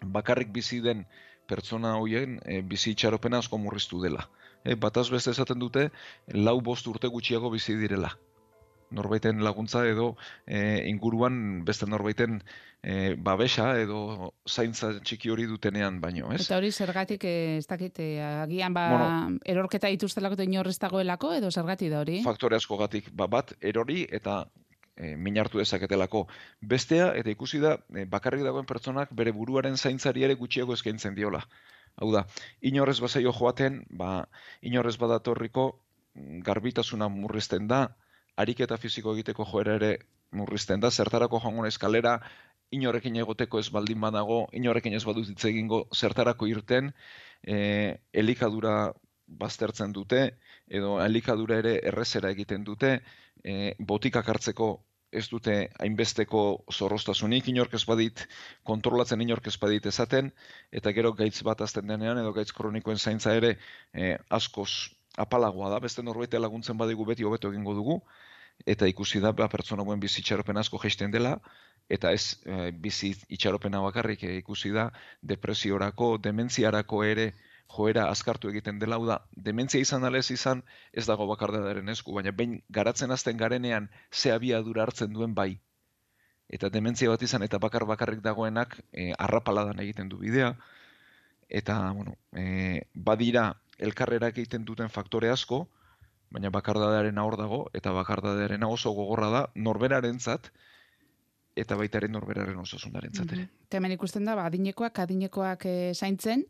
bakarrik 0.02 0.52
bizi 0.52 0.80
den 0.80 1.04
pertsona 1.48 1.96
hoien 1.98 2.38
e, 2.44 2.62
bizi 2.62 2.92
itxaropena 2.92 3.38
asko 3.38 3.58
murriztu 3.58 4.00
dela. 4.02 4.28
E, 4.64 4.74
bataz 4.74 5.10
beste 5.10 5.30
esaten 5.30 5.58
dute, 5.58 5.90
lau 6.32 6.60
bost 6.60 6.86
urte 6.86 7.08
gutxiago 7.08 7.50
bizi 7.50 7.76
direla. 7.76 8.12
Norbaiten 8.92 9.42
laguntza 9.44 9.84
edo 9.88 10.12
e, 10.46 10.84
inguruan 10.90 11.64
beste 11.64 11.88
norbaiten 11.88 12.40
e, 12.82 13.14
babesa 13.16 13.72
edo 13.80 14.32
zaintza 14.48 14.92
txiki 15.00 15.32
hori 15.32 15.46
dutenean 15.50 16.00
baino, 16.00 16.32
ez? 16.32 16.42
Eta 16.44 16.58
hori 16.60 16.72
zergatik, 16.72 17.24
eh, 17.24 17.58
ez 17.58 17.66
dakit, 17.66 18.02
agian 18.28 18.74
ba, 18.74 18.88
Bueno. 18.92 19.38
erorketa 19.44 19.88
dituztelako 19.88 20.38
eta 20.38 20.48
inorrez 20.48 20.78
dagoelako, 20.78 21.32
edo 21.40 21.50
zergatik 21.50 21.90
da 21.90 22.00
hori? 22.00 22.22
faktore 22.22 22.56
askogatik 22.56 23.10
ba, 23.12 23.26
bat 23.26 23.54
erori 23.60 24.06
eta 24.10 24.42
e, 24.96 25.16
minartu 25.16 25.60
dezaketelako. 25.62 26.26
Bestea, 26.60 27.12
eta 27.18 27.32
ikusi 27.32 27.60
da, 27.62 27.76
e, 27.94 28.04
bakarrik 28.08 28.44
dagoen 28.46 28.68
pertsonak 28.68 29.12
bere 29.16 29.32
buruaren 29.36 29.76
zaintzari 29.76 30.24
ere 30.28 30.36
gutxiago 30.40 30.76
eskaintzen 30.76 31.16
diola. 31.18 31.42
Hau 31.96 32.10
da, 32.12 32.24
inorrez 32.64 32.98
bazaio 33.04 33.32
joaten, 33.36 33.82
ba, 33.90 34.28
inorrez 34.62 34.96
badatorriko 35.00 35.66
mm, 35.72 36.40
garbitasuna 36.46 37.08
murrizten 37.12 37.68
da, 37.68 37.82
ariketa 38.42 38.78
fisiko 38.78 39.14
egiteko 39.16 39.46
joera 39.52 39.76
ere 39.80 39.92
murrizten 40.32 40.80
da, 40.80 40.90
zertarako 40.90 41.40
joango 41.42 41.66
naiz 41.66 41.78
kalera, 41.78 42.18
inorekin 42.72 43.16
egoteko 43.20 43.60
ez 43.60 43.68
baldin 43.72 44.00
badago, 44.00 44.46
inorekin 44.58 44.94
ez 44.96 45.04
badut 45.04 45.28
hitz 45.28 45.44
egingo 45.50 45.82
zertarako 45.94 46.48
irten, 46.48 46.92
e, 47.44 47.58
elikadura 48.12 48.76
baztertzen 49.42 49.92
dute, 49.96 50.22
edo 50.68 50.96
elikadura 51.04 51.58
ere 51.62 51.74
errezera 51.90 52.32
egiten 52.32 52.64
dute, 52.64 52.96
e, 53.44 53.74
botikak 53.92 54.28
hartzeko 54.28 54.72
ez 55.12 55.26
dute 55.28 55.54
hainbesteko 55.84 56.42
zorroztasunik, 56.72 57.50
inork 57.52 57.76
ez 57.76 57.84
badit 57.88 58.24
kontrolatzen 58.68 59.20
inork 59.20 59.50
ez 59.52 59.58
badit 59.60 59.86
ezaten, 59.92 60.32
eta 60.80 60.92
gero 60.96 61.12
gaitz 61.18 61.42
bat 61.44 61.60
azten 61.60 61.92
denean, 61.92 62.20
edo 62.22 62.32
gaitz 62.32 62.50
kronikoen 62.56 62.98
zaintza 62.98 63.36
ere 63.36 63.56
e, 63.92 64.16
askoz 64.40 64.70
apalagoa 65.20 65.68
da, 65.74 65.80
beste 65.84 66.02
norbaitea 66.02 66.40
laguntzen 66.40 66.78
badigu 66.80 67.04
beti 67.04 67.28
hobeto 67.28 67.52
egingo 67.52 67.76
dugu, 67.76 67.98
eta 68.66 68.86
ikusi 68.86 69.20
da 69.20 69.32
ba, 69.32 69.48
pertsona 69.48 69.82
hauen 69.82 70.00
bizi 70.00 70.20
itxaropen 70.22 70.58
asko 70.58 70.78
jaisten 70.82 71.10
dela, 71.10 71.38
eta 71.88 72.12
ez 72.12 72.38
e, 72.46 72.70
bizi 72.72 73.12
itxaropena 73.28 73.80
bakarrik 73.82 74.22
e, 74.24 74.36
ikusi 74.38 74.70
da 74.70 74.90
depresiorako, 75.22 76.16
dementziarako 76.22 77.02
ere 77.04 77.32
joera 77.72 78.08
azkartu 78.10 78.50
egiten 78.52 78.78
dela, 78.78 78.98
da, 79.08 79.18
dementzia 79.32 79.80
izan 79.80 80.04
ala 80.04 80.20
ez 80.20 80.30
izan, 80.30 80.62
ez 80.92 81.06
dago 81.08 81.26
bakardadaren 81.30 81.88
esku, 81.88 82.14
baina 82.14 82.32
behin 82.36 82.60
garatzen 82.68 83.10
hasten 83.10 83.36
garenean 83.40 83.88
ze 84.12 84.32
abiadura 84.32 84.84
hartzen 84.86 85.12
duen 85.12 85.34
bai. 85.34 85.58
Eta 86.52 86.68
dementzia 86.68 87.08
bat 87.08 87.22
izan 87.22 87.42
eta 87.42 87.58
bakar 87.58 87.86
bakarrik 87.88 88.20
dagoenak 88.20 88.76
e, 88.92 89.12
arrapaladan 89.18 89.80
egiten 89.80 90.08
du 90.12 90.18
bidea, 90.20 90.54
eta, 91.48 91.78
bueno, 91.92 92.16
e, 92.36 92.82
badira 92.94 93.54
elkarrerak 93.78 94.36
egiten 94.38 94.64
duten 94.68 94.92
faktore 94.92 95.30
asko, 95.32 95.66
baina 96.32 96.50
bakardadearen 96.52 97.18
hor 97.20 97.36
dago, 97.36 97.64
eta 97.76 97.92
bakardadearen 97.92 98.64
oso 98.64 98.94
gogorra 98.96 99.28
da, 99.32 99.42
norberarentzat, 99.54 100.50
eta 101.56 101.76
baita 101.76 102.00
ere 102.00 102.08
norberaren 102.08 102.58
osasunarentzat 102.62 103.34
ere. 103.36 103.48
Eta 103.68 103.78
hemen 103.78 103.92
ikusten 103.98 104.24
da, 104.24 104.36
ba, 104.38 104.46
adinekoak, 104.48 105.02
adinekoak 105.04 105.66
eh, 105.68 105.92
zaintzen, 105.92 106.46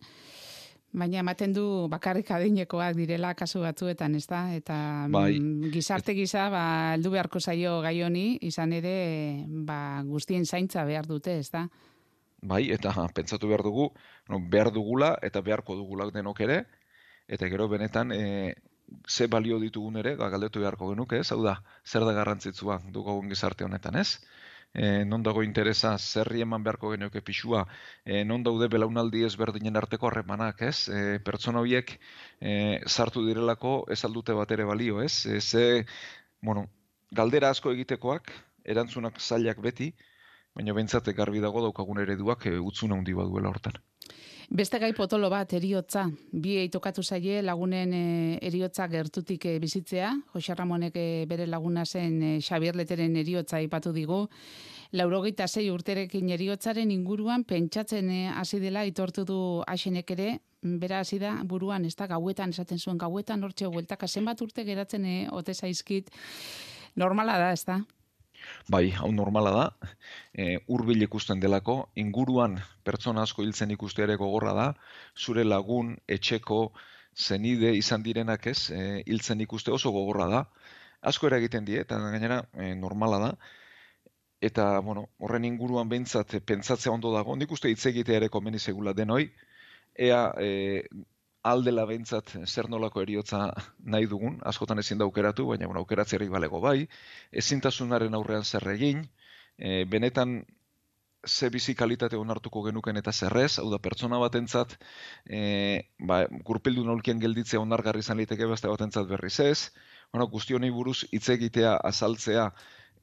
baina 0.92 1.22
ematen 1.22 1.54
du 1.56 1.64
bakarrik 1.90 2.30
adinekoak 2.36 2.94
direla 2.96 3.32
kasu 3.34 3.64
batzuetan, 3.64 4.14
ez 4.14 4.26
da? 4.30 4.42
Eta 4.54 4.76
Bai. 5.10 5.40
mm, 5.40 5.72
gizarte 5.74 6.14
gisa, 6.14 6.48
ba, 6.52 6.64
heldu 6.94 7.14
beharko 7.16 7.40
zaio 7.40 7.80
gai 7.82 7.96
honi, 8.06 8.26
izan 8.46 8.76
ere, 8.76 8.96
ba, 9.66 10.02
guztien 10.06 10.46
zaintza 10.46 10.84
behar 10.88 11.08
dute, 11.10 11.38
ez 11.40 11.50
da? 11.50 11.66
Bai, 12.42 12.64
eta 12.74 12.92
pentsatu 13.14 13.48
behar 13.48 13.62
dugu, 13.62 13.92
no, 14.28 14.38
behar 14.50 14.72
dugula 14.74 15.16
eta 15.22 15.42
beharko 15.42 15.76
dugula 15.78 16.10
denok 16.10 16.40
ere, 16.42 16.64
eta 17.30 17.48
gero 17.48 17.68
benetan 17.70 18.10
e, 18.12 18.54
ze 19.08 19.26
balio 19.26 19.58
ditugun 19.62 19.96
ere, 20.00 20.14
da 20.16 20.28
galdetu 20.32 20.60
beharko 20.62 20.90
genuke, 20.92 21.18
ez? 21.22 21.30
Hau 21.32 21.42
da, 21.44 21.56
zer 21.86 22.06
da 22.08 22.14
garrantzitsua 22.16 22.78
dugun 22.94 23.28
gizarte 23.32 23.64
honetan, 23.64 23.98
ez? 24.00 24.20
E, 24.74 25.04
non 25.04 25.22
dago 25.22 25.42
interesa, 25.44 25.92
zerri 25.98 26.40
eman 26.44 26.62
beharko 26.64 26.92
genuke 26.94 27.20
pixua, 27.20 27.66
e, 28.04 28.22
non 28.24 28.42
daude 28.46 28.68
belaunaldi 28.72 29.24
ezberdinen 29.28 29.76
arteko 29.76 30.08
harremanak, 30.08 30.62
ez? 30.68 30.88
E, 30.88 31.18
pertsona 31.26 31.60
horiek 31.60 31.98
e, 32.40 32.80
sartu 32.86 33.26
direlako 33.26 33.74
ez 33.92 34.00
aldute 34.08 34.36
bat 34.38 34.56
ere 34.56 34.64
balio, 34.64 35.02
ez? 35.04 35.26
E, 35.26 35.40
ze, 35.40 35.84
bueno, 36.40 36.66
galdera 37.10 37.52
asko 37.52 37.72
egitekoak, 37.76 38.32
erantzunak 38.64 39.20
zailak 39.20 39.60
beti, 39.60 39.92
baina 40.56 40.72
behintzat 40.76 41.12
garbi 41.16 41.40
dago 41.44 41.64
daukagun 41.68 42.00
ereduak 42.06 42.46
e, 42.48 42.58
utzun 42.72 42.96
handi 42.96 43.16
baduela 43.18 43.52
hortan. 43.52 43.76
Beste 44.52 44.76
gai 44.76 44.90
potolo 44.92 45.30
bat 45.32 45.54
eriotza, 45.56 46.02
bi 46.28 46.66
tokatu 46.68 47.00
zaie 47.00 47.38
lagunen 47.40 47.94
e, 47.96 48.00
eriotza 48.44 48.84
gertutik 48.92 49.46
e, 49.48 49.54
bizitzea, 49.62 50.10
Jose 50.34 50.52
Ramonek 50.58 50.98
e, 51.00 51.04
bere 51.30 51.46
laguna 51.48 51.86
zen 51.86 52.18
Xabier 52.36 52.76
Leteren 52.76 53.16
eriotza 53.16 53.62
ipatu 53.64 53.94
digu, 53.96 54.18
laurogeita 54.92 55.46
zei 55.48 55.70
urterekin 55.72 56.28
eriotzaren 56.36 56.92
inguruan 56.92 57.46
pentsatzen 57.48 58.12
hasi 58.36 58.60
dela 58.60 58.84
itortu 58.84 59.24
du 59.24 59.38
asenek 59.64 60.12
ere, 60.18 60.28
bera 60.60 61.00
hasi 61.00 61.16
da 61.16 61.32
buruan, 61.48 61.88
ez 61.88 61.96
da 61.96 62.10
gauetan 62.12 62.52
esaten 62.52 62.76
zuen 62.76 63.00
gauetan, 63.00 63.48
hortxe 63.48 63.72
bueltaka 63.72 64.06
zenbat 64.06 64.44
urte 64.44 64.68
geratzen 64.68 65.08
ote 65.32 65.56
zaizkit, 65.56 66.12
normala 66.94 67.40
da, 67.40 67.52
ez 67.56 67.64
da? 67.64 67.80
Bai, 68.70 68.90
hau 68.98 69.10
normala 69.12 69.52
da, 69.54 69.64
e, 70.34 70.58
urbil 70.76 71.02
ikusten 71.06 71.40
delako, 71.42 71.76
inguruan 72.02 72.58
pertsona 72.84 73.24
asko 73.26 73.44
hiltzen 73.44 73.74
ikuste 73.74 74.04
ere 74.06 74.16
gogorra 74.20 74.52
da, 74.58 74.68
zure 75.16 75.44
lagun, 75.44 75.96
etxeko, 76.16 76.60
zenide 77.16 77.72
izan 77.76 78.02
direnak 78.02 78.46
ez, 78.46 78.70
e, 78.70 79.02
hiltzen 79.06 79.40
ikuste 79.44 79.72
oso 79.72 79.92
gogorra 79.92 80.28
da, 80.32 80.44
asko 81.02 81.28
ere 81.28 81.42
egiten 81.42 81.66
die, 81.68 81.80
eta 81.82 81.98
gainera 81.98 82.42
e, 82.54 82.74
normala 82.74 83.18
da, 83.26 83.32
eta 84.42 84.66
bueno, 84.80 85.06
horren 85.22 85.44
inguruan 85.46 85.88
behintzat 85.88 86.36
pentsatzea 86.46 86.92
ondo 86.92 87.12
dago, 87.14 87.36
nik 87.36 87.52
uste 87.54 87.70
hitz 87.70 87.84
egitea 87.92 88.22
ere 88.22 88.28
komeni 88.28 88.58
segula 88.58 88.94
denoi, 88.94 89.26
ea 89.94 90.22
e, 90.40 90.50
aldela 91.42 91.84
behintzat 91.88 92.32
zer 92.46 92.68
nolako 92.70 93.02
eriotza 93.02 93.42
nahi 93.94 94.06
dugun, 94.06 94.38
askotan 94.46 94.78
ezin 94.78 94.98
da 94.98 95.06
aukeratu, 95.08 95.46
baina 95.50 95.66
bueno, 95.66 95.82
aukeratzerik 95.82 96.30
balego 96.30 96.60
bai, 96.62 96.88
ezintasunaren 97.42 98.14
aurrean 98.14 98.44
zer 98.44 98.68
egin, 98.74 99.06
e, 99.58 99.84
benetan 99.84 100.42
ze 101.26 101.48
bizi 101.54 101.74
kalitate 101.78 102.16
onartuko 102.18 102.62
genuken 102.66 102.96
eta 102.98 103.12
zerrez, 103.12 103.58
hau 103.58 103.68
da 103.70 103.78
pertsona 103.78 104.18
batentzat, 104.18 104.76
e, 105.26 105.42
ba, 105.98 106.24
gurpildu 106.50 106.84
nolkien 106.84 107.20
gelditzea 107.22 107.60
onargarri 107.60 108.02
izan 108.06 108.18
liteke 108.22 108.46
beste 108.46 108.70
batentzat 108.70 109.06
berriz 109.10 109.38
ez, 109.40 109.70
bueno, 110.12 110.26
guzti 110.26 110.54
honi 110.54 110.70
buruz 110.70 111.04
hitz 111.10 111.28
egitea, 111.36 111.76
azaltzea, 111.92 112.50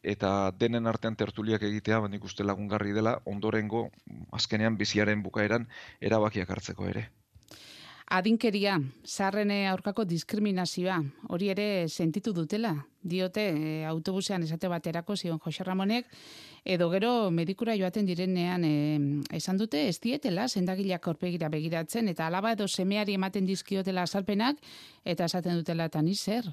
eta 0.03 0.51
denen 0.55 0.87
artean 0.87 1.15
tertuliak 1.15 1.63
egitea, 1.63 1.99
baina 1.99 2.19
uste 2.23 2.43
lagungarri 2.43 2.93
dela, 2.95 3.19
ondorengo, 3.25 3.89
azkenean 4.31 4.77
biziaren 4.77 5.23
bukaeran, 5.23 5.67
erabakiak 5.99 6.49
hartzeko 6.55 6.87
ere. 6.87 7.09
Adinkeria, 8.09 8.79
zarrene 9.05 9.67
aurkako 9.69 10.01
diskriminazioa, 10.09 10.95
hori 11.29 11.51
ere 11.53 11.65
sentitu 11.87 12.31
dutela, 12.33 12.71
diote 13.05 13.43
e, 13.53 13.73
autobusean 13.85 14.41
esate 14.47 14.67
baterako 14.71 15.13
zion 15.15 15.37
Jose 15.43 15.63
Ramonek, 15.63 16.09
edo 16.65 16.87
gero 16.89 17.29
medikura 17.29 17.75
joaten 17.77 18.09
direnean 18.09 18.65
e, 18.65 18.71
esan 19.37 19.61
dute 19.61 19.83
ez 19.91 19.99
dietela 20.01 20.47
zendagileak 20.49 21.05
orpegira 21.07 21.51
begiratzen, 21.53 22.09
eta 22.09 22.25
alaba 22.25 22.55
edo 22.57 22.67
semeari 22.67 23.13
ematen 23.13 23.45
dizkiotela 23.45 24.07
azalpenak, 24.09 24.57
eta 25.05 25.29
esaten 25.29 25.61
dutela 25.61 25.85
eta 25.85 26.01
ni 26.01 26.15
zer. 26.17 26.49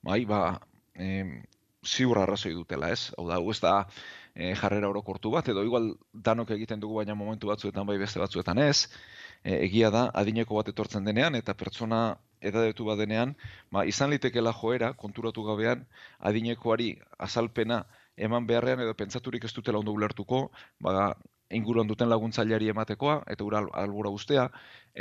Bai, 0.00 0.24
ba, 0.24 0.56
e, 0.96 1.44
ziur 1.84 2.16
arrazoi 2.16 2.54
dutela 2.56 2.88
ez, 2.96 3.10
hau 3.18 3.28
da, 3.28 3.36
ez 3.44 3.60
da, 3.60 3.74
e, 4.34 4.54
jarrera 4.54 4.88
orokortu 4.88 5.30
bat, 5.34 5.48
edo 5.48 5.64
igual 5.66 5.94
danok 6.12 6.50
egiten 6.56 6.80
dugu 6.80 7.00
baina 7.00 7.14
momentu 7.14 7.50
batzuetan 7.50 7.86
bai 7.86 7.98
beste 7.98 8.20
batzuetan 8.22 8.58
ez, 8.58 8.88
e, 9.44 9.56
egia 9.66 9.90
da 9.90 10.10
adineko 10.22 10.60
bat 10.60 10.68
etortzen 10.72 11.04
denean 11.04 11.34
eta 11.38 11.54
pertsona 11.54 12.02
edadetu 12.40 12.86
bat 12.88 12.98
denean, 12.98 13.34
ba, 13.70 13.84
izan 13.84 14.10
litekela 14.10 14.52
joera, 14.56 14.92
konturatu 14.94 15.44
gabean, 15.44 15.84
adinekoari 16.30 16.94
azalpena 17.18 17.84
eman 18.16 18.46
beharrean 18.46 18.80
edo 18.80 18.94
pentsaturik 18.94 19.44
ez 19.44 19.52
dutela 19.56 19.78
ondo 19.78 19.92
ulertuko, 19.92 20.48
ba, 20.80 21.12
inguruan 21.50 21.88
duten 21.90 22.08
laguntzaileari 22.08 22.70
ematekoa, 22.72 23.16
eta 23.34 23.44
ura 23.44 23.62
albura 23.82 24.10
ustea, 24.14 24.46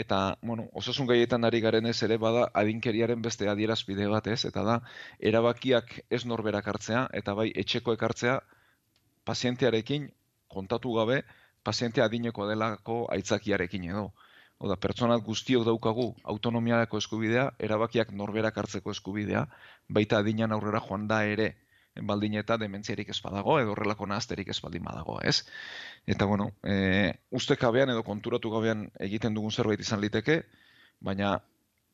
eta, 0.03 0.19
bueno, 0.41 0.65
osasun 0.81 1.07
gaietan 1.07 1.45
ari 1.45 1.61
garen 1.61 1.85
ez 1.85 1.97
ere, 2.03 2.17
bada 2.17 2.47
adinkeriaren 2.61 3.21
beste 3.21 3.49
adierazpide 3.49 4.07
bat 4.09 4.27
ez, 4.33 4.43
eta 4.49 4.63
da, 4.65 4.79
erabakiak 5.31 5.99
ez 6.09 6.25
norberak 6.25 6.67
hartzea, 6.73 7.05
eta 7.21 7.37
bai 7.37 7.51
etxeko 7.63 7.93
ekartzea, 7.97 8.39
pazientearekin 9.29 10.09
kontatu 10.49 10.95
gabe, 10.97 11.21
pazientea 11.63 12.09
adineko 12.09 12.47
delako 12.49 12.99
aitzakiarekin 13.13 13.89
edo. 13.91 14.09
Oda, 14.59 14.75
pertsonat 14.75 15.23
guztiok 15.23 15.63
daukagu 15.67 16.09
autonomiako 16.33 16.99
eskubidea, 16.99 17.45
erabakiak 17.67 18.09
norberak 18.21 18.57
hartzeko 18.59 18.91
eskubidea, 18.91 19.45
baita 19.97 20.19
adinan 20.19 20.51
aurrera 20.55 20.81
joan 20.83 21.05
da 21.07 21.21
ere, 21.35 21.53
baldin 22.09 22.35
eta 22.41 22.57
dementziarik 22.59 23.11
espadago, 23.13 23.55
edo 23.61 23.71
horrelako 23.75 24.07
nahazterik 24.11 24.51
espaldin 24.51 24.83
badago, 24.83 25.19
ez? 25.23 25.37
Eta, 26.07 26.25
bueno, 26.25 26.49
e, 26.63 27.13
uste 27.31 27.55
kabean 27.59 27.93
edo 27.93 28.03
konturatu 28.07 28.51
gabean 28.51 28.89
egiten 29.07 29.37
dugun 29.37 29.55
zerbait 29.55 29.79
izan 29.79 30.03
liteke, 30.03 30.41
baina 30.99 31.37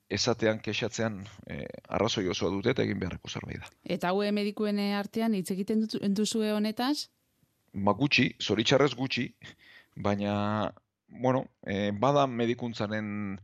esatean 0.09 0.59
kexatzean 0.61 1.21
e, 1.49 1.63
arrazoi 1.97 2.27
osoa 2.29 2.51
dute 2.53 2.73
eta 2.73 2.85
egin 2.85 2.99
beharreko 3.01 3.29
zerbait 3.29 3.61
da. 3.61 3.69
Eta 3.97 4.13
haue 4.13 4.31
medikuen 4.31 4.79
artean 4.97 5.37
hitz 5.37 5.49
egiten 5.53 5.85
duzue 6.17 6.51
honetaz? 6.53 7.09
Ba, 7.75 7.93
gutxi, 7.99 8.25
zoritxarrez 8.41 8.93
gutxi, 8.95 9.25
baina 10.07 10.33
bueno, 11.07 11.45
e, 11.63 11.91
bada 11.91 12.25
medikuntzaren 12.27 13.39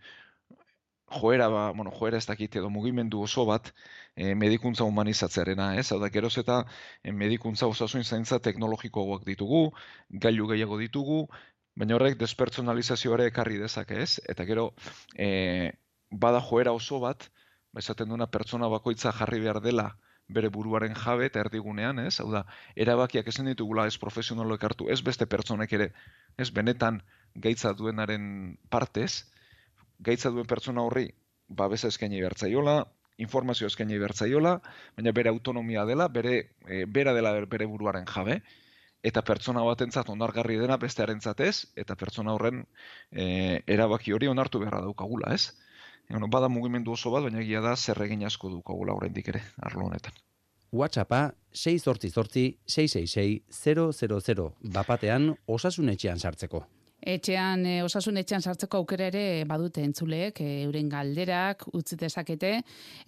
joera, 1.19 1.47
ba, 1.49 1.63
bueno, 1.71 1.91
joera 1.91 2.17
ez 2.17 2.25
dakit 2.29 2.55
edo 2.55 2.69
mugimendu 2.69 3.21
oso 3.27 3.45
bat 3.45 3.71
e, 4.15 4.33
medikuntza 4.35 4.87
humanizatzearena, 4.87 5.67
ez? 5.81 5.91
Hau 5.91 5.99
da, 5.99 6.09
geroz 6.15 6.37
eta 6.43 6.61
e, 7.03 7.11
medikuntza 7.23 7.67
osasun 7.67 8.03
zaintza 8.03 8.39
teknologikoagoak 8.47 9.25
ditugu, 9.27 9.63
gailu 10.27 10.47
gehiago 10.53 10.79
ditugu, 10.79 11.19
baina 11.75 11.97
horrek 11.97 12.17
despertsonalizazioare 12.21 13.27
ekarri 13.33 13.59
dezake, 13.59 13.99
ez? 14.05 14.19
Eta 14.35 14.47
gero, 14.47 14.69
e, 15.15 15.73
bada 16.11 16.39
joera 16.51 16.71
oso 16.79 17.01
bat, 17.03 17.27
ba, 17.73 17.83
esaten 17.83 18.15
duna 18.15 18.31
pertsona 18.37 18.71
bakoitza 18.71 19.11
jarri 19.19 19.43
behar 19.43 19.61
dela 19.67 19.91
bere 20.33 20.49
buruaren 20.49 20.95
jabe 20.95 21.27
eta 21.29 21.41
erdigunean, 21.43 21.99
ez? 21.99 22.19
Hau 22.23 22.29
da, 22.31 22.45
erabakiak 22.75 23.27
esan 23.27 23.49
ditugula 23.51 23.87
ez 23.87 23.97
profesionalo 24.01 24.55
ekartu, 24.59 24.89
ez 24.89 25.01
beste 25.05 25.27
pertsonek 25.27 25.73
ere, 25.77 25.91
ez 26.37 26.49
benetan 26.55 27.01
gaitza 27.35 27.73
duenaren 27.77 28.57
partez, 28.69 29.25
gaitza 29.99 30.31
duen 30.31 30.47
pertsona 30.47 30.83
horri 30.87 31.09
babesa 31.47 31.91
eskaini 31.91 32.21
bertzaiola, 32.23 32.79
informazio 33.21 33.67
eskaini 33.67 33.99
bertzaiola, 34.01 34.57
baina 34.97 35.13
bere 35.15 35.29
autonomia 35.29 35.85
dela, 35.85 36.07
bere 36.07 36.35
e, 36.67 36.85
bera 36.85 37.13
dela 37.13 37.33
bere 37.45 37.67
buruaren 37.69 38.07
jabe, 38.09 38.41
eta 39.03 39.23
pertsona 39.25 39.63
batentzat 39.65 40.09
onargarri 40.13 40.57
dena 40.61 40.77
bestearentzat 40.81 41.41
ez, 41.45 41.55
eta 41.75 41.97
pertsona 41.97 42.35
horren 42.37 42.63
e, 43.11 43.61
erabaki 43.67 44.13
hori 44.13 44.29
onartu 44.31 44.61
beharra 44.61 44.81
daukagula, 44.85 45.33
ez? 45.35 45.51
Bueno, 46.11 46.27
bada 46.27 46.49
mugimendu 46.49 46.91
oso 46.91 47.11
bat, 47.11 47.23
baina 47.23 47.39
egia 47.39 47.61
da 47.63 47.75
zer 47.75 48.01
egin 48.03 48.25
asko 48.27 48.49
daukagula 48.51 48.93
oraindik 48.97 49.27
ere, 49.31 49.41
arlo 49.61 49.85
honetan. 49.87 50.13
WhatsAppa 50.71 51.31
6 51.53 51.87
666 51.87 54.35
000 54.35 54.51
bapatean 54.75 55.35
osasunetxean 55.47 56.19
sartzeko. 56.19 56.65
Etxean, 57.01 57.65
e, 57.65 57.81
osasun 57.81 58.19
etxean 58.21 58.43
sartzeko 58.45 58.77
aukera 58.77 59.07
ere 59.09 59.43
badute 59.49 59.81
entzuleek, 59.81 60.37
e, 60.41 60.49
euren 60.67 60.89
galderak 60.89 61.65
utzi 61.73 61.97
dezakete 61.97 62.51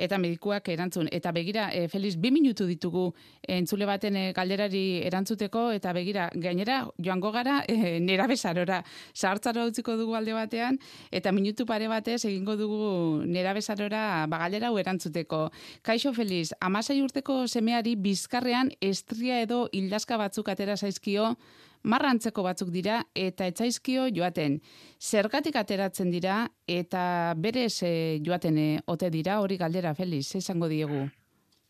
eta 0.02 0.18
medikuak 0.18 0.70
erantzun. 0.74 1.10
Eta 1.14 1.32
begira, 1.32 1.68
e, 1.74 1.88
Feliz, 1.88 2.16
bi 2.18 2.32
minutu 2.34 2.66
ditugu 2.66 3.12
entzule 3.46 3.86
baten 3.86 4.18
e, 4.18 4.24
galderari 4.34 5.04
erantzuteko 5.06 5.68
eta 5.78 5.94
begira, 5.94 6.30
gainera, 6.34 6.80
joango 6.98 7.32
gara, 7.32 7.60
e, 7.70 8.00
nera 8.00 8.26
besarora, 8.28 8.82
sartzaro 9.14 9.68
utziko 9.70 9.96
dugu 10.00 10.18
alde 10.18 10.34
batean, 10.34 10.80
eta 11.12 11.32
minutu 11.32 11.68
pare 11.70 11.88
batez 11.88 12.24
egingo 12.26 12.58
dugu 12.58 13.22
nera 13.30 13.54
besarora 13.54 14.26
bagaldera 14.28 14.72
hau 14.72 14.80
erantzuteko. 14.82 15.50
Kaixo, 15.86 16.16
Feliz, 16.18 16.50
amasai 16.60 17.02
urteko 17.04 17.44
semeari 17.48 17.94
bizkarrean 17.96 18.72
estria 18.82 19.42
edo 19.46 19.68
hildaska 19.72 20.18
batzuk 20.18 20.50
atera 20.50 20.78
zaizkio, 20.78 21.36
marrantzeko 21.84 22.44
batzuk 22.44 22.70
dira 22.74 23.02
eta 23.16 23.48
etzaizkio 23.52 24.08
joaten. 24.16 24.60
Zergatik 25.00 25.56
ateratzen 25.60 26.12
dira 26.12 26.48
eta 26.68 27.34
berez 27.38 27.84
e, 27.84 27.94
joaten 28.26 28.58
e, 28.58 28.70
ote 28.88 29.10
dira 29.14 29.40
hori 29.42 29.58
galdera 29.58 29.94
Feliz, 29.94 30.36
esango 30.36 30.70
diegu. 30.72 31.08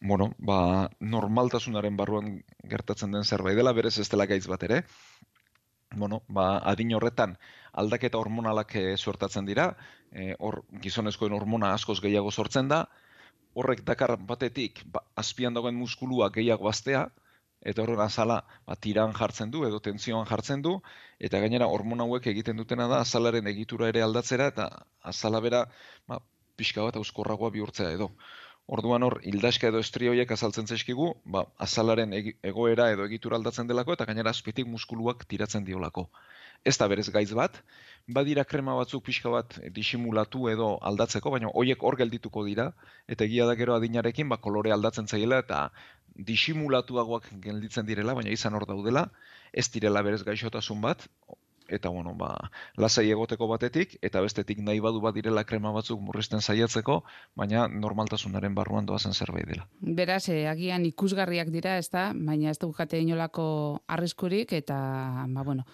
Bueno, 0.03 0.34
ba, 0.38 0.89
normaltasunaren 0.99 1.97
barruan 1.97 2.41
gertatzen 2.70 3.11
den 3.16 3.24
zerbait 3.24 3.55
dela, 3.55 3.72
berez 3.74 3.97
ez 3.99 4.09
dela 4.11 4.28
gaitz 4.28 4.45
bat 4.51 4.64
ere. 4.68 4.84
Bueno, 5.95 6.24
ba, 6.28 6.57
adin 6.59 6.93
horretan 6.97 7.38
aldaketa 7.74 8.20
hormonalak 8.20 8.76
e, 8.76 8.86
sortatzen 8.97 9.45
dira, 9.49 9.72
e, 10.11 10.34
hor 10.39 10.64
gizonezkoen 10.82 11.34
hormona 11.34 11.74
askoz 11.74 11.99
gehiago 12.01 12.32
sortzen 12.32 12.70
da, 12.70 12.86
horrek 13.53 13.84
dakar 13.86 14.18
batetik 14.18 14.84
ba, 14.86 15.03
azpian 15.16 15.53
dagoen 15.53 15.78
muskulua 15.78 16.30
gehiago 16.34 16.70
baztea, 16.70 17.07
eta 17.72 17.84
horren 17.84 18.03
azala 18.03 18.41
ba, 18.68 18.76
tiran 18.76 19.14
jartzen 19.20 19.51
du 19.51 19.64
edo 19.68 19.80
tentsioan 19.88 20.28
jartzen 20.30 20.61
du 20.61 20.76
eta 21.20 21.39
gainera 21.43 21.68
hormon 21.76 22.03
hauek 22.05 22.28
egiten 22.34 22.57
dutena 22.59 22.88
da 22.91 23.01
azalaren 23.05 23.47
egitura 23.53 23.89
ere 23.93 24.03
aldatzera 24.03 24.47
eta 24.53 24.70
azala 25.14 25.41
bera 25.47 25.66
ba, 26.07 26.20
pixka 26.57 26.84
bat 26.86 26.99
euskorragoa 27.01 27.51
bihurtzea 27.55 27.91
edo. 27.97 28.11
Orduan 28.76 29.03
hor, 29.03 29.18
hildaska 29.28 29.68
edo 29.68 29.80
estrioiek 29.84 30.30
azaltzen 30.32 30.70
zaizkigu, 30.72 31.09
ba, 31.36 31.43
azalaren 31.66 32.14
egoera 32.51 32.91
edo 32.93 33.07
egitura 33.09 33.39
aldatzen 33.39 33.68
delako, 33.68 33.97
eta 33.97 34.05
gainera 34.09 34.32
azpitik 34.32 34.70
muskuluak 34.76 35.26
tiratzen 35.34 35.66
diolako. 35.68 36.05
Ez 36.64 36.78
da 36.80 36.88
berez 36.88 37.09
gaitz 37.11 37.34
bat, 37.36 37.57
badira 38.07 38.43
krema 38.47 38.76
batzuk 38.76 39.03
pixka 39.03 39.30
bat 39.30 39.57
disimulatu 39.76 40.47
edo 40.51 40.70
aldatzeko, 40.89 41.32
baina 41.36 41.51
hoiek 41.51 41.84
hor 41.84 41.97
geldituko 41.99 42.45
dira, 42.47 42.70
eta 43.07 43.28
egia 43.28 43.47
da 43.49 43.55
gero 43.59 43.76
adinarekin, 43.76 44.30
ba, 44.32 44.38
kolore 44.38 44.72
aldatzen 44.72 45.07
zaiela, 45.07 45.41
eta 45.43 45.70
disimulatuagoak 46.16 47.30
gelditzen 47.43 47.86
direla, 47.86 48.16
baina 48.16 48.32
izan 48.32 48.55
hor 48.55 48.68
daudela, 48.70 49.09
ez 49.51 49.70
direla 49.76 50.03
berez 50.03 50.24
gaixotasun 50.24 50.82
bat, 50.82 51.07
eta 51.68 51.89
bueno, 51.89 52.14
ba, 52.16 52.51
lasai 52.78 53.09
egoteko 53.11 53.47
batetik, 53.47 53.97
eta 54.01 54.22
bestetik 54.22 54.59
nahi 54.64 54.80
badu 54.84 55.01
bat 55.01 55.16
direla 55.16 55.43
krema 55.47 55.72
batzuk 55.76 56.01
murrizten 56.01 56.41
saiatzeko, 56.41 57.01
baina 57.39 57.68
normaltasunaren 57.68 58.55
barruan 58.55 58.86
doazen 58.86 59.14
zerbait 59.14 59.47
dela. 59.47 59.68
Beraz, 59.80 60.28
eh, 60.30 60.45
agian 60.49 60.86
ikusgarriak 60.86 61.49
dira, 61.51 61.78
ez 61.78 61.89
da, 61.89 62.11
baina 62.14 62.51
ez 62.51 62.59
dukate 62.59 62.99
inolako 62.99 63.45
arriskurik, 63.88 64.53
eta, 64.53 64.78
ba, 65.28 65.43
bueno, 65.43 65.66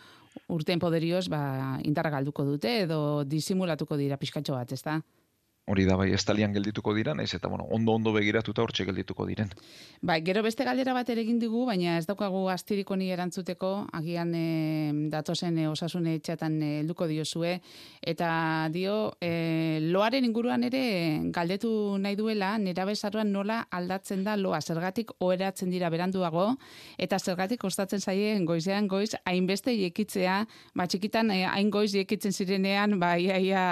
urtein 0.49 0.79
poderioz, 0.79 1.27
ba, 1.31 1.79
indarra 1.85 2.11
galduko 2.17 2.45
dute, 2.47 2.81
edo 2.85 3.23
disimulatuko 3.25 3.97
dira 3.97 4.17
pixkatxo 4.17 4.57
bat, 4.57 4.71
ez 4.73 4.81
da? 4.85 4.99
Hori 5.69 5.83
da 5.85 5.93
bai, 5.99 6.07
estalian 6.17 6.49
geldituko 6.55 6.95
dira, 6.97 7.13
naiz 7.13 7.29
eta 7.37 7.47
bueno, 7.47 7.67
ondo 7.69 7.93
ondo 7.93 8.09
begiratuta 8.15 8.63
hortxe 8.63 8.87
geldituko 8.87 9.27
diren. 9.29 9.51
Bai, 10.01 10.15
gero 10.25 10.41
beste 10.41 10.65
galdera 10.65 10.95
bat 10.97 11.09
ere 11.13 11.21
egin 11.21 11.37
digu, 11.37 11.61
baina 11.67 11.99
ez 11.99 12.07
daukagu 12.09 12.47
astirik 12.49 12.89
honi 12.89 13.11
erantzuteko, 13.13 13.69
agian 13.93 14.31
e, 14.33 14.45
datozen 15.13 15.59
e, 15.61 15.67
osasune 15.69 16.15
etxetan 16.17 16.55
e, 16.65 16.69
helduko 16.79 17.05
diozue, 17.11 17.51
eta 18.01 18.29
dio, 18.73 18.95
e, 19.21 19.77
loaren 19.93 20.25
inguruan 20.25 20.65
ere 20.65 20.81
galdetu 21.35 21.71
nahi 22.01 22.17
duela, 22.17 22.55
nera 22.57 22.87
bezaroan 22.89 23.29
nola 23.29 23.59
aldatzen 23.69 24.25
da 24.25 24.39
loa, 24.41 24.63
zergatik 24.65 25.13
oheratzen 25.19 25.69
dira 25.69 25.93
beranduago, 25.93 26.47
eta 26.97 27.21
zergatik 27.21 27.61
kostatzen 27.61 28.01
zaie 28.01 28.33
goizean 28.41 28.89
goiz, 28.89 29.11
hainbeste 29.21 29.77
iekitzea, 29.77 30.41
ba, 30.73 30.89
txikitan 30.89 31.29
hain 31.29 31.69
goiz 31.69 31.93
iekitzen 31.93 32.33
zirenean, 32.33 32.97
ba, 32.97 33.13
ia, 33.21 33.37
ia, 33.37 33.63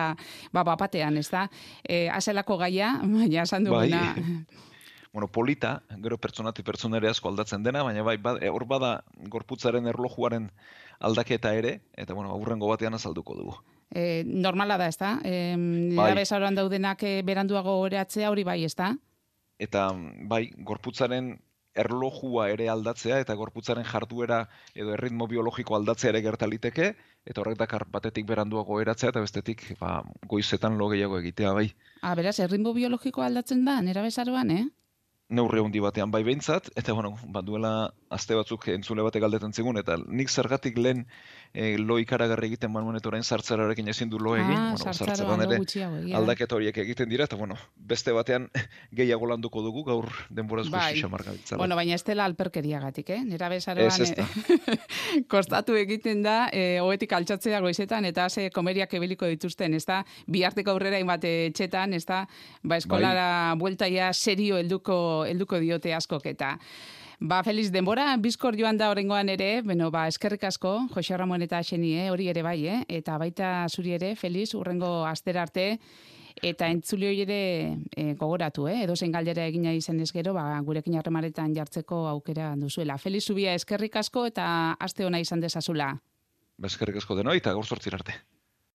ba, 0.54 0.68
bapatean, 0.76 1.18
ez 1.18 1.30
da? 1.34 1.48
E, 1.88 2.10
azelako 2.12 2.58
gaia, 2.58 2.98
baina 3.18 3.44
esan 3.44 3.64
duguna, 3.64 4.14
Bueno, 5.14 5.32
polita, 5.32 5.82
gero 6.04 6.18
pertsonatik 6.22 6.66
pertsonere 6.68 7.08
asko 7.10 7.30
aldatzen 7.32 7.64
dena, 7.64 7.82
baina 7.82 8.04
bai, 8.04 8.18
ba- 8.22 8.36
hor 8.52 8.66
bada 8.70 9.04
gorputzaren 9.32 9.88
erlojuaren 9.90 10.52
aldaketa 11.00 11.56
ere, 11.58 11.80
eta 11.98 12.14
bueno, 12.14 12.30
aurrengo 12.36 12.68
batean 12.70 12.94
azalduko 12.94 13.34
dugu. 13.40 13.56
E, 13.90 14.22
normala 14.28 14.78
da, 14.78 14.88
ez 14.92 14.98
da? 15.00 15.16
E, 15.24 15.56
Bai. 15.96 16.14
bai. 16.14 16.54
daudenak 16.54 17.02
beranduago 17.24 17.80
horatzea 17.82 18.30
hori 18.30 18.44
bai, 18.44 18.64
ez 18.66 18.76
da? 18.76 18.92
Eta 19.58 19.90
bai, 20.30 20.52
gorputzaren 20.58 21.40
erlojua 21.78 22.50
ere 22.50 22.68
aldatzea 22.70 23.20
eta 23.22 23.36
gorputzaren 23.38 23.86
jarduera 23.86 24.48
edo 24.76 24.94
erritmo 24.94 25.28
biologiko 25.28 25.76
aldatzea 25.78 26.10
ere 26.14 26.22
gertaliteke 26.26 26.96
eta 27.28 27.44
horrek 27.44 27.60
dakar 27.60 27.86
batetik 27.92 28.26
beranduago 28.30 28.80
eratzea 28.82 29.12
eta 29.12 29.24
bestetik 29.24 29.64
ba, 29.82 30.02
goizetan 30.32 30.78
lo 30.80 30.90
gehiago 30.94 31.20
egitea 31.20 31.54
bai. 31.58 31.68
Ah, 32.02 32.16
beraz, 32.16 32.38
erritmo 32.40 32.74
biologiko 32.74 33.24
aldatzen 33.26 33.66
da, 33.68 33.82
nera 33.84 34.06
bezaroan, 34.06 34.52
eh? 34.56 34.66
Neurri 35.28 35.60
handi 35.60 35.82
batean 35.84 36.12
bai 36.12 36.22
behintzat, 36.24 36.70
eta 36.80 36.94
bueno, 36.96 37.18
ba, 37.36 37.42
duela 37.44 37.72
aste 38.16 38.38
batzuk 38.40 38.70
entzule 38.72 39.04
batek 39.04 39.26
galdetzen 39.26 39.52
zigun, 39.52 39.80
eta 39.82 39.98
nik 40.08 40.32
zergatik 40.32 40.80
lehen 40.80 41.04
e, 41.58 41.78
lo 41.82 41.98
ikaragarri 41.98 42.52
egiten 42.52 42.72
manuen 42.72 43.00
eta 43.00 43.10
orain 43.10 43.24
sartzerarekin 43.26 43.90
ezin 43.90 44.12
du 44.12 44.20
lo 44.22 44.36
egin, 44.38 44.54
ah, 44.54 44.76
bueno, 44.76 44.94
sartzeran 44.94 45.42
ere 45.48 45.58
aldaketa 46.20 46.58
horiek 46.58 46.78
egiten 46.84 47.10
dira, 47.10 47.26
eta 47.26 47.40
bueno, 47.40 47.58
beste 47.90 48.14
batean 48.14 48.48
gehiago 49.00 49.30
landuko 49.32 49.64
dugu 49.66 49.84
gaur 49.88 50.12
denboraz 50.30 50.68
Bai. 50.70 50.92
goxi 50.92 51.02
xamar 51.02 51.24
gabiltzala. 51.26 51.60
Bueno, 51.62 51.80
baina 51.80 51.98
ez 51.98 52.04
dela 52.06 52.28
alperkeriagatik, 52.30 53.10
eh? 53.16 53.22
Nera 53.26 53.50
bezaroan 53.50 53.88
Ez, 53.88 54.00
ez 54.00 54.14
eh, 54.14 54.78
kostatu 55.34 55.78
egiten 55.80 56.22
da, 56.26 56.38
eh, 56.54 56.78
hoetik 56.84 57.18
altxatzea 57.18 57.62
goizetan, 57.66 58.06
eta 58.06 58.30
ze 58.30 58.50
komeriak 58.54 58.94
ebiliko 59.00 59.30
dituzten, 59.34 59.74
ez 59.74 59.86
da? 59.90 60.04
Biharteko 60.28 60.76
aurrera 60.76 61.02
inbat 61.02 61.26
etxetan, 61.26 61.98
ez 61.98 62.06
da? 62.06 62.26
Ba, 62.62 62.78
eskolara 62.78 63.28
Bai. 63.50 63.60
bueltaia 63.64 64.14
serio 64.14 64.62
helduko, 64.62 65.26
helduko 65.26 65.64
diote 65.64 65.98
askok, 65.98 66.30
eta... 66.36 66.58
Ba, 67.20 67.42
Feliz, 67.42 67.72
denbora 67.74 68.12
bizkor 68.22 68.54
joan 68.54 68.78
da 68.78 68.92
horrengoan 68.92 69.32
ere, 69.34 69.64
beno, 69.66 69.90
ba, 69.90 70.04
eskerrik 70.06 70.44
asko, 70.46 70.74
Jose 70.94 71.18
Ramon 71.18 71.42
eta 71.42 71.64
Xeni, 71.66 71.96
eh? 71.98 72.12
hori 72.14 72.28
ere 72.30 72.44
bai, 72.46 72.60
eh? 72.70 72.84
eta 73.00 73.18
baita 73.18 73.66
zuri 73.74 73.96
ere, 73.98 74.12
Feliz, 74.16 74.52
urrengo 74.54 75.02
astera 75.10 75.42
arte, 75.42 75.80
eta 76.46 76.70
entzulio 76.70 77.10
ere 77.10 77.40
e, 77.90 78.14
gogoratu, 78.14 78.68
eh? 78.70 78.84
edo 78.84 78.96
zen 78.96 79.18
galdera 79.18 79.48
egina 79.50 79.74
izan 79.74 80.00
ez 80.00 80.12
gero, 80.14 80.36
ba, 80.38 80.46
gurekin 80.62 81.00
harremaretan 81.02 81.58
jartzeko 81.58 82.06
aukera 82.14 82.54
duzuela. 82.56 83.00
Feliz 83.02 83.26
zubia 83.26 83.58
eskerrik 83.58 83.98
asko 83.98 84.28
eta 84.30 84.78
aste 84.78 85.10
ona 85.10 85.18
izan 85.18 85.42
dezazula. 85.42 85.96
Ba, 85.98 86.70
eskerrik 86.70 87.02
asko 87.02 87.18
denoi 87.18 87.40
eta 87.42 87.58
gaur 87.58 87.66
sortzir 87.66 87.98
arte. 87.98 88.14